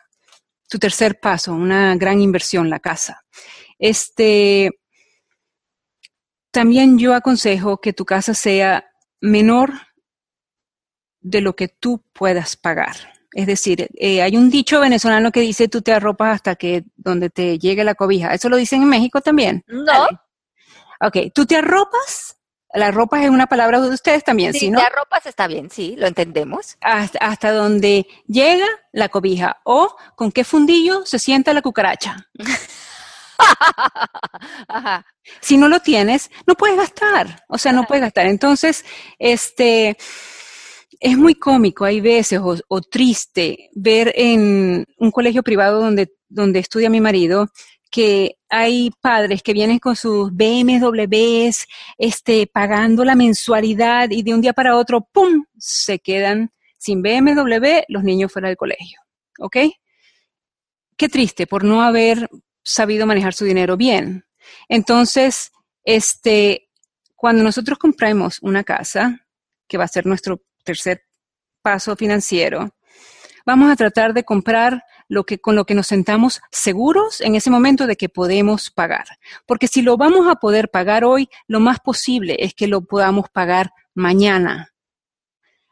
tu 0.67 0.79
tercer 0.79 1.19
paso, 1.19 1.53
una 1.53 1.95
gran 1.95 2.21
inversión, 2.21 2.69
la 2.69 2.79
casa. 2.79 3.21
Este, 3.77 4.71
también 6.51 6.97
yo 6.97 7.13
aconsejo 7.13 7.79
que 7.79 7.93
tu 7.93 8.05
casa 8.05 8.33
sea 8.33 8.89
menor 9.21 9.73
de 11.29 11.41
lo 11.41 11.55
que 11.55 11.67
tú 11.67 12.03
puedas 12.13 12.55
pagar. 12.55 12.95
Es 13.31 13.45
decir, 13.45 13.87
eh, 13.93 14.21
hay 14.21 14.35
un 14.35 14.49
dicho 14.49 14.79
venezolano 14.79 15.31
que 15.31 15.41
dice 15.41 15.67
tú 15.67 15.81
te 15.81 15.93
arropas 15.93 16.35
hasta 16.35 16.55
que 16.55 16.83
donde 16.97 17.29
te 17.29 17.59
llegue 17.59 17.83
la 17.83 17.95
cobija. 17.95 18.33
¿Eso 18.33 18.49
lo 18.49 18.57
dicen 18.57 18.81
en 18.81 18.89
México 18.89 19.21
también? 19.21 19.63
No. 19.67 20.07
Ok, 21.01 21.31
tú 21.33 21.45
te 21.45 21.55
arropas. 21.55 22.35
La 22.73 22.91
ropa 22.91 23.23
es 23.23 23.29
una 23.29 23.47
palabra 23.47 23.79
de 23.79 23.89
ustedes 23.89 24.23
también, 24.23 24.53
¿sí, 24.53 24.69
no? 24.69 24.79
te 24.79 24.85
arropas 24.85 25.25
está 25.25 25.47
bien, 25.47 25.71
sí, 25.71 25.95
lo 25.97 26.05
entendemos. 26.05 26.77
Hasta, 26.81 27.17
hasta 27.17 27.51
donde 27.51 28.05
llega 28.27 28.67
la 28.91 29.09
cobija. 29.09 29.59
O 29.63 29.95
con 30.15 30.31
qué 30.31 30.43
fundillo 30.43 31.03
se 31.05 31.17
sienta 31.17 31.53
la 31.53 31.63
cucaracha. 31.63 32.27
Ajá. 34.67 35.05
Si 35.39 35.57
no 35.57 35.67
lo 35.67 35.79
tienes, 35.79 36.29
no 36.45 36.55
puedes 36.55 36.77
gastar. 36.77 37.43
O 37.47 37.57
sea, 37.57 37.71
no 37.71 37.85
puedes 37.85 38.03
gastar. 38.03 38.27
Entonces, 38.27 38.85
este 39.17 39.97
es 40.99 41.17
muy 41.17 41.35
cómico, 41.35 41.85
hay 41.85 42.01
veces, 42.01 42.39
o, 42.41 42.81
triste, 42.81 43.69
ver 43.73 44.11
en 44.15 44.85
un 44.97 45.11
colegio 45.11 45.43
privado 45.43 45.79
donde, 45.79 46.13
donde 46.27 46.59
estudia 46.59 46.89
mi 46.89 46.99
marido, 46.99 47.47
que 47.89 48.35
hay 48.49 48.91
padres 49.01 49.41
que 49.41 49.53
vienen 49.53 49.79
con 49.79 49.95
sus 49.95 50.31
BMWs, 50.31 51.65
este, 51.97 52.47
pagando 52.47 53.05
la 53.05 53.15
mensualidad 53.15 54.09
y 54.11 54.23
de 54.23 54.33
un 54.33 54.41
día 54.41 54.53
para 54.53 54.75
otro, 54.75 55.07
¡pum!, 55.11 55.45
se 55.57 55.99
quedan 55.99 56.51
sin 56.77 57.01
BMW 57.01 57.83
los 57.87 58.03
niños 58.03 58.31
fuera 58.31 58.49
del 58.49 58.57
colegio. 58.57 58.99
¿Ok? 59.39 59.57
Qué 60.97 61.09
triste 61.09 61.47
por 61.47 61.63
no 61.63 61.81
haber 61.81 62.29
sabido 62.63 63.07
manejar 63.07 63.33
su 63.33 63.45
dinero 63.45 63.77
bien. 63.77 64.25
Entonces, 64.67 65.51
este, 65.83 66.69
cuando 67.15 67.41
nosotros 67.43 67.79
compramos 67.79 68.39
una 68.41 68.63
casa, 68.63 69.25
que 69.67 69.77
va 69.77 69.85
a 69.85 69.87
ser 69.87 70.05
nuestro 70.05 70.41
tercer 70.63 71.03
paso 71.61 71.95
financiero, 71.95 72.69
vamos 73.45 73.71
a 73.71 73.75
tratar 73.75 74.13
de 74.13 74.23
comprar 74.23 74.83
lo 75.07 75.23
que, 75.25 75.39
con 75.39 75.55
lo 75.55 75.65
que 75.65 75.73
nos 75.73 75.87
sentamos 75.87 76.39
seguros 76.51 77.19
en 77.21 77.35
ese 77.35 77.49
momento 77.49 77.87
de 77.87 77.95
que 77.95 78.09
podemos 78.09 78.69
pagar. 78.69 79.05
Porque 79.45 79.67
si 79.67 79.81
lo 79.81 79.97
vamos 79.97 80.27
a 80.27 80.35
poder 80.35 80.69
pagar 80.69 81.03
hoy, 81.03 81.29
lo 81.47 81.59
más 81.59 81.79
posible 81.79 82.37
es 82.39 82.53
que 82.53 82.67
lo 82.67 82.81
podamos 82.81 83.27
pagar 83.29 83.71
mañana. 83.95 84.71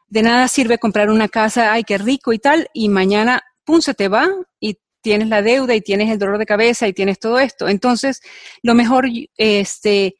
De 0.08 0.22
nada 0.22 0.48
sirve 0.48 0.78
comprar 0.78 1.10
una 1.10 1.28
casa, 1.28 1.72
ay, 1.72 1.84
qué 1.84 1.98
rico 1.98 2.32
y 2.32 2.38
tal, 2.38 2.68
y 2.72 2.88
mañana, 2.88 3.42
pum, 3.64 3.80
se 3.80 3.94
te 3.94 4.08
va 4.08 4.28
y 4.58 4.78
tienes 5.00 5.28
la 5.28 5.42
deuda 5.42 5.74
y 5.74 5.80
tienes 5.80 6.10
el 6.10 6.18
dolor 6.18 6.38
de 6.38 6.46
cabeza 6.46 6.88
y 6.88 6.92
tienes 6.92 7.18
todo 7.18 7.38
esto. 7.38 7.68
Entonces, 7.68 8.20
lo 8.62 8.74
mejor, 8.74 9.06
este, 9.36 10.16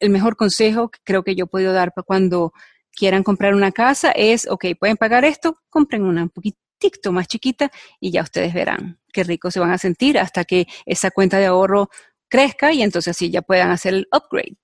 el 0.00 0.10
mejor 0.10 0.36
consejo 0.36 0.88
que 0.88 1.00
creo 1.04 1.22
que 1.22 1.34
yo 1.34 1.44
he 1.44 1.48
podido 1.48 1.72
dar 1.72 1.92
cuando 2.06 2.52
quieran 2.98 3.22
comprar 3.22 3.54
una 3.54 3.72
casa 3.72 4.10
es, 4.10 4.46
ok, 4.48 4.66
pueden 4.78 4.96
pagar 4.96 5.24
esto, 5.24 5.56
compren 5.70 6.02
una 6.02 6.24
un 6.24 6.30
poquitito 6.30 7.12
más 7.12 7.28
chiquita 7.28 7.70
y 8.00 8.10
ya 8.10 8.22
ustedes 8.22 8.52
verán 8.52 8.98
qué 9.12 9.24
rico 9.24 9.50
se 9.50 9.60
van 9.60 9.70
a 9.70 9.78
sentir 9.78 10.18
hasta 10.18 10.44
que 10.44 10.66
esa 10.84 11.10
cuenta 11.10 11.38
de 11.38 11.46
ahorro 11.46 11.88
crezca 12.28 12.72
y 12.72 12.82
entonces 12.82 13.16
así 13.16 13.30
ya 13.30 13.42
puedan 13.42 13.70
hacer 13.70 13.94
el 13.94 14.08
upgrade. 14.12 14.58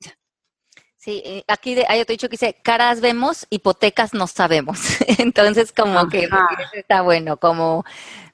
Sí, 0.96 1.22
eh, 1.24 1.44
aquí 1.48 1.76
hay 1.86 2.00
otro 2.00 2.14
dicho 2.14 2.28
que 2.28 2.34
dice, 2.34 2.56
caras 2.62 3.02
vemos, 3.02 3.46
hipotecas 3.50 4.14
no 4.14 4.26
sabemos. 4.26 4.78
Entonces, 5.18 5.70
como 5.70 6.08
que 6.08 6.30
está 6.72 7.02
bueno, 7.02 7.36
como 7.36 7.84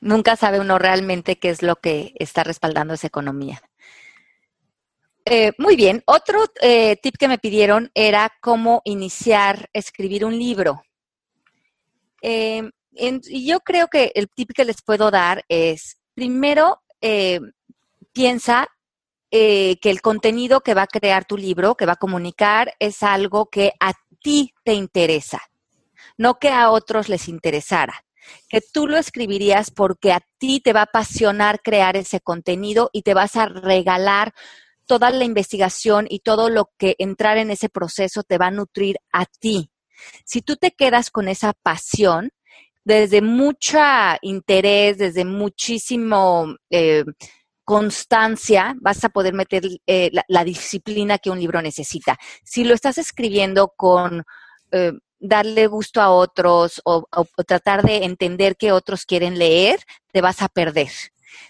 nunca 0.01 0.37
sabe 0.37 0.61
uno 0.61 0.79
realmente 0.79 1.37
qué 1.37 1.51
es 1.51 1.63
lo 1.65 1.75
que 1.75 2.13
está 2.15 2.45
respaldando 2.45 2.95
esa 2.95 3.09
economía. 3.09 3.61
Eh, 5.33 5.53
muy 5.59 5.77
bien. 5.77 6.03
Otro 6.07 6.43
eh, 6.61 6.97
tip 7.01 7.15
que 7.17 7.29
me 7.29 7.39
pidieron 7.39 7.89
era 7.95 8.33
cómo 8.41 8.83
iniciar 8.85 9.71
escribir 9.73 10.25
un 10.25 10.37
libro. 10.37 10.83
Em, 12.21 12.73
y 12.93 13.47
yo 13.47 13.61
creo 13.61 13.87
que 13.87 14.11
el 14.17 14.29
tip 14.29 14.51
que 14.53 14.65
les 14.65 14.83
puedo 14.83 15.13
dar 15.13 15.45
es, 15.49 15.99
primero, 16.15 16.83
eh, 17.01 17.39
piensa 18.13 18.67
que 19.31 19.79
el 19.85 20.03
contenido 20.03 20.63
que 20.63 20.75
va 20.75 20.83
a 20.83 20.87
crear 20.89 21.25
tu 21.25 21.37
libro, 21.37 21.77
que 21.77 21.87
va 21.87 21.93
a 21.93 22.05
comunicar, 22.05 22.75
es 22.81 23.05
algo 23.05 23.47
que 23.47 23.73
a 23.79 23.93
ti 24.21 24.53
te 24.65 24.75
interesa, 24.75 25.41
no 26.19 26.41
que 26.41 26.49
a 26.49 26.71
otros 26.71 27.09
les 27.09 27.29
interesara. 27.29 28.05
que 28.49 28.61
tú 28.61 28.87
lo 28.87 28.97
escribirías 28.99 29.71
porque 29.71 30.13
a 30.13 30.21
ti 30.39 30.61
te 30.61 30.73
va 30.73 30.81
a 30.81 30.85
apasionar 30.85 31.63
crear 31.63 31.97
ese 31.97 32.21
contenido 32.21 32.91
y 32.93 33.03
te 33.03 33.15
vas 33.15 33.37
a 33.37 33.47
regalar 33.47 34.35
toda 34.91 35.13
la 35.13 35.25
investigación 35.25 36.09
y 36.11 36.19
todo 36.19 36.51
lo 36.51 36.73
que 36.77 36.97
entrar 36.99 37.39
en 37.39 37.53
ese 37.53 37.69
proceso 37.69 38.25
te 38.25 38.39
va 38.39 38.49
a 38.49 38.51
nutrir 38.51 38.97
a 39.13 39.25
ti. 39.25 39.71
Si 40.25 40.43
tú 40.43 40.57
te 40.57 40.73
quedas 40.73 41.13
con 41.13 41.29
esa 41.29 41.53
pasión, 41.53 42.33
desde 42.85 43.23
mucha 43.23 44.19
interés, 44.21 44.99
desde 44.99 45.25
muchísimo 45.25 46.57
eh, 46.71 47.05
constancia, 47.63 48.75
vas 48.81 49.05
a 49.05 49.11
poder 49.11 49.33
meter 49.33 49.63
eh, 49.87 50.11
la, 50.27 50.45
disciplina 50.45 51.19
que 51.19 51.31
un 51.31 51.39
libro 51.39 51.63
necesita. 51.63 52.19
Si 52.43 52.65
lo 52.65 52.75
estás 52.75 52.99
escribiendo 52.99 53.73
con 53.77 54.25
eh, 54.73 54.91
darle 55.21 55.69
gusto 55.69 56.01
a 56.01 56.11
otros 56.11 56.83
o, 56.85 57.07
tratar 57.47 57.85
de 57.85 58.07
entender 58.07 58.57
que 58.57 58.73
otros 58.73 59.07
quieren 59.07 59.39
leer, 59.39 59.79
te 60.11 60.21
vas 60.21 60.43
a 60.43 60.49
perder. 60.49 60.91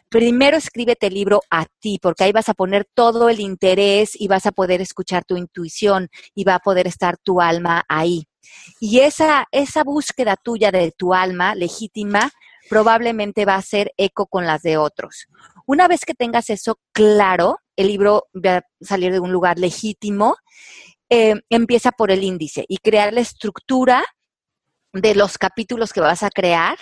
Primero 0.09 0.57
escríbete 0.57 1.09
el 1.09 1.15
libro 1.15 1.43
a 1.51 1.67
ti, 1.81 1.99
porque 2.01 2.25
ahí 2.25 2.33
vas 2.33 2.49
a 2.49 2.55
poner 2.55 2.87
todo 2.95 3.29
el 3.29 3.41
interés 3.41 4.13
y 4.19 4.29
vas 4.29 4.47
a 4.47 4.53
poder 4.53 4.81
escuchar 4.81 5.25
tu 5.25 5.37
intuición 5.37 6.09
y 6.35 6.45
va 6.45 6.57
a 6.57 6.61
poder 6.61 6.87
estar 6.87 7.17
tu 7.19 7.41
alma 7.41 7.85
ahí. 7.89 8.27
Y 8.81 9.01
esa, 9.01 9.47
esa 9.53 9.85
búsqueda 9.85 10.37
tuya 10.37 10.71
de 10.73 10.93
tu 10.97 11.15
alma 11.15 11.55
legítima 11.55 12.31
probablemente 12.69 13.45
va 13.45 13.57
a 13.57 13.63
ser 13.63 13.93
eco 13.97 14.27
con 14.27 14.47
las 14.47 14.63
de 14.63 14.77
otros. 14.77 15.27
Una 15.67 15.89
vez 15.89 16.05
que 16.05 16.15
tengas 16.15 16.51
eso 16.51 16.79
claro, 16.93 17.59
el 17.77 17.87
libro 17.89 18.29
va 18.35 18.57
a 18.59 18.63
salir 18.81 19.13
de 19.13 19.21
un 19.21 19.33
lugar 19.33 19.59
legítimo 19.59 20.37
eh, 21.13 21.35
empieza 21.51 21.91
por 21.91 22.13
el 22.13 22.23
índice 22.23 22.65
y 22.69 22.79
crear 22.79 23.13
la 23.13 23.21
estructura 23.21 24.05
de 24.93 25.17
los 25.17 25.39
capítulos 25.39 25.93
que 25.93 26.01
vas 26.01 26.23
a 26.23 26.31
crear 26.31 26.79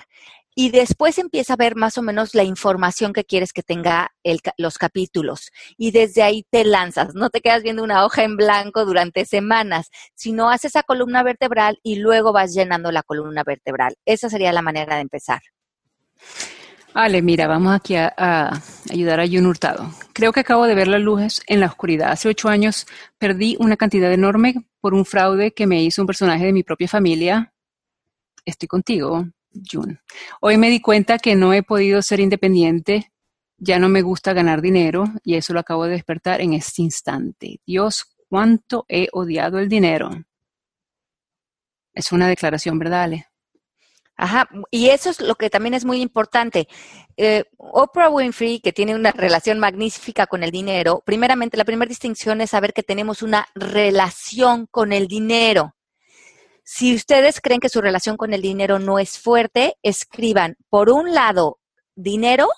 y 0.61 0.71
después 0.71 1.19
empieza 1.19 1.53
a 1.53 1.57
ver 1.57 1.77
más 1.77 1.99
o 1.99 2.03
menos 2.03 2.35
la 2.35 2.43
información 2.43 3.13
que 3.13 3.23
quieres 3.23 3.53
que 3.53 3.63
tenga 3.63 4.11
los 4.57 4.77
capítulos. 4.77 5.53
Y 5.77 5.93
desde 5.93 6.25
ahí 6.25 6.45
te 6.51 6.65
lanzas, 6.65 7.15
no 7.15 7.31
te 7.31 7.41
quedas 7.41 7.63
viendo 7.63 7.85
una 7.85 8.05
hoja 8.05 8.25
en 8.25 8.37
blanco 8.37 8.85
durante 8.85 9.25
semanas, 9.25 9.89
sino 10.17 10.51
haces 10.51 10.73
esa 10.73 10.83
columna 10.83 11.23
vertebral 11.23 11.79
y 11.85 12.01
luego 12.01 12.33
vas 12.33 12.55
llenando 12.55 12.91
la 12.91 13.05
columna 13.05 13.45
vertebral. 13.45 13.95
Esa 14.05 14.29
sería 14.29 14.53
la 14.53 14.61
manera 14.61 14.97
de 14.97 15.03
empezar. 15.03 15.41
Ale, 16.93 17.23
mira, 17.23 17.47
vamos 17.47 17.73
aquí 17.73 17.95
a, 17.95 18.51
ayudar 18.91 19.21
a 19.21 19.29
Jun 19.29 19.47
Hurtado. 19.47 19.89
Creo 20.13 20.33
que 20.33 20.41
acabo 20.41 20.67
de 20.67 20.75
ver 20.75 20.89
las 20.89 21.01
luces 21.01 21.41
en 21.47 21.61
la 21.61 21.67
oscuridad. 21.67 22.11
Hace 22.11 22.31
ocho 22.31 22.49
años 22.49 22.89
perdí 23.17 23.57
una 23.61 23.77
cantidad 23.77 24.13
enorme 24.13 24.57
por 24.81 24.93
un 24.93 25.05
fraude 25.05 25.53
que 25.53 25.69
me 25.69 25.85
hizo 25.85 26.03
un 26.03 26.09
personaje 26.09 26.47
de 26.47 26.53
mi 26.53 26.65
propia 26.65 26.89
familia. 26.89 27.53
Estoy 28.45 28.67
contigo, 28.67 29.25
Jun. 29.71 30.01
Hoy 30.41 30.57
me 30.57 30.71
di 30.71 30.81
cuenta 30.81 31.19
que 31.19 31.35
no 31.35 31.53
he 31.53 31.63
podido 31.63 32.03
ser 32.03 32.21
independiente. 32.21 33.13
Ya 33.57 33.79
no 33.79 33.89
me 33.89 34.03
gusta 34.03 34.33
ganar 34.33 34.63
dinero 34.63 35.05
y 35.25 35.35
eso 35.35 35.53
lo 35.53 35.61
acabo 35.61 35.85
de 35.85 35.93
despertar 35.93 36.41
en 36.41 36.53
este 36.53 36.83
instante. 36.83 37.61
Dios, 37.67 38.17
cuánto 38.29 38.85
he 38.89 39.09
odiado 39.13 39.59
el 39.59 39.69
dinero. 39.69 40.11
Es 41.93 42.13
una 42.13 42.29
declaración, 42.29 42.79
¿verdad, 42.79 43.03
Ale? 43.03 43.27
Ajá, 44.21 44.49
y 44.73 44.89
eso 44.89 45.11
es 45.11 45.21
lo 45.21 45.37
que 45.37 45.49
también 45.49 45.75
es 45.75 45.85
muy 45.85 46.01
importante. 46.01 46.69
Eh, 47.17 47.45
Oprah 47.57 48.11
Winfrey, 48.11 48.59
que 48.59 48.73
tiene 48.73 48.97
una 48.97 49.13
relación 49.13 49.61
magnífica 49.61 50.27
con 50.27 50.43
el 50.43 50.51
dinero, 50.51 51.03
primeramente, 51.07 51.57
la 51.57 51.65
primera 51.65 51.89
distinción 51.89 52.41
es 52.41 52.51
saber 52.51 52.73
que 52.73 52.83
tenemos 52.83 53.23
una 53.23 53.47
relación 53.55 54.67
con 54.67 54.93
el 54.93 55.07
dinero. 55.07 55.77
Si 56.71 56.95
ustedes 56.95 57.41
creen 57.41 57.61
que 57.61 57.71
su 57.71 57.81
relación 57.81 58.19
con 58.19 58.35
el 58.35 58.43
dinero 58.43 58.79
no 58.79 58.99
es 58.99 59.19
fuerte, 59.19 59.77
escriban, 59.83 60.59
por 60.69 60.91
un 60.91 61.15
lado, 61.15 61.61
dinero 61.97 62.51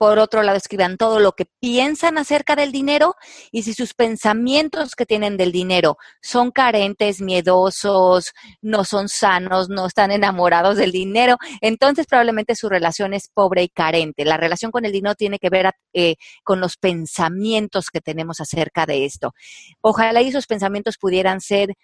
por 0.00 0.18
otro 0.18 0.42
lado, 0.42 0.56
escriban 0.56 0.96
todo 0.96 1.20
lo 1.20 1.32
que 1.32 1.44
piensan 1.60 2.16
acerca 2.16 2.56
del 2.56 2.72
dinero 2.72 3.16
y 3.52 3.64
si 3.64 3.74
sus 3.74 3.92
pensamientos 3.92 4.94
que 4.94 5.04
tienen 5.04 5.36
del 5.36 5.52
dinero 5.52 5.98
son 6.22 6.52
carentes, 6.52 7.20
miedosos, 7.20 8.32
no 8.62 8.86
son 8.86 9.10
sanos, 9.10 9.68
no 9.68 9.84
están 9.84 10.10
enamorados 10.10 10.78
del 10.78 10.90
dinero, 10.90 11.36
entonces 11.60 12.06
probablemente 12.06 12.54
su 12.56 12.70
relación 12.70 13.12
es 13.12 13.28
pobre 13.28 13.62
y 13.62 13.68
carente. 13.68 14.24
La 14.24 14.38
relación 14.38 14.70
con 14.70 14.86
el 14.86 14.92
dinero 14.92 15.14
tiene 15.16 15.38
que 15.38 15.50
ver 15.50 15.70
eh, 15.92 16.14
con 16.44 16.60
los 16.60 16.78
pensamientos 16.78 17.90
que 17.90 18.00
tenemos 18.00 18.40
acerca 18.40 18.86
de 18.86 19.04
esto. 19.04 19.34
Ojalá 19.82 20.22
esos 20.22 20.46
pensamientos 20.46 20.96
pudieran 20.96 21.42
ser 21.42 21.74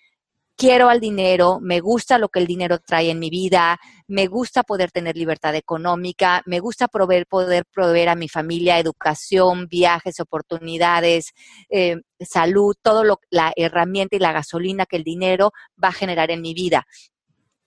quiero 0.57 0.88
al 0.88 1.00
dinero, 1.00 1.59
me 1.61 1.80
gusta 1.80 2.18
lo 2.18 2.28
que 2.28 2.38
el 2.38 2.46
dinero 2.46 2.78
trae 2.78 3.11
en 3.11 3.18
mi 3.18 3.30
vida, 3.30 3.78
me 4.09 4.26
gusta 4.26 4.62
poder 4.62 4.90
tener 4.90 5.16
libertad 5.16 5.54
económica, 5.54 6.42
me 6.46 6.61
gusta 6.61 6.88
poder 6.88 7.26
proveer 7.26 8.09
a 8.09 8.14
mi 8.14 8.28
familia 8.28 8.78
educación, 8.78 9.68
viajes, 9.68 10.18
oportunidades, 10.18 11.32
eh, 11.68 11.96
salud, 12.20 12.74
todo 12.82 13.04
lo, 13.04 13.20
la 13.30 13.52
herramienta 13.54 14.16
y 14.16 14.18
la 14.18 14.32
gasolina 14.32 14.86
que 14.86 14.96
el 14.96 15.04
dinero 15.04 15.52
va 15.82 15.88
a 15.88 15.92
generar 15.92 16.30
en 16.30 16.40
mi 16.40 16.54
vida. 16.54 16.86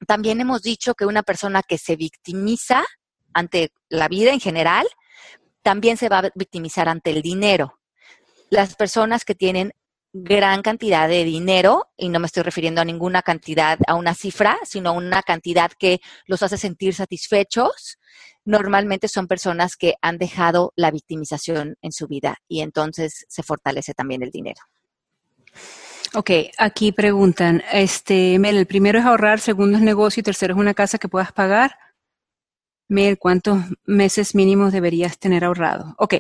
También 0.08 0.42
hemos 0.42 0.64
dicho 0.64 0.96
que 0.96 1.06
una 1.06 1.24
persona 1.24 1.62
que 1.62 1.78
se 1.78 1.96
victimiza 1.96 2.84
ante 3.34 3.72
la 3.90 4.08
vida 4.08 4.34
en 4.34 4.40
general, 4.40 4.88
también 5.62 5.98
se 5.98 6.10
va 6.10 6.20
a 6.20 6.30
victimizar 6.34 6.90
ante 6.90 7.12
el 7.12 7.22
dinero. 7.22 7.80
Las 8.50 8.76
personas 8.76 9.26
que 9.26 9.36
tienen 9.36 9.74
gran 10.12 10.62
cantidad 10.62 11.08
de 11.08 11.24
dinero, 11.24 11.88
y 11.98 12.10
no 12.10 12.20
me 12.20 12.26
estoy 12.26 12.44
refiriendo 12.44 12.82
a 12.82 12.86
ninguna 12.86 13.22
cantidad, 13.22 13.78
a 13.88 13.96
una 13.96 14.14
cifra, 14.14 14.58
sino 14.64 14.90
a 14.90 14.94
una 14.94 15.22
cantidad 15.22 15.72
que 15.78 16.00
los 16.26 16.42
hace 16.44 16.58
sentir 16.58 16.96
satisfechos, 16.96 18.00
normalmente 18.46 19.08
son 19.08 19.28
personas 19.28 19.76
que 19.76 19.96
han 20.02 20.18
dejado 20.18 20.74
la 20.76 20.92
victimización 20.92 21.78
en 21.82 21.92
su 21.92 22.08
vida 22.08 22.38
y 22.48 22.62
entonces 22.62 23.26
se 23.28 23.44
fortalece 23.44 23.94
también 23.94 24.24
el 24.24 24.32
dinero. 24.32 24.62
Ok, 26.16 26.32
aquí 26.58 26.92
preguntan, 26.92 27.62
este, 27.72 28.40
Mel, 28.40 28.58
el 28.58 28.66
primero 28.66 28.98
es 28.98 29.06
ahorrar, 29.06 29.40
segundo 29.40 29.78
es 29.78 29.84
negocio 29.84 30.22
y 30.22 30.24
tercero 30.24 30.56
es 30.56 30.60
una 30.60 30.74
casa 30.74 30.98
que 30.98 31.08
puedas 31.08 31.32
pagar. 31.32 31.78
Mel, 32.90 33.18
¿cuántos 33.18 33.64
meses 33.86 34.36
mínimos 34.36 34.74
deberías 34.74 35.18
tener 35.20 35.46
ahorrado? 35.46 35.96
Ok, 35.98 36.16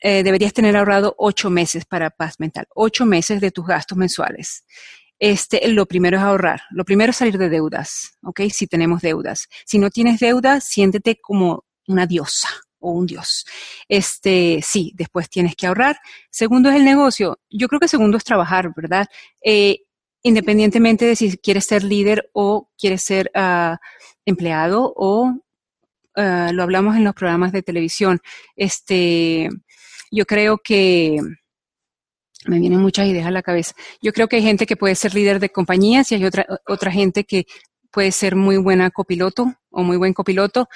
eh, 0.00 0.22
deberías 0.22 0.52
tener 0.52 0.76
ahorrado 0.76 1.14
ocho 1.18 1.50
meses 1.50 1.84
para 1.84 2.10
paz 2.10 2.38
mental, 2.38 2.66
ocho 2.74 3.04
meses 3.04 3.40
de 3.40 3.50
tus 3.50 3.66
gastos 3.66 3.98
mensuales. 3.98 4.64
Este, 5.18 5.68
lo 5.68 5.86
primero 5.86 6.16
es 6.16 6.22
ahorrar. 6.22 6.62
Lo 6.70 6.84
primero 6.84 7.10
es 7.10 7.16
salir 7.16 7.38
de 7.38 7.48
deudas, 7.48 8.18
¿ok? 8.22 8.42
Si 8.52 8.66
tenemos 8.66 9.02
deudas. 9.02 9.48
Si 9.64 9.78
no 9.78 9.90
tienes 9.90 10.18
deudas, 10.18 10.64
siéntete 10.64 11.20
como 11.20 11.64
una 11.86 12.06
diosa 12.06 12.48
o 12.80 12.92
un 12.92 13.06
dios. 13.06 13.44
Este, 13.88 14.60
sí, 14.62 14.92
después 14.96 15.30
tienes 15.30 15.54
que 15.54 15.66
ahorrar. 15.66 15.98
Segundo 16.30 16.70
es 16.70 16.76
el 16.76 16.84
negocio. 16.84 17.38
Yo 17.50 17.68
creo 17.68 17.80
que 17.80 17.88
segundo 17.88 18.16
es 18.16 18.24
trabajar, 18.24 18.72
¿verdad? 18.74 19.06
Eh, 19.44 19.82
independientemente 20.22 21.04
de 21.06 21.16
si 21.16 21.36
quieres 21.38 21.66
ser 21.66 21.84
líder 21.84 22.28
o 22.32 22.70
quieres 22.78 23.02
ser 23.02 23.30
uh, 23.34 23.76
empleado 24.24 24.92
o 24.96 25.34
uh, 26.16 26.52
lo 26.52 26.62
hablamos 26.62 26.96
en 26.96 27.04
los 27.04 27.14
programas 27.14 27.52
de 27.52 27.62
televisión. 27.62 28.20
Este, 28.56 29.48
yo 30.10 30.24
creo 30.26 30.58
que 30.58 31.18
me 32.46 32.58
vienen 32.58 32.80
muchas 32.80 33.06
ideas 33.06 33.26
a 33.26 33.30
la 33.30 33.42
cabeza. 33.42 33.74
Yo 34.00 34.12
creo 34.12 34.28
que 34.28 34.36
hay 34.36 34.42
gente 34.42 34.66
que 34.66 34.76
puede 34.76 34.94
ser 34.94 35.14
líder 35.14 35.40
de 35.40 35.50
compañías 35.50 36.10
y 36.10 36.16
hay 36.16 36.24
otra, 36.24 36.46
otra 36.66 36.90
gente 36.90 37.24
que 37.24 37.46
puede 37.90 38.10
ser 38.10 38.36
muy 38.36 38.56
buena 38.56 38.90
copiloto 38.90 39.54
o 39.70 39.82
muy 39.82 39.96
buen 39.96 40.12
copiloto 40.12 40.68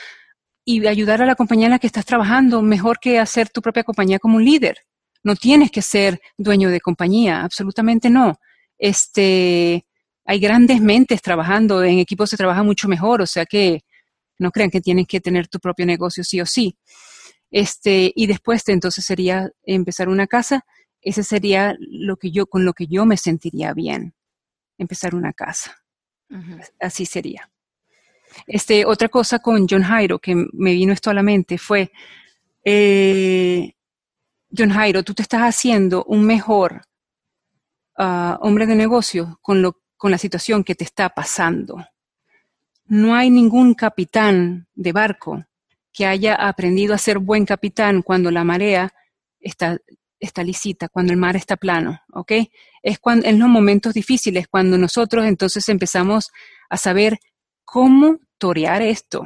y 0.64 0.86
ayudar 0.86 1.22
a 1.22 1.26
la 1.26 1.36
compañía 1.36 1.66
en 1.66 1.72
la 1.72 1.78
que 1.78 1.86
estás 1.86 2.04
trabajando 2.04 2.60
mejor 2.62 2.98
que 3.00 3.18
hacer 3.18 3.48
tu 3.48 3.62
propia 3.62 3.84
compañía 3.84 4.18
como 4.18 4.36
un 4.36 4.44
líder. 4.44 4.76
No 5.22 5.34
tienes 5.34 5.70
que 5.70 5.82
ser 5.82 6.20
dueño 6.36 6.70
de 6.70 6.80
compañía, 6.80 7.42
absolutamente 7.42 8.10
no. 8.10 8.38
Este, 8.78 9.86
hay 10.24 10.40
grandes 10.40 10.80
mentes 10.80 11.22
trabajando, 11.22 11.82
en 11.82 11.98
equipos 11.98 12.30
se 12.30 12.36
trabaja 12.36 12.62
mucho 12.62 12.88
mejor, 12.88 13.22
o 13.22 13.26
sea 13.26 13.46
que 13.46 13.80
no 14.38 14.50
crean 14.50 14.70
que 14.70 14.80
tienes 14.80 15.06
que 15.06 15.20
tener 15.20 15.48
tu 15.48 15.58
propio 15.58 15.86
negocio 15.86 16.24
sí 16.24 16.40
o 16.40 16.46
sí. 16.46 16.78
Este, 17.50 18.12
y 18.14 18.26
después 18.26 18.64
de, 18.64 18.72
entonces 18.72 19.04
sería 19.04 19.50
empezar 19.62 20.08
una 20.08 20.26
casa, 20.26 20.64
ese 21.00 21.22
sería 21.22 21.76
lo 21.78 22.16
que 22.16 22.30
yo, 22.30 22.46
con 22.46 22.64
lo 22.64 22.72
que 22.72 22.86
yo 22.86 23.06
me 23.06 23.16
sentiría 23.16 23.72
bien, 23.72 24.14
empezar 24.78 25.14
una 25.14 25.32
casa. 25.32 25.76
Así 26.80 27.06
sería. 27.06 27.50
Este, 28.46 28.84
otra 28.84 29.08
cosa 29.08 29.38
con 29.38 29.66
John 29.68 29.84
Jairo 29.84 30.18
que 30.18 30.34
me 30.34 30.72
vino 30.72 30.92
esto 30.92 31.10
a 31.10 31.14
la 31.14 31.22
mente 31.22 31.58
fue, 31.58 31.92
eh, 32.64 33.74
John 34.56 34.70
Jairo, 34.70 35.02
tú 35.04 35.14
te 35.14 35.22
estás 35.22 35.42
haciendo 35.42 36.04
un 36.04 36.24
mejor 36.24 36.82
ah, 37.96 38.38
hombre 38.40 38.66
de 38.66 38.74
negocio 38.74 39.38
con, 39.42 39.62
lo, 39.62 39.80
con 39.96 40.10
la 40.10 40.18
situación 40.18 40.64
que 40.64 40.74
te 40.74 40.84
está 40.84 41.08
pasando. 41.10 41.76
No 42.86 43.14
hay 43.14 43.30
ningún 43.30 43.74
capitán 43.74 44.68
de 44.74 44.92
barco 44.92 45.44
que 45.92 46.06
haya 46.06 46.34
aprendido 46.34 46.94
a 46.94 46.98
ser 46.98 47.18
buen 47.18 47.46
capitán 47.46 48.02
cuando 48.02 48.30
la 48.30 48.44
marea 48.44 48.92
está, 49.40 49.78
está 50.20 50.44
lisita, 50.44 50.88
cuando 50.88 51.12
el 51.12 51.18
mar 51.18 51.36
está 51.36 51.56
plano, 51.56 52.00
¿ok? 52.12 52.32
Es 52.82 52.98
cuando, 52.98 53.26
en 53.26 53.38
los 53.38 53.48
momentos 53.48 53.94
difíciles, 53.94 54.46
cuando 54.48 54.78
nosotros 54.78 55.24
entonces 55.24 55.68
empezamos 55.68 56.30
a 56.68 56.76
saber 56.76 57.18
cómo 57.64 58.18
torear 58.38 58.82
esto 58.82 59.24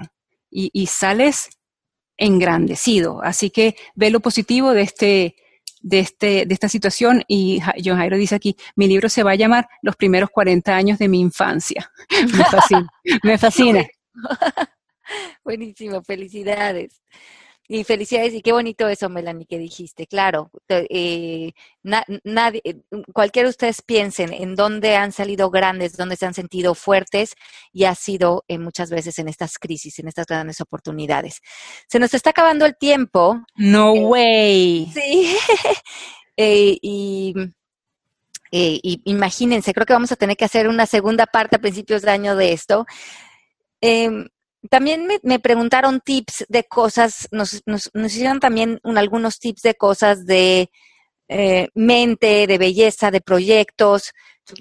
y, 0.50 0.70
y 0.72 0.86
sales 0.86 1.50
engrandecido. 2.16 3.22
Así 3.22 3.50
que 3.50 3.76
ve 3.94 4.10
lo 4.10 4.20
positivo 4.20 4.72
de 4.72 4.82
este, 4.82 5.36
de, 5.80 6.00
este, 6.00 6.46
de 6.46 6.54
esta 6.54 6.68
situación 6.68 7.24
y 7.26 7.60
John 7.82 7.96
Jairo 7.96 8.16
dice 8.16 8.34
aquí, 8.34 8.56
mi 8.76 8.86
libro 8.86 9.08
se 9.08 9.22
va 9.22 9.32
a 9.32 9.36
llamar 9.36 9.68
Los 9.82 9.96
primeros 9.96 10.30
40 10.30 10.74
años 10.74 10.98
de 10.98 11.08
mi 11.08 11.20
infancia. 11.20 11.90
Me 12.36 12.44
fascina. 12.44 12.88
me 13.22 13.38
fascina. 13.38 13.86
Buenísimo, 15.44 16.02
felicidades. 16.02 17.00
Y 17.72 17.84
felicidades, 17.84 18.34
y 18.34 18.42
qué 18.42 18.50
bonito 18.50 18.88
eso, 18.88 19.08
Melanie, 19.08 19.46
que 19.46 19.56
dijiste. 19.56 20.08
Claro, 20.08 20.50
eh, 20.68 21.52
nadie, 22.24 22.60
eh, 22.64 22.80
cualquiera 23.12 23.46
de 23.46 23.50
ustedes 23.50 23.80
piensen 23.80 24.32
en 24.32 24.56
dónde 24.56 24.96
han 24.96 25.12
salido 25.12 25.50
grandes, 25.50 25.96
dónde 25.96 26.16
se 26.16 26.26
han 26.26 26.34
sentido 26.34 26.74
fuertes, 26.74 27.36
y 27.72 27.84
ha 27.84 27.94
sido 27.94 28.44
eh, 28.48 28.58
muchas 28.58 28.90
veces 28.90 29.20
en 29.20 29.28
estas 29.28 29.56
crisis, 29.56 30.00
en 30.00 30.08
estas 30.08 30.26
grandes 30.26 30.60
oportunidades. 30.60 31.42
Se 31.86 32.00
nos 32.00 32.12
está 32.12 32.30
acabando 32.30 32.66
el 32.66 32.76
tiempo. 32.76 33.40
No 33.54 33.92
way. 33.92 34.90
Sí. 34.92 35.36
y, 36.36 37.34
y 38.50 39.00
imagínense, 39.04 39.72
creo 39.72 39.86
que 39.86 39.92
vamos 39.92 40.10
a 40.10 40.16
tener 40.16 40.36
que 40.36 40.44
hacer 40.44 40.66
una 40.66 40.86
segunda 40.86 41.24
parte 41.26 41.54
a 41.54 41.60
principios 41.60 42.02
de 42.02 42.10
año 42.10 42.34
de 42.34 42.52
esto. 42.52 42.84
Em, 43.80 44.28
también 44.68 45.08
me, 45.22 45.38
preguntaron 45.38 46.00
tips 46.00 46.44
de 46.48 46.64
cosas, 46.64 47.28
nos, 47.30 47.62
nos, 47.64 47.90
hicieron 47.94 48.40
también 48.40 48.80
algunos 48.84 49.38
tips 49.38 49.62
de 49.62 49.74
cosas 49.74 50.26
de 50.26 50.70
eh, 51.28 51.68
mente, 51.74 52.46
de 52.46 52.58
belleza, 52.58 53.10
de 53.10 53.20
proyectos. 53.20 54.12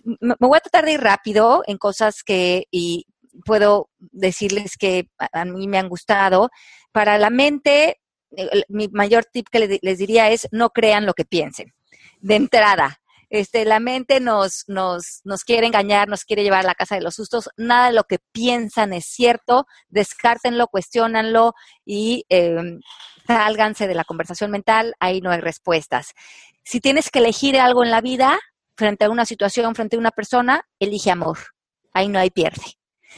Me, 0.05 0.35
voy 0.39 0.57
a 0.57 0.61
tratar 0.61 0.85
de 0.85 0.93
ir 0.93 1.01
rápido 1.01 1.63
en 1.67 1.77
cosas 1.77 2.23
que 2.23 2.65
y 2.71 3.05
puedo 3.45 3.89
decirles 3.97 4.77
que 4.77 5.09
a, 5.17 5.45
mí 5.45 5.67
me 5.67 5.77
han 5.77 5.89
gustado. 5.89 6.49
Para 6.91 7.17
la 7.17 7.29
mente, 7.29 7.99
mi 8.69 8.87
mayor 8.89 9.25
tip 9.25 9.47
que 9.51 9.79
les 9.81 9.97
diría 9.97 10.29
es 10.29 10.47
no 10.51 10.69
crean 10.69 11.05
lo 11.05 11.13
que 11.13 11.25
piensen. 11.25 11.73
De 12.21 12.35
entrada, 12.35 12.98
este, 13.29 13.63
la 13.65 13.79
mente 13.79 14.19
nos, 14.19 14.63
nos, 14.67 15.21
nos 15.23 15.43
quiere 15.43 15.67
engañar, 15.67 16.07
nos 16.07 16.25
quiere 16.25 16.43
llevar 16.43 16.61
a 16.61 16.67
la 16.67 16.75
casa 16.75 16.95
de 16.95 17.01
los 17.01 17.15
sustos. 17.15 17.49
Nada 17.57 17.87
de 17.87 17.93
lo 17.93 18.03
que 18.05 18.19
piensan 18.31 18.91
es 18.93 19.05
cierto. 19.05 19.67
Descártenlo, 19.87 20.67
cuestionanlo 20.67 21.53
y 21.85 22.25
eh, 22.29 22.79
sálganse 23.27 23.87
de 23.87 23.95
la 23.95 24.03
conversación 24.03 24.49
mental. 24.49 24.95
Ahí 24.99 25.21
no 25.21 25.31
hay 25.31 25.41
respuestas. 25.41 26.13
Si 26.63 26.79
tienes 26.79 27.09
que 27.11 27.19
elegir 27.19 27.59
algo 27.59 27.83
en 27.83 27.91
la 27.91 28.01
vida, 28.01 28.39
frente 28.75 29.05
a 29.05 29.09
una 29.09 29.25
situación, 29.25 29.75
frente 29.75 29.95
a 29.95 29.99
una 29.99 30.11
persona, 30.11 30.67
elige 30.79 31.11
amor. 31.11 31.37
Ahí 31.93 32.07
no 32.07 32.17
hay 32.17 32.31
pierde. 32.31 32.77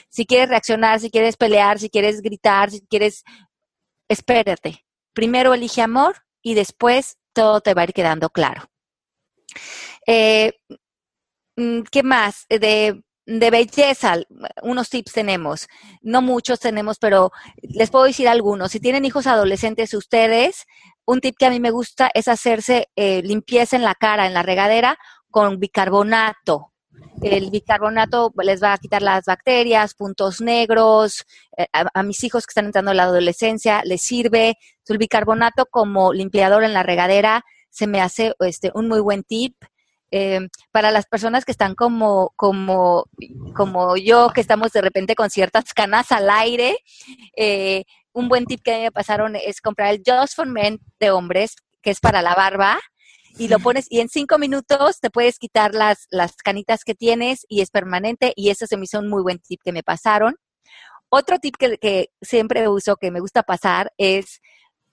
Si 0.10 0.26
quieres 0.26 0.50
reaccionar, 0.50 1.00
si 1.00 1.10
quieres 1.10 1.38
pelear, 1.38 1.80
si 1.80 1.90
quieres 1.90 2.22
gritar, 2.22 2.72
si 2.72 2.82
quieres, 2.82 3.24
espérate. 4.10 4.86
Primero 5.14 5.54
elige 5.54 5.82
amor 5.82 6.18
y 6.42 6.54
después 6.54 7.18
todo 7.34 7.62
te 7.62 7.74
va 7.74 7.82
a 7.82 7.86
ir 7.86 7.94
quedando 7.94 8.30
claro. 8.30 8.70
Eh, 10.14 10.52
mm, 11.56 11.84
¿Qué 11.90 12.04
más? 12.04 12.46
De, 12.50 13.02
belleza, 13.26 14.16
unos 14.62 14.90
tips 14.90 15.14
tenemos. 15.14 15.68
No 16.02 16.22
muchos 16.22 16.60
tenemos, 16.60 16.98
pero 17.00 17.32
les 17.62 17.90
puedo 17.90 18.06
decir 18.06 18.28
algunos. 18.28 18.74
Si 18.74 18.82
tienen 18.82 19.06
hijos 19.06 19.26
adolescentes 19.26 19.94
ustedes, 19.94 20.66
un 21.06 21.22
tip 21.22 21.36
que 21.40 21.46
a 21.46 21.50
mí 21.50 21.62
me 21.62 21.72
gusta 21.72 22.12
es 22.14 22.28
hacerse 22.28 22.90
eh, 22.98 23.22
limpieza 23.24 23.78
en 23.78 23.84
la 23.84 23.96
cara, 23.96 24.28
en 24.28 24.34
la 24.34 24.44
regadera, 24.44 24.98
con 25.30 25.60
bicarbonato. 25.60 26.74
El 27.22 27.50
bicarbonato 27.50 28.34
les 28.44 28.62
va 28.62 28.74
a 28.74 28.78
quitar 28.78 29.02
las 29.02 29.24
bacterias, 29.26 29.94
puntos 29.94 30.42
negros. 30.42 31.26
Eh, 31.58 31.68
a, 31.72 32.04
mis 32.04 32.22
hijos 32.26 32.46
que 32.46 32.52
están 32.52 32.66
entrando 32.66 32.92
en 32.92 32.98
la 32.98 33.04
adolescencia 33.04 33.82
les 33.86 34.02
sirve. 34.02 34.58
El 34.88 34.98
bicarbonato 34.98 35.68
como 35.68 36.12
limpiador 36.12 36.66
en 36.66 36.74
la 36.74 36.84
regadera 36.84 37.46
se 37.70 37.88
me 37.88 38.02
hace 38.02 38.34
este, 38.40 38.72
un 38.76 38.90
muy 38.90 39.00
buen 39.00 39.24
tip. 39.24 39.56
Eh, 40.12 40.50
para 40.72 40.92
las 40.92 41.06
personas 41.06 41.46
que 41.46 41.54
están 41.54 41.74
como, 41.74 42.34
como, 42.36 43.06
como 43.56 43.96
yo, 43.96 44.30
que 44.30 44.42
estamos 44.42 44.74
de 44.74 44.82
repente 44.82 45.16
con 45.16 45.30
ciertas 45.30 45.74
canas 45.74 46.12
al 46.12 46.30
aire, 46.30 46.78
eh, 47.38 47.86
un 48.12 48.28
buen 48.28 48.46
tip 48.46 48.62
que 48.62 48.82
me 48.82 48.92
pasaron 48.92 49.38
es 49.38 49.62
comprar 49.62 49.94
el 49.94 50.04
Just 50.06 50.36
for 50.36 50.48
Men 50.48 50.80
de 51.00 51.12
hombres, 51.12 51.56
que 51.82 51.92
es 51.92 52.02
para 52.02 52.22
la 52.22 52.36
barba, 52.36 52.80
y 53.38 53.48
lo 53.48 53.60
pones 53.60 53.88
y 53.90 54.02
en 54.02 54.10
cinco 54.10 54.38
minutos 54.38 55.00
te 55.00 55.10
puedes 55.10 55.40
quitar 55.40 55.74
las, 55.74 56.08
las 56.10 56.36
canitas 56.36 56.84
que 56.84 56.94
tienes 56.94 57.46
y 57.48 57.62
es 57.62 57.70
permanente 57.70 58.34
y 58.36 58.50
eso 58.50 58.68
se 58.68 58.76
me 58.76 58.84
hizo 58.84 59.00
un 59.00 59.08
muy 59.08 59.24
buen 59.24 59.40
tip 59.40 59.62
que 59.64 59.72
me 59.72 59.84
pasaron. 59.84 60.36
Otro 61.10 61.40
tip 61.40 61.56
que, 61.58 61.78
que 61.78 62.10
siempre 62.22 62.68
uso, 62.68 62.98
que 62.98 63.12
me 63.12 63.22
gusta 63.22 63.44
pasar, 63.44 63.94
es 63.98 64.42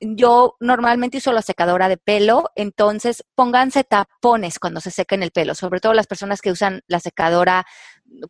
yo 0.01 0.57
normalmente 0.61 1.19
uso 1.19 1.33
la 1.33 1.43
secadora 1.43 1.89
de 1.89 1.97
pelo, 1.97 2.51
entonces 2.55 3.25
pónganse 3.35 3.85
tapones 3.85 4.59
cuando 4.59 4.81
se 4.81 4.91
sequen 4.91 5.23
el 5.23 5.31
pelo, 5.31 5.55
sobre 5.55 5.81
todo 5.81 5.95
las 5.95 6.07
personas 6.07 6.41
que 6.41 6.53
usan 6.53 6.83
la 6.87 7.01
secadora 7.01 7.67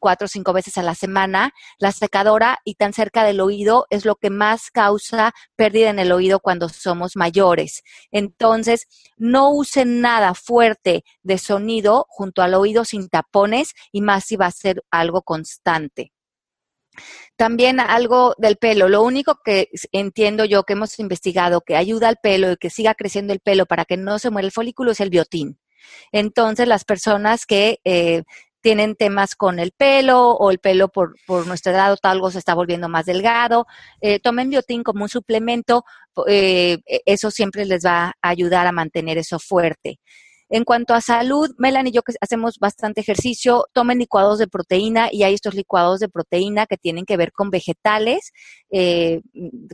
cuatro 0.00 0.26
o 0.26 0.28
cinco 0.28 0.52
veces 0.52 0.78
a 0.78 0.82
la 0.82 0.94
semana. 0.94 1.52
La 1.78 1.92
secadora 1.92 2.58
y 2.64 2.74
tan 2.74 2.92
cerca 2.92 3.24
del 3.24 3.40
oído 3.40 3.86
es 3.90 4.04
lo 4.04 4.16
que 4.16 4.30
más 4.30 4.70
causa 4.70 5.32
pérdida 5.56 5.90
en 5.90 5.98
el 5.98 6.12
oído 6.12 6.40
cuando 6.40 6.68
somos 6.68 7.16
mayores. 7.16 7.82
Entonces, 8.10 8.86
no 9.16 9.50
usen 9.50 10.00
nada 10.00 10.34
fuerte 10.34 11.04
de 11.22 11.38
sonido 11.38 12.06
junto 12.08 12.42
al 12.42 12.54
oído 12.54 12.84
sin 12.84 13.08
tapones 13.08 13.74
y 13.92 14.00
más 14.00 14.24
si 14.24 14.36
va 14.36 14.46
a 14.46 14.50
ser 14.50 14.82
algo 14.90 15.22
constante. 15.22 16.12
También 17.36 17.80
algo 17.80 18.34
del 18.38 18.56
pelo. 18.56 18.88
Lo 18.88 19.02
único 19.02 19.40
que 19.44 19.68
entiendo 19.92 20.44
yo 20.44 20.64
que 20.64 20.74
hemos 20.74 20.98
investigado 20.98 21.60
que 21.60 21.76
ayuda 21.76 22.08
al 22.08 22.16
pelo 22.22 22.52
y 22.52 22.56
que 22.56 22.70
siga 22.70 22.94
creciendo 22.94 23.32
el 23.32 23.40
pelo 23.40 23.66
para 23.66 23.84
que 23.84 23.96
no 23.96 24.18
se 24.18 24.30
muera 24.30 24.46
el 24.46 24.52
folículo 24.52 24.92
es 24.92 25.00
el 25.00 25.10
biotín. 25.10 25.58
Entonces, 26.12 26.68
las 26.68 26.84
personas 26.84 27.46
que 27.46 27.80
eh, 27.84 28.22
tienen 28.60 28.96
temas 28.96 29.34
con 29.34 29.58
el 29.58 29.72
pelo 29.72 30.30
o 30.30 30.50
el 30.50 30.58
pelo 30.58 30.88
por, 30.88 31.14
por 31.26 31.46
nuestra 31.46 31.72
edad 31.72 31.92
o 31.92 31.96
tal 31.96 32.20
se 32.32 32.38
está 32.38 32.54
volviendo 32.54 32.88
más 32.88 33.06
delgado, 33.06 33.66
eh, 34.00 34.18
tomen 34.20 34.50
biotín 34.50 34.82
como 34.82 35.04
un 35.04 35.08
suplemento, 35.08 35.84
eh, 36.26 36.78
eso 37.06 37.30
siempre 37.30 37.64
les 37.64 37.84
va 37.84 38.08
a 38.20 38.28
ayudar 38.28 38.66
a 38.66 38.72
mantener 38.72 39.18
eso 39.18 39.38
fuerte. 39.38 40.00
En 40.50 40.64
cuanto 40.64 40.94
a 40.94 41.00
salud, 41.00 41.50
Melanie 41.58 41.90
y 41.90 41.94
yo 41.94 42.02
que 42.02 42.14
hacemos 42.20 42.58
bastante 42.58 43.02
ejercicio, 43.02 43.66
tomen 43.74 43.98
licuados 43.98 44.38
de 44.38 44.46
proteína 44.46 45.08
y 45.12 45.22
hay 45.22 45.34
estos 45.34 45.54
licuados 45.54 46.00
de 46.00 46.08
proteína 46.08 46.66
que 46.66 46.78
tienen 46.78 47.04
que 47.04 47.18
ver 47.18 47.32
con 47.32 47.50
vegetales, 47.50 48.32
eh, 48.70 49.20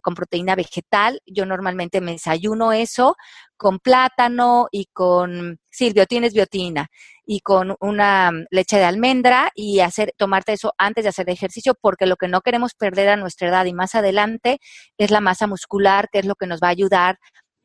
con 0.02 0.14
proteína 0.14 0.56
vegetal. 0.56 1.20
Yo 1.26 1.46
normalmente 1.46 2.00
me 2.00 2.12
desayuno 2.12 2.72
eso 2.72 3.16
con 3.56 3.78
plátano 3.78 4.66
y 4.72 4.86
con, 4.92 5.60
sí, 5.70 5.92
biotina 5.92 6.26
es 6.26 6.34
biotina, 6.34 6.88
y 7.24 7.40
con 7.40 7.76
una 7.80 8.30
leche 8.50 8.76
de 8.76 8.84
almendra 8.84 9.50
y 9.54 9.80
hacer, 9.80 10.12
tomarte 10.16 10.52
eso 10.52 10.74
antes 10.78 11.04
de 11.04 11.10
hacer 11.10 11.30
ejercicio, 11.30 11.74
porque 11.80 12.06
lo 12.06 12.16
que 12.16 12.28
no 12.28 12.40
queremos 12.40 12.74
perder 12.74 13.08
a 13.08 13.16
nuestra 13.16 13.48
edad 13.48 13.64
y 13.64 13.72
más 13.72 13.94
adelante 13.94 14.58
es 14.98 15.10
la 15.10 15.20
masa 15.20 15.46
muscular, 15.46 16.08
que 16.12 16.18
es 16.18 16.26
lo 16.26 16.34
que 16.34 16.46
nos 16.46 16.60
va 16.60 16.68
a 16.68 16.70
ayudar 16.70 17.18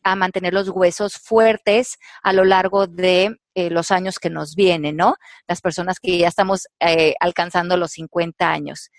a 0.03 0.15
mantener 0.15 0.53
los 0.53 0.69
huesos 0.69 1.17
fuertes 1.17 1.97
a 2.23 2.33
lo 2.33 2.43
largo 2.43 2.87
de 2.87 3.35
eh, 3.55 3.69
los 3.69 3.91
años 3.91 4.19
que 4.19 4.29
nos 4.29 4.55
vienen, 4.55 4.95
¿no? 4.95 5.15
Las 5.47 5.61
personas 5.61 5.99
que 5.99 6.17
ya 6.17 6.27
estamos 6.27 6.67
eh, 6.79 7.15
alcanzando 7.19 7.77
los 7.77 7.91
50 7.91 8.49
años. 8.49 8.89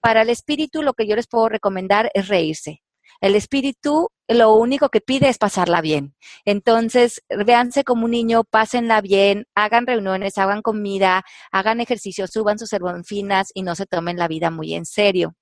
Para 0.00 0.22
el 0.22 0.30
espíritu, 0.30 0.82
lo 0.82 0.94
que 0.94 1.06
yo 1.06 1.16
les 1.16 1.28
puedo 1.28 1.48
recomendar 1.48 2.10
es 2.14 2.28
reírse. 2.28 2.82
El 3.20 3.36
espíritu 3.36 4.08
lo 4.26 4.54
único 4.54 4.88
que 4.88 5.00
pide 5.00 5.28
es 5.28 5.38
pasarla 5.38 5.80
bien. 5.80 6.16
Entonces, 6.44 7.22
véanse 7.28 7.84
como 7.84 8.06
un 8.06 8.10
niño, 8.10 8.42
pásenla 8.44 9.00
bien, 9.00 9.46
hagan 9.54 9.86
reuniones, 9.86 10.38
hagan 10.38 10.60
comida, 10.60 11.22
hagan 11.52 11.80
ejercicio, 11.80 12.26
suban 12.26 12.58
sus 12.58 12.70
finas 13.04 13.50
y 13.54 13.62
no 13.62 13.76
se 13.76 13.86
tomen 13.86 14.16
la 14.16 14.26
vida 14.28 14.50
muy 14.50 14.74
en 14.74 14.86
serio. 14.86 15.36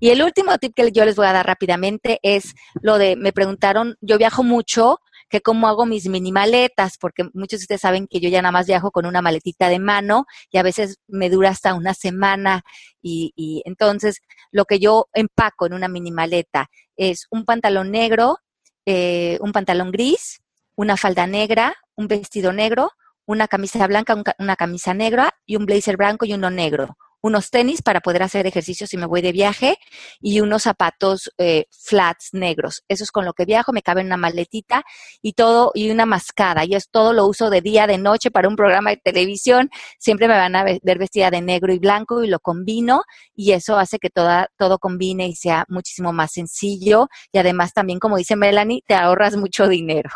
Y 0.00 0.10
el 0.10 0.22
último 0.22 0.56
tip 0.58 0.74
que 0.74 0.90
yo 0.92 1.04
les 1.04 1.16
voy 1.16 1.26
a 1.26 1.32
dar 1.32 1.46
rápidamente 1.46 2.18
es 2.22 2.54
lo 2.80 2.98
de, 2.98 3.16
me 3.16 3.32
preguntaron, 3.32 3.96
yo 4.00 4.18
viajo 4.18 4.42
mucho, 4.42 5.00
que 5.28 5.40
cómo 5.40 5.68
hago 5.68 5.86
mis 5.86 6.08
mini 6.08 6.32
maletas, 6.32 6.96
porque 6.98 7.24
muchos 7.34 7.60
de 7.60 7.64
ustedes 7.64 7.80
saben 7.82 8.06
que 8.06 8.20
yo 8.20 8.28
ya 8.28 8.42
nada 8.42 8.52
más 8.52 8.66
viajo 8.66 8.90
con 8.90 9.06
una 9.06 9.22
maletita 9.22 9.68
de 9.68 9.78
mano 9.78 10.26
y 10.50 10.58
a 10.58 10.62
veces 10.62 10.98
me 11.06 11.30
dura 11.30 11.50
hasta 11.50 11.74
una 11.74 11.94
semana. 11.94 12.62
Y, 13.02 13.32
y 13.36 13.62
entonces 13.64 14.20
lo 14.50 14.64
que 14.64 14.78
yo 14.78 15.08
empaco 15.12 15.66
en 15.66 15.74
una 15.74 15.88
mini 15.88 16.10
maleta 16.10 16.70
es 16.96 17.26
un 17.30 17.44
pantalón 17.44 17.90
negro, 17.90 18.38
eh, 18.86 19.38
un 19.40 19.52
pantalón 19.52 19.90
gris, 19.90 20.40
una 20.74 20.96
falda 20.96 21.26
negra, 21.26 21.74
un 21.94 22.08
vestido 22.08 22.52
negro, 22.52 22.90
una 23.26 23.48
camisa 23.48 23.86
blanca, 23.86 24.16
una 24.38 24.56
camisa 24.56 24.94
negra 24.94 25.34
y 25.44 25.56
un 25.56 25.66
blazer 25.66 25.96
blanco 25.96 26.24
y 26.24 26.32
uno 26.32 26.50
negro 26.50 26.96
unos 27.20 27.50
tenis 27.50 27.82
para 27.82 28.00
poder 28.00 28.22
hacer 28.22 28.46
ejercicio 28.46 28.86
si 28.86 28.96
me 28.96 29.06
voy 29.06 29.22
de 29.22 29.32
viaje 29.32 29.78
y 30.20 30.40
unos 30.40 30.62
zapatos 30.62 31.30
eh, 31.38 31.66
flats 31.70 32.30
negros. 32.32 32.82
Eso 32.88 33.04
es 33.04 33.10
con 33.10 33.24
lo 33.24 33.32
que 33.32 33.44
viajo, 33.44 33.72
me 33.72 33.82
cabe 33.82 34.02
una 34.02 34.16
maletita 34.16 34.84
y 35.22 35.32
todo, 35.32 35.72
y 35.74 35.90
una 35.90 36.06
mascada. 36.06 36.64
Y 36.64 36.74
es 36.74 36.88
todo 36.90 37.12
lo 37.12 37.26
uso 37.26 37.50
de 37.50 37.60
día, 37.60 37.86
de 37.86 37.98
noche 37.98 38.30
para 38.30 38.48
un 38.48 38.56
programa 38.56 38.90
de 38.90 38.98
televisión. 38.98 39.70
Siempre 39.98 40.28
me 40.28 40.34
van 40.34 40.56
a 40.56 40.64
ver 40.64 40.98
vestida 40.98 41.30
de 41.30 41.40
negro 41.40 41.72
y 41.72 41.78
blanco 41.78 42.22
y 42.22 42.28
lo 42.28 42.40
combino 42.40 43.02
y 43.34 43.52
eso 43.52 43.78
hace 43.78 43.98
que 43.98 44.10
toda, 44.10 44.48
todo 44.56 44.78
combine 44.78 45.26
y 45.26 45.34
sea 45.34 45.64
muchísimo 45.68 46.12
más 46.12 46.32
sencillo. 46.32 47.08
Y 47.32 47.38
además 47.38 47.72
también, 47.72 47.98
como 47.98 48.16
dice 48.16 48.36
Melanie, 48.36 48.82
te 48.86 48.94
ahorras 48.94 49.36
mucho 49.36 49.68
dinero. 49.68 50.10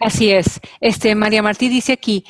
Así 0.00 0.30
es. 0.30 0.60
Este, 0.80 1.14
María 1.14 1.42
Martí 1.42 1.68
dice 1.68 1.92
aquí, 1.92 2.24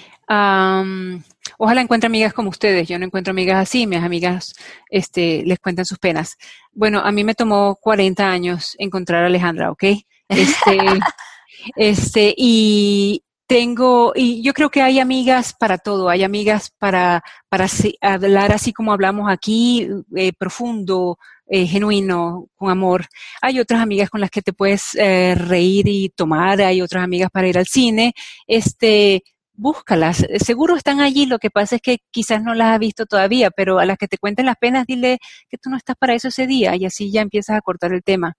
ojalá 1.56 1.80
encuentre 1.80 2.06
amigas 2.06 2.32
como 2.32 2.50
ustedes. 2.50 2.88
Yo 2.88 2.98
no 2.98 3.06
encuentro 3.06 3.30
amigas 3.30 3.58
así, 3.58 3.86
mis 3.86 4.02
amigas 4.02 4.54
este, 4.90 5.42
les 5.44 5.58
cuentan 5.58 5.86
sus 5.86 5.98
penas. 5.98 6.36
Bueno, 6.72 7.00
a 7.00 7.10
mí 7.12 7.24
me 7.24 7.34
tomó 7.34 7.76
40 7.80 8.28
años 8.28 8.74
encontrar 8.78 9.24
a 9.24 9.26
Alejandra, 9.26 9.70
¿ok? 9.70 9.84
Este, 10.28 10.78
este, 11.76 12.34
y 12.36 13.22
tengo, 13.48 14.12
y 14.14 14.42
yo 14.42 14.52
creo 14.52 14.68
que 14.70 14.82
hay 14.82 15.00
amigas 15.00 15.54
para 15.58 15.78
todo, 15.78 16.10
hay 16.10 16.22
amigas 16.22 16.70
para, 16.78 17.24
para 17.48 17.66
hablar 18.02 18.52
así 18.52 18.74
como 18.74 18.92
hablamos 18.92 19.30
aquí, 19.30 19.88
eh, 20.14 20.32
profundo, 20.38 21.18
eh, 21.46 21.66
genuino, 21.66 22.48
con 22.56 22.70
amor. 22.70 23.06
Hay 23.40 23.58
otras 23.58 23.80
amigas 23.80 24.10
con 24.10 24.20
las 24.20 24.30
que 24.30 24.42
te 24.42 24.52
puedes 24.52 24.94
eh, 24.96 25.34
reír 25.34 25.88
y 25.88 26.10
tomar, 26.10 26.60
hay 26.60 26.82
otras 26.82 27.02
amigas 27.02 27.30
para 27.30 27.48
ir 27.48 27.56
al 27.56 27.66
cine. 27.66 28.12
Este, 28.46 29.22
búscalas. 29.58 30.24
Seguro 30.38 30.76
están 30.76 31.00
allí, 31.00 31.26
lo 31.26 31.38
que 31.38 31.50
pasa 31.50 31.76
es 31.76 31.82
que 31.82 31.98
quizás 32.10 32.42
no 32.42 32.54
las 32.54 32.74
has 32.74 32.78
visto 32.78 33.06
todavía, 33.06 33.50
pero 33.50 33.80
a 33.80 33.84
las 33.84 33.98
que 33.98 34.06
te 34.06 34.16
cuenten 34.16 34.46
las 34.46 34.56
penas, 34.56 34.86
dile 34.86 35.18
que 35.50 35.58
tú 35.58 35.68
no 35.68 35.76
estás 35.76 35.96
para 35.96 36.14
eso 36.14 36.28
ese 36.28 36.46
día 36.46 36.76
y 36.76 36.86
así 36.86 37.10
ya 37.10 37.20
empiezas 37.20 37.56
a 37.56 37.60
cortar 37.60 37.92
el 37.92 38.02
tema. 38.02 38.34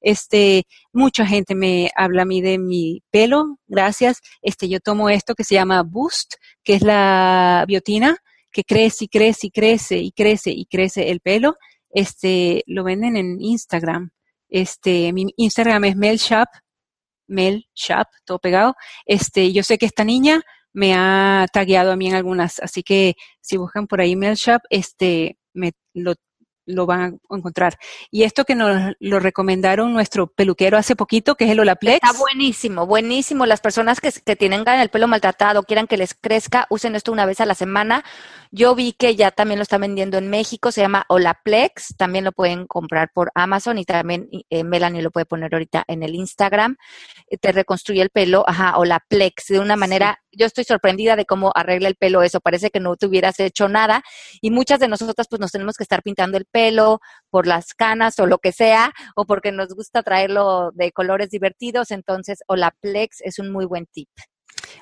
Este, 0.00 0.64
mucha 0.92 1.26
gente 1.26 1.54
me 1.54 1.90
habla 1.94 2.22
a 2.22 2.24
mí 2.24 2.40
de 2.40 2.58
mi 2.58 3.02
pelo, 3.10 3.58
gracias. 3.66 4.20
Este, 4.40 4.68
yo 4.68 4.80
tomo 4.80 5.10
esto 5.10 5.34
que 5.34 5.44
se 5.44 5.54
llama 5.54 5.82
Boost, 5.82 6.34
que 6.64 6.74
es 6.74 6.82
la 6.82 7.64
biotina, 7.68 8.16
que 8.50 8.64
crece 8.64 9.04
y 9.04 9.08
crece 9.08 9.46
y 9.46 9.50
crece 9.50 9.98
y 9.98 10.12
crece 10.12 10.50
y 10.50 10.64
crece 10.66 11.10
el 11.10 11.20
pelo. 11.20 11.56
Este, 11.90 12.64
lo 12.66 12.82
venden 12.82 13.16
en 13.16 13.40
Instagram. 13.40 14.10
Este, 14.48 15.12
mi 15.12 15.26
Instagram 15.36 15.84
es 15.84 15.96
Melshop, 15.96 16.48
Mel 17.26 17.66
Shop, 17.74 18.06
todo 18.24 18.38
pegado. 18.38 18.74
Este, 19.06 19.52
yo 19.52 19.62
sé 19.62 19.78
que 19.78 19.86
esta 19.86 20.04
niña 20.04 20.42
me 20.72 20.94
ha 20.94 21.46
tagueado 21.52 21.92
a 21.92 21.96
mí 21.96 22.08
en 22.08 22.14
algunas, 22.14 22.60
así 22.60 22.82
que 22.82 23.16
si 23.40 23.56
buscan 23.56 23.86
por 23.86 24.00
ahí 24.00 24.16
Mail 24.16 24.34
Shop, 24.36 24.60
este, 24.70 25.38
me 25.54 25.72
lo 25.94 26.14
lo 26.66 26.86
van 26.86 27.20
a 27.30 27.36
encontrar. 27.36 27.78
Y 28.10 28.22
esto 28.24 28.44
que 28.44 28.54
nos 28.54 28.94
lo 29.00 29.20
recomendaron 29.20 29.92
nuestro 29.92 30.28
peluquero 30.28 30.78
hace 30.78 30.96
poquito, 30.96 31.34
que 31.34 31.44
es 31.44 31.50
el 31.50 31.60
Olaplex. 31.60 32.00
Está 32.02 32.18
buenísimo, 32.18 32.86
buenísimo. 32.86 33.46
Las 33.46 33.60
personas 33.60 34.00
que, 34.00 34.12
que 34.24 34.36
tienen 34.36 34.64
el 34.66 34.88
pelo 34.90 35.08
maltratado, 35.08 35.62
quieran 35.64 35.86
que 35.86 35.96
les 35.96 36.14
crezca, 36.14 36.66
usen 36.70 36.94
esto 36.94 37.12
una 37.12 37.26
vez 37.26 37.40
a 37.40 37.46
la 37.46 37.54
semana. 37.54 38.04
Yo 38.50 38.74
vi 38.74 38.92
que 38.92 39.16
ya 39.16 39.30
también 39.30 39.58
lo 39.58 39.62
están 39.62 39.80
vendiendo 39.80 40.18
en 40.18 40.28
México, 40.28 40.70
se 40.72 40.82
llama 40.82 41.04
Olaplex, 41.08 41.96
también 41.96 42.24
lo 42.24 42.32
pueden 42.32 42.66
comprar 42.66 43.10
por 43.12 43.32
Amazon 43.34 43.78
y 43.78 43.84
también 43.84 44.28
eh, 44.50 44.62
Melanie 44.62 45.02
lo 45.02 45.10
puede 45.10 45.24
poner 45.24 45.54
ahorita 45.54 45.84
en 45.88 46.02
el 46.02 46.14
Instagram. 46.14 46.76
Eh, 47.28 47.38
te 47.38 47.52
reconstruye 47.52 48.02
el 48.02 48.10
pelo, 48.10 48.44
ajá, 48.46 48.76
Olaplex, 48.76 49.46
de 49.48 49.58
una 49.58 49.76
manera, 49.76 50.20
yo 50.32 50.46
estoy 50.46 50.64
sorprendida 50.64 51.16
de 51.16 51.24
cómo 51.24 51.50
arregla 51.54 51.88
el 51.88 51.96
pelo 51.96 52.22
eso, 52.22 52.40
parece 52.40 52.70
que 52.70 52.78
no 52.78 52.96
te 52.96 53.06
hubieras 53.06 53.40
hecho 53.40 53.68
nada 53.68 54.02
y 54.40 54.50
muchas 54.50 54.80
de 54.80 54.88
nosotras 54.88 55.26
pues 55.28 55.40
nos 55.40 55.50
tenemos 55.50 55.76
que 55.76 55.84
estar 55.84 56.02
pintando 56.02 56.36
el 56.36 56.44
pelo, 56.44 56.61
por 57.30 57.46
las 57.46 57.74
canas 57.74 58.18
o 58.18 58.26
lo 58.26 58.38
que 58.38 58.52
sea, 58.52 58.92
o 59.16 59.24
porque 59.24 59.52
nos 59.52 59.68
gusta 59.74 60.02
traerlo 60.02 60.70
de 60.72 60.92
colores 60.92 61.30
divertidos, 61.30 61.90
entonces 61.90 62.40
Olaplex 62.46 63.22
es 63.22 63.38
un 63.38 63.50
muy 63.50 63.64
buen 63.64 63.86
tip. 63.86 64.08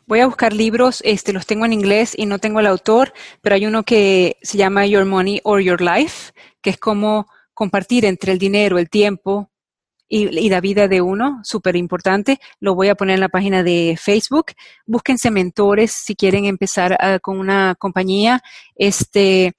Voy 0.07 0.20
a 0.20 0.26
buscar 0.26 0.53
libros, 0.53 1.01
este, 1.05 1.33
los 1.33 1.47
tengo 1.47 1.64
en 1.64 1.72
inglés 1.72 2.14
y 2.16 2.26
no 2.26 2.39
tengo 2.39 2.61
el 2.61 2.66
autor, 2.66 3.12
pero 3.41 3.55
hay 3.55 3.66
uno 3.66 3.85
que 3.85 4.37
se 4.43 4.59
llama 4.59 4.87
Your 4.87 5.05
Money 5.05 5.41
or 5.45 5.61
Your 5.61 5.81
Life, 5.81 6.33
que 6.61 6.70
es 6.70 6.78
como 6.78 7.26
compartir 7.55 8.05
entre 8.05 8.33
el 8.33 8.39
dinero, 8.39 8.78
el 8.78 8.91
tiempo 8.91 9.51
y, 10.09 10.49
la 10.49 10.61
vida 10.61 10.89
de 10.89 11.01
uno, 11.01 11.41
súper 11.45 11.76
importante. 11.76 12.41
Lo 12.59 12.74
voy 12.74 12.89
a 12.89 12.97
poner 12.97 13.14
en 13.14 13.20
la 13.20 13.28
página 13.28 13.62
de 13.62 13.97
Facebook. 14.01 14.47
Búsquense 14.87 15.31
mentores 15.31 15.93
si 15.93 16.16
quieren 16.16 16.47
empezar 16.47 16.97
ah, 16.99 17.20
con 17.20 17.39
una 17.39 17.76
compañía. 17.78 18.43
Este, 18.74 19.55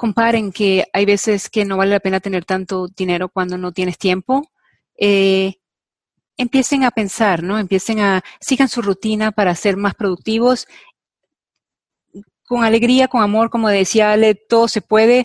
comparen 0.00 0.50
que 0.50 0.86
hay 0.94 1.04
veces 1.04 1.50
que 1.50 1.66
no 1.66 1.76
vale 1.76 1.90
la 1.90 2.00
pena 2.00 2.20
tener 2.20 2.46
tanto 2.46 2.88
dinero 2.88 3.28
cuando 3.28 3.58
no 3.58 3.70
tienes 3.70 3.98
tiempo. 3.98 4.50
Eh, 4.96 5.56
empiecen 6.38 6.84
a 6.84 6.90
pensar, 6.90 7.42
¿no? 7.42 7.58
Empiecen 7.58 8.00
a, 8.00 8.22
sigan 8.40 8.70
su 8.70 8.80
rutina 8.80 9.30
para 9.30 9.54
ser 9.54 9.76
más 9.76 9.94
productivos. 9.94 10.66
Con 12.46 12.64
alegría, 12.64 13.08
con 13.08 13.20
amor, 13.20 13.50
como 13.50 13.68
decía 13.68 14.12
Ale, 14.12 14.34
todo 14.34 14.68
se 14.68 14.80
puede. 14.80 15.24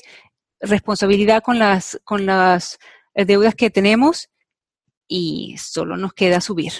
Responsabilidad 0.60 1.42
con 1.42 1.58
las, 1.58 2.02
con 2.04 2.26
las 2.26 2.78
deudas 3.14 3.56
que 3.56 3.70
tenemos 3.70 4.28
y 5.08 5.56
solo 5.58 5.96
nos 5.96 6.14
queda 6.14 6.42
subir 6.42 6.74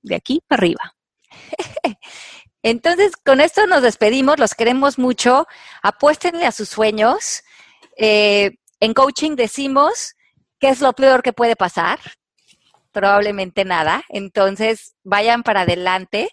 de 0.00 0.14
aquí 0.14 0.40
para 0.48 0.60
arriba. 0.60 0.96
Entonces, 2.64 3.12
con 3.22 3.42
esto 3.42 3.66
nos 3.66 3.82
despedimos, 3.82 4.38
los 4.38 4.54
queremos 4.54 4.98
mucho, 4.98 5.46
apuéstenle 5.82 6.46
a 6.46 6.50
sus 6.50 6.70
sueños. 6.70 7.42
Eh, 7.98 8.52
en 8.80 8.94
coaching 8.94 9.36
decimos, 9.36 10.14
¿qué 10.58 10.70
es 10.70 10.80
lo 10.80 10.94
peor 10.94 11.22
que 11.22 11.34
puede 11.34 11.56
pasar? 11.56 11.98
Probablemente 12.90 13.66
nada. 13.66 14.02
Entonces, 14.08 14.94
vayan 15.04 15.42
para 15.42 15.60
adelante. 15.60 16.30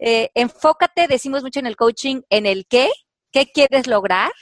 Eh, 0.00 0.30
enfócate, 0.34 1.06
decimos 1.06 1.44
mucho 1.44 1.60
en 1.60 1.66
el 1.66 1.76
coaching, 1.76 2.22
en 2.28 2.46
el 2.46 2.66
qué, 2.66 2.90
qué 3.30 3.46
quieres 3.46 3.86
lograr 3.86 4.32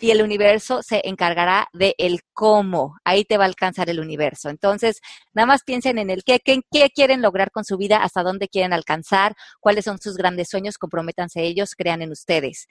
y 0.00 0.10
el 0.10 0.22
universo 0.22 0.82
se 0.82 1.00
encargará 1.04 1.68
de 1.72 1.94
el 1.98 2.20
cómo. 2.32 2.96
Ahí 3.04 3.24
te 3.24 3.36
va 3.36 3.44
a 3.44 3.46
alcanzar 3.46 3.88
el 3.90 4.00
universo. 4.00 4.48
Entonces, 4.50 5.00
nada 5.32 5.46
más 5.46 5.62
piensen 5.64 5.98
en 5.98 6.10
el 6.10 6.24
qué, 6.24 6.40
qué, 6.40 6.60
qué 6.70 6.90
quieren 6.90 7.22
lograr 7.22 7.50
con 7.50 7.64
su 7.64 7.76
vida, 7.76 8.02
hasta 8.02 8.22
dónde 8.22 8.48
quieren 8.48 8.72
alcanzar, 8.72 9.34
cuáles 9.60 9.84
son 9.84 9.98
sus 10.00 10.16
grandes 10.16 10.48
sueños, 10.48 10.78
comprométanse 10.78 11.42
ellos, 11.42 11.74
crean 11.74 12.02
en 12.02 12.10
ustedes. 12.10 12.68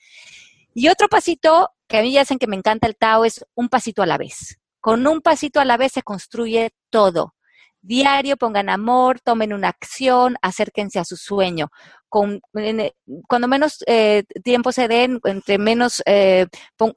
Y 0.73 0.89
otro 0.89 1.07
pasito 1.07 1.69
que 1.87 1.97
a 1.97 2.01
mí 2.01 2.11
ya 2.13 2.21
hacen 2.21 2.39
que 2.39 2.47
me 2.47 2.55
encanta 2.55 2.87
el 2.87 2.95
Tao 2.95 3.25
es 3.25 3.45
un 3.55 3.69
pasito 3.69 4.01
a 4.01 4.05
la 4.05 4.17
vez. 4.17 4.59
Con 4.79 5.07
un 5.07 5.21
pasito 5.21 5.59
a 5.59 5.65
la 5.65 5.77
vez 5.77 5.93
se 5.93 6.03
construye 6.03 6.71
todo 6.89 7.35
diario, 7.83 8.37
pongan 8.37 8.69
amor, 8.69 9.19
tomen 9.19 9.53
una 9.53 9.67
acción, 9.67 10.37
acérquense 10.41 10.99
a 10.99 11.05
su 11.05 11.17
sueño. 11.17 11.69
Con, 12.07 12.41
eh, 12.55 12.93
cuando 13.27 13.47
menos 13.47 13.83
eh, 13.87 14.23
tiempo 14.43 14.71
se 14.71 14.87
den, 14.87 15.19
entre 15.25 15.57
menos, 15.57 16.01
eh, 16.05 16.47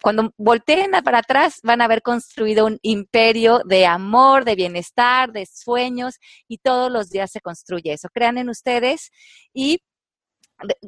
cuando 0.01 0.33
volteen 0.39 0.93
para 1.05 1.19
atrás, 1.19 1.59
van 1.63 1.81
a 1.81 1.87
haber 1.87 2.03
construido 2.03 2.67
un 2.67 2.79
imperio 2.83 3.61
de 3.65 3.85
amor, 3.87 4.45
de 4.45 4.55
bienestar, 4.55 5.33
de 5.33 5.47
sueños, 5.47 6.17
y 6.49 6.59
todos 6.59 6.91
los 6.91 7.11
días 7.11 7.33
se 7.33 7.41
construye 7.41 7.93
eso. 7.93 8.09
Crean 8.13 8.39
en 8.39 8.49
ustedes 8.49 9.11
y 9.53 9.81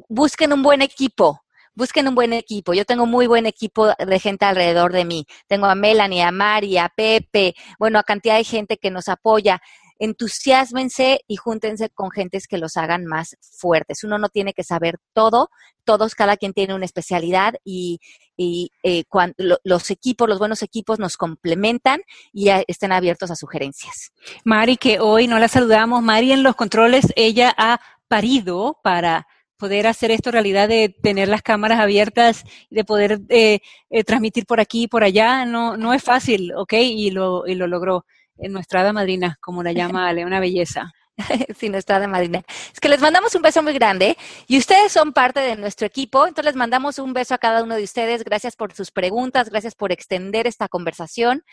busquen 0.07 0.53
un 0.53 0.63
buen 0.63 0.81
equipo, 0.81 1.41
busquen 1.75 2.07
un 2.07 2.15
buen 2.15 2.31
equipo. 2.31 2.73
Yo 2.73 2.85
tengo 2.85 3.05
muy 3.05 3.27
buen 3.27 3.45
equipo 3.45 3.87
de 3.87 4.19
gente 4.19 4.45
alrededor 4.45 4.93
de 4.93 5.05
mí. 5.05 5.25
Tengo 5.47 5.65
a 5.65 5.75
Melanie, 5.75 6.23
a 6.23 6.31
Mari, 6.31 6.77
a 6.77 6.89
Pepe, 6.89 7.53
bueno, 7.79 7.99
a 7.99 8.03
cantidad 8.03 8.37
de 8.37 8.43
gente 8.45 8.77
que 8.77 8.91
nos 8.91 9.09
apoya 9.09 9.59
entusiasmense 9.99 11.21
y 11.27 11.35
júntense 11.35 11.89
con 11.89 12.09
gentes 12.09 12.47
que 12.47 12.57
los 12.57 12.77
hagan 12.77 13.05
más 13.05 13.37
fuertes. 13.41 14.03
Uno 14.03 14.17
no 14.17 14.29
tiene 14.29 14.53
que 14.53 14.63
saber 14.63 14.97
todo, 15.13 15.49
todos, 15.83 16.15
cada 16.15 16.37
quien 16.37 16.53
tiene 16.53 16.73
una 16.73 16.85
especialidad 16.85 17.55
y, 17.63 17.99
eh, 18.37 19.03
cuando, 19.09 19.35
los 19.63 19.91
equipos, 19.91 20.29
los 20.29 20.39
buenos 20.39 20.63
equipos 20.63 20.97
nos 20.99 21.17
complementan 21.17 22.01
y 22.31 22.49
estén 22.67 22.93
abiertos 22.93 23.29
a 23.29 23.35
sugerencias. 23.35 24.11
Mari, 24.45 24.77
que 24.77 24.99
hoy 24.99 25.27
no 25.27 25.37
la 25.37 25.49
saludamos, 25.49 26.01
Mari 26.01 26.31
en 26.31 26.43
los 26.43 26.55
controles, 26.55 27.13
ella 27.15 27.53
ha 27.57 27.81
parido 28.07 28.79
para 28.81 29.27
poder 29.57 29.87
hacer 29.87 30.09
esto 30.09 30.31
realidad 30.31 30.69
de 30.69 30.87
tener 30.87 31.27
las 31.27 31.41
cámaras 31.41 31.81
abiertas 31.81 32.45
y 32.69 32.75
de 32.75 32.85
poder 32.85 33.19
eh, 33.27 33.59
eh, 33.89 34.03
transmitir 34.05 34.45
por 34.45 34.61
aquí 34.61 34.83
y 34.83 34.87
por 34.87 35.03
allá, 35.03 35.45
no, 35.45 35.75
no 35.75 35.93
es 35.93 36.01
fácil, 36.01 36.53
¿ok? 36.55 36.73
Y 36.75 37.11
lo, 37.11 37.45
y 37.45 37.55
lo 37.55 37.67
logró 37.67 38.05
nuestra 38.49 38.81
hada 38.81 38.93
madrina, 38.93 39.37
como 39.41 39.63
la 39.63 39.71
llama 39.71 40.07
Ale, 40.07 40.25
una 40.25 40.39
belleza. 40.39 40.91
sí, 41.57 41.69
nuestra 41.69 41.97
hada 41.97 42.07
madrina. 42.07 42.43
Es 42.73 42.79
que 42.79 42.89
les 42.89 43.01
mandamos 43.01 43.35
un 43.35 43.41
beso 43.41 43.61
muy 43.61 43.73
grande 43.73 44.17
y 44.47 44.57
ustedes 44.57 44.91
son 44.91 45.13
parte 45.13 45.39
de 45.39 45.55
nuestro 45.55 45.85
equipo, 45.85 46.25
entonces 46.25 46.45
les 46.45 46.55
mandamos 46.55 46.99
un 46.99 47.13
beso 47.13 47.33
a 47.33 47.37
cada 47.37 47.63
uno 47.63 47.75
de 47.75 47.83
ustedes. 47.83 48.23
Gracias 48.23 48.55
por 48.55 48.73
sus 48.73 48.91
preguntas, 48.91 49.49
gracias 49.49 49.75
por 49.75 49.91
extender 49.91 50.47
esta 50.47 50.67
conversación. 50.67 51.43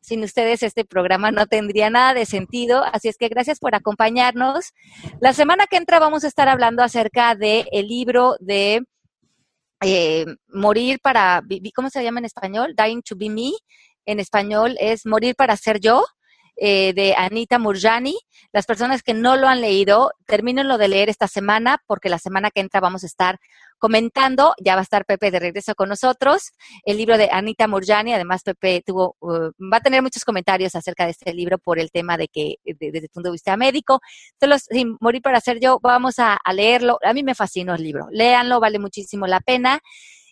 Sin 0.00 0.22
ustedes 0.22 0.62
este 0.62 0.84
programa 0.84 1.30
no 1.30 1.46
tendría 1.46 1.90
nada 1.90 2.14
de 2.14 2.26
sentido, 2.26 2.84
así 2.84 3.08
es 3.08 3.16
que 3.16 3.28
gracias 3.28 3.58
por 3.58 3.74
acompañarnos. 3.74 4.72
La 5.20 5.32
semana 5.32 5.66
que 5.66 5.76
entra 5.76 5.98
vamos 5.98 6.24
a 6.24 6.28
estar 6.28 6.48
hablando 6.48 6.82
acerca 6.82 7.34
del 7.34 7.66
el 7.72 7.88
libro 7.88 8.36
de 8.40 8.82
eh, 9.80 10.26
morir 10.48 10.98
para 11.02 11.42
¿cómo 11.74 11.90
se 11.90 12.02
llama 12.02 12.20
en 12.20 12.26
español? 12.26 12.74
Dying 12.76 13.02
to 13.02 13.16
be 13.16 13.30
me. 13.30 13.52
En 14.06 14.20
español 14.20 14.76
es 14.78 15.06
morir 15.06 15.34
para 15.34 15.56
ser 15.56 15.80
yo. 15.80 16.04
Eh, 16.56 16.92
de 16.94 17.14
Anita 17.16 17.58
Murjani. 17.58 18.16
Las 18.52 18.64
personas 18.64 19.02
que 19.02 19.12
no 19.12 19.36
lo 19.36 19.48
han 19.48 19.60
leído, 19.60 20.12
termínenlo 20.26 20.78
de 20.78 20.86
leer 20.86 21.08
esta 21.08 21.26
semana 21.26 21.82
porque 21.86 22.08
la 22.08 22.20
semana 22.20 22.52
que 22.52 22.60
entra 22.60 22.80
vamos 22.80 23.02
a 23.02 23.06
estar 23.06 23.40
comentando, 23.78 24.54
ya 24.64 24.76
va 24.76 24.80
a 24.80 24.82
estar 24.82 25.04
Pepe 25.04 25.30
de 25.30 25.40
regreso 25.40 25.74
con 25.74 25.88
nosotros, 25.88 26.52
el 26.84 26.96
libro 26.96 27.18
de 27.18 27.28
Anita 27.30 27.66
Murjani, 27.68 28.14
además 28.14 28.42
Pepe 28.42 28.82
tuvo, 28.86 29.16
uh, 29.20 29.50
va 29.60 29.76
a 29.78 29.80
tener 29.80 30.00
muchos 30.00 30.24
comentarios 30.24 30.74
acerca 30.74 31.04
de 31.04 31.10
este 31.10 31.34
libro 31.34 31.58
por 31.58 31.78
el 31.78 31.90
tema 31.90 32.16
de 32.16 32.28
que 32.28 32.56
desde 32.64 32.98
el 32.98 33.08
punto 33.10 33.28
de 33.28 33.32
vista 33.32 33.56
médico, 33.56 34.00
solo 34.40 34.58
sin 34.58 34.96
morir 35.00 35.20
para 35.20 35.38
hacer 35.38 35.58
yo, 35.60 35.80
vamos 35.82 36.18
a, 36.18 36.38
leerlo, 36.54 36.98
a 37.02 37.12
mí 37.12 37.22
me 37.22 37.34
fascinó 37.34 37.74
el 37.74 37.82
libro, 37.82 38.06
léanlo, 38.10 38.60
vale 38.60 38.78
muchísimo 38.78 39.26
la 39.26 39.40
pena. 39.40 39.80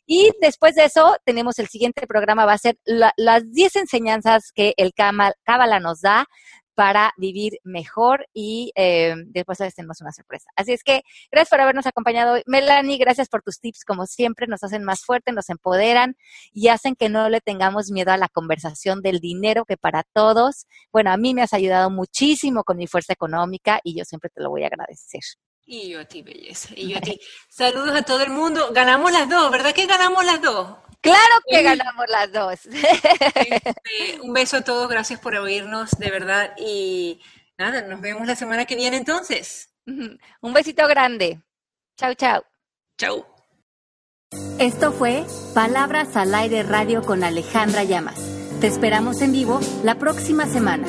Y 0.07 0.31
después 0.41 0.75
de 0.75 0.85
eso, 0.85 1.17
tenemos 1.25 1.59
el 1.59 1.69
siguiente 1.69 2.07
programa, 2.07 2.45
va 2.45 2.55
a 2.55 2.59
ser 2.59 2.77
las 2.85 3.51
10 3.51 3.77
enseñanzas 3.77 4.51
que 4.53 4.75
el 4.77 4.93
Cábala 4.95 5.81
nos 5.81 6.01
da 6.01 6.27
para 6.75 7.13
vivir 7.17 7.59
mejor 7.65 8.27
y 8.33 8.73
eh, 8.77 9.15
después 9.27 9.59
tenemos 9.75 10.01
una 10.01 10.13
sorpresa. 10.13 10.49
Así 10.57 10.73
es 10.73 10.83
que 10.83 11.03
gracias 11.31 11.51
por 11.51 11.61
habernos 11.61 11.87
acompañado 11.87 12.35
hoy. 12.35 12.43
Melanie, 12.47 12.99
gracias 12.99 13.29
por 13.29 13.43
tus 13.43 13.61
tips, 13.61 13.85
como 13.85 14.07
siempre, 14.07 14.47
nos 14.47 14.63
hacen 14.63 14.85
más 14.85 15.05
fuertes, 15.05 15.35
nos 15.35 15.51
empoderan 15.51 16.17
y 16.53 16.69
hacen 16.69 16.95
que 16.97 17.09
no 17.09 17.29
le 17.29 17.41
tengamos 17.41 17.91
miedo 17.91 18.13
a 18.13 18.17
la 18.17 18.29
conversación 18.29 19.03
del 19.03 19.21
dinero, 19.21 19.65
que 19.65 19.77
para 19.77 20.03
todos, 20.03 20.67
bueno, 20.93 21.13
a 21.13 21.17
mí 21.17 21.35
me 21.35 21.43
has 21.43 21.53
ayudado 21.53 21.91
muchísimo 21.91 22.65
con 22.65 22.79
mi 22.79 22.87
fuerza 22.87 23.13
económica 23.13 23.81
y 23.85 23.97
yo 23.97 24.05
siempre 24.05 24.31
te 24.31 24.43
lo 24.43 24.51
voy 24.51 24.65
a 24.65 24.69
agradecer. 24.69 25.23
Y 25.65 25.91
yo 25.91 26.01
a 26.01 26.05
ti, 26.05 26.23
belleza. 26.23 26.71
Y 26.77 26.89
yo 26.89 26.99
a 26.99 27.01
ti. 27.01 27.21
Saludos 27.49 27.95
a 27.95 28.03
todo 28.03 28.23
el 28.23 28.31
mundo. 28.31 28.71
Ganamos 28.73 29.13
las 29.13 29.29
dos, 29.29 29.51
¿verdad 29.51 29.73
que 29.73 29.87
ganamos 29.87 30.25
las 30.25 30.43
dos? 30.43 30.77
Claro 31.01 31.41
que 31.49 31.63
ganamos 31.63 32.07
las 32.09 32.33
dos. 32.33 32.53
Este, 32.53 34.21
un 34.23 34.33
beso 34.33 34.59
a 34.59 34.63
todos, 34.63 34.89
gracias 34.89 35.19
por 35.19 35.35
oírnos, 35.35 35.91
de 35.99 36.11
verdad. 36.11 36.55
Y 36.57 37.21
nada, 37.59 37.83
nos 37.83 38.01
vemos 38.01 38.27
la 38.27 38.37
semana 38.37 38.67
que 38.67 38.77
viene 38.77 38.97
entonces. 38.99 39.71
Un 39.87 40.53
besito 40.53 40.87
grande. 40.87 41.41
Chau, 41.97 42.15
chau. 42.15 42.45
Chau. 42.97 43.27
Esto 44.59 44.93
fue 44.93 45.25
Palabras 45.55 46.17
al 46.17 46.35
Aire 46.35 46.63
Radio 46.63 47.03
con 47.03 47.25
Alejandra 47.25 47.85
Llamas. 47.85 48.21
Te 48.61 48.69
esperamos 48.69 49.21
en 49.23 49.33
vivo 49.33 49.61
la 49.83 49.97
próxima 49.97 50.47
semana. 50.47 50.87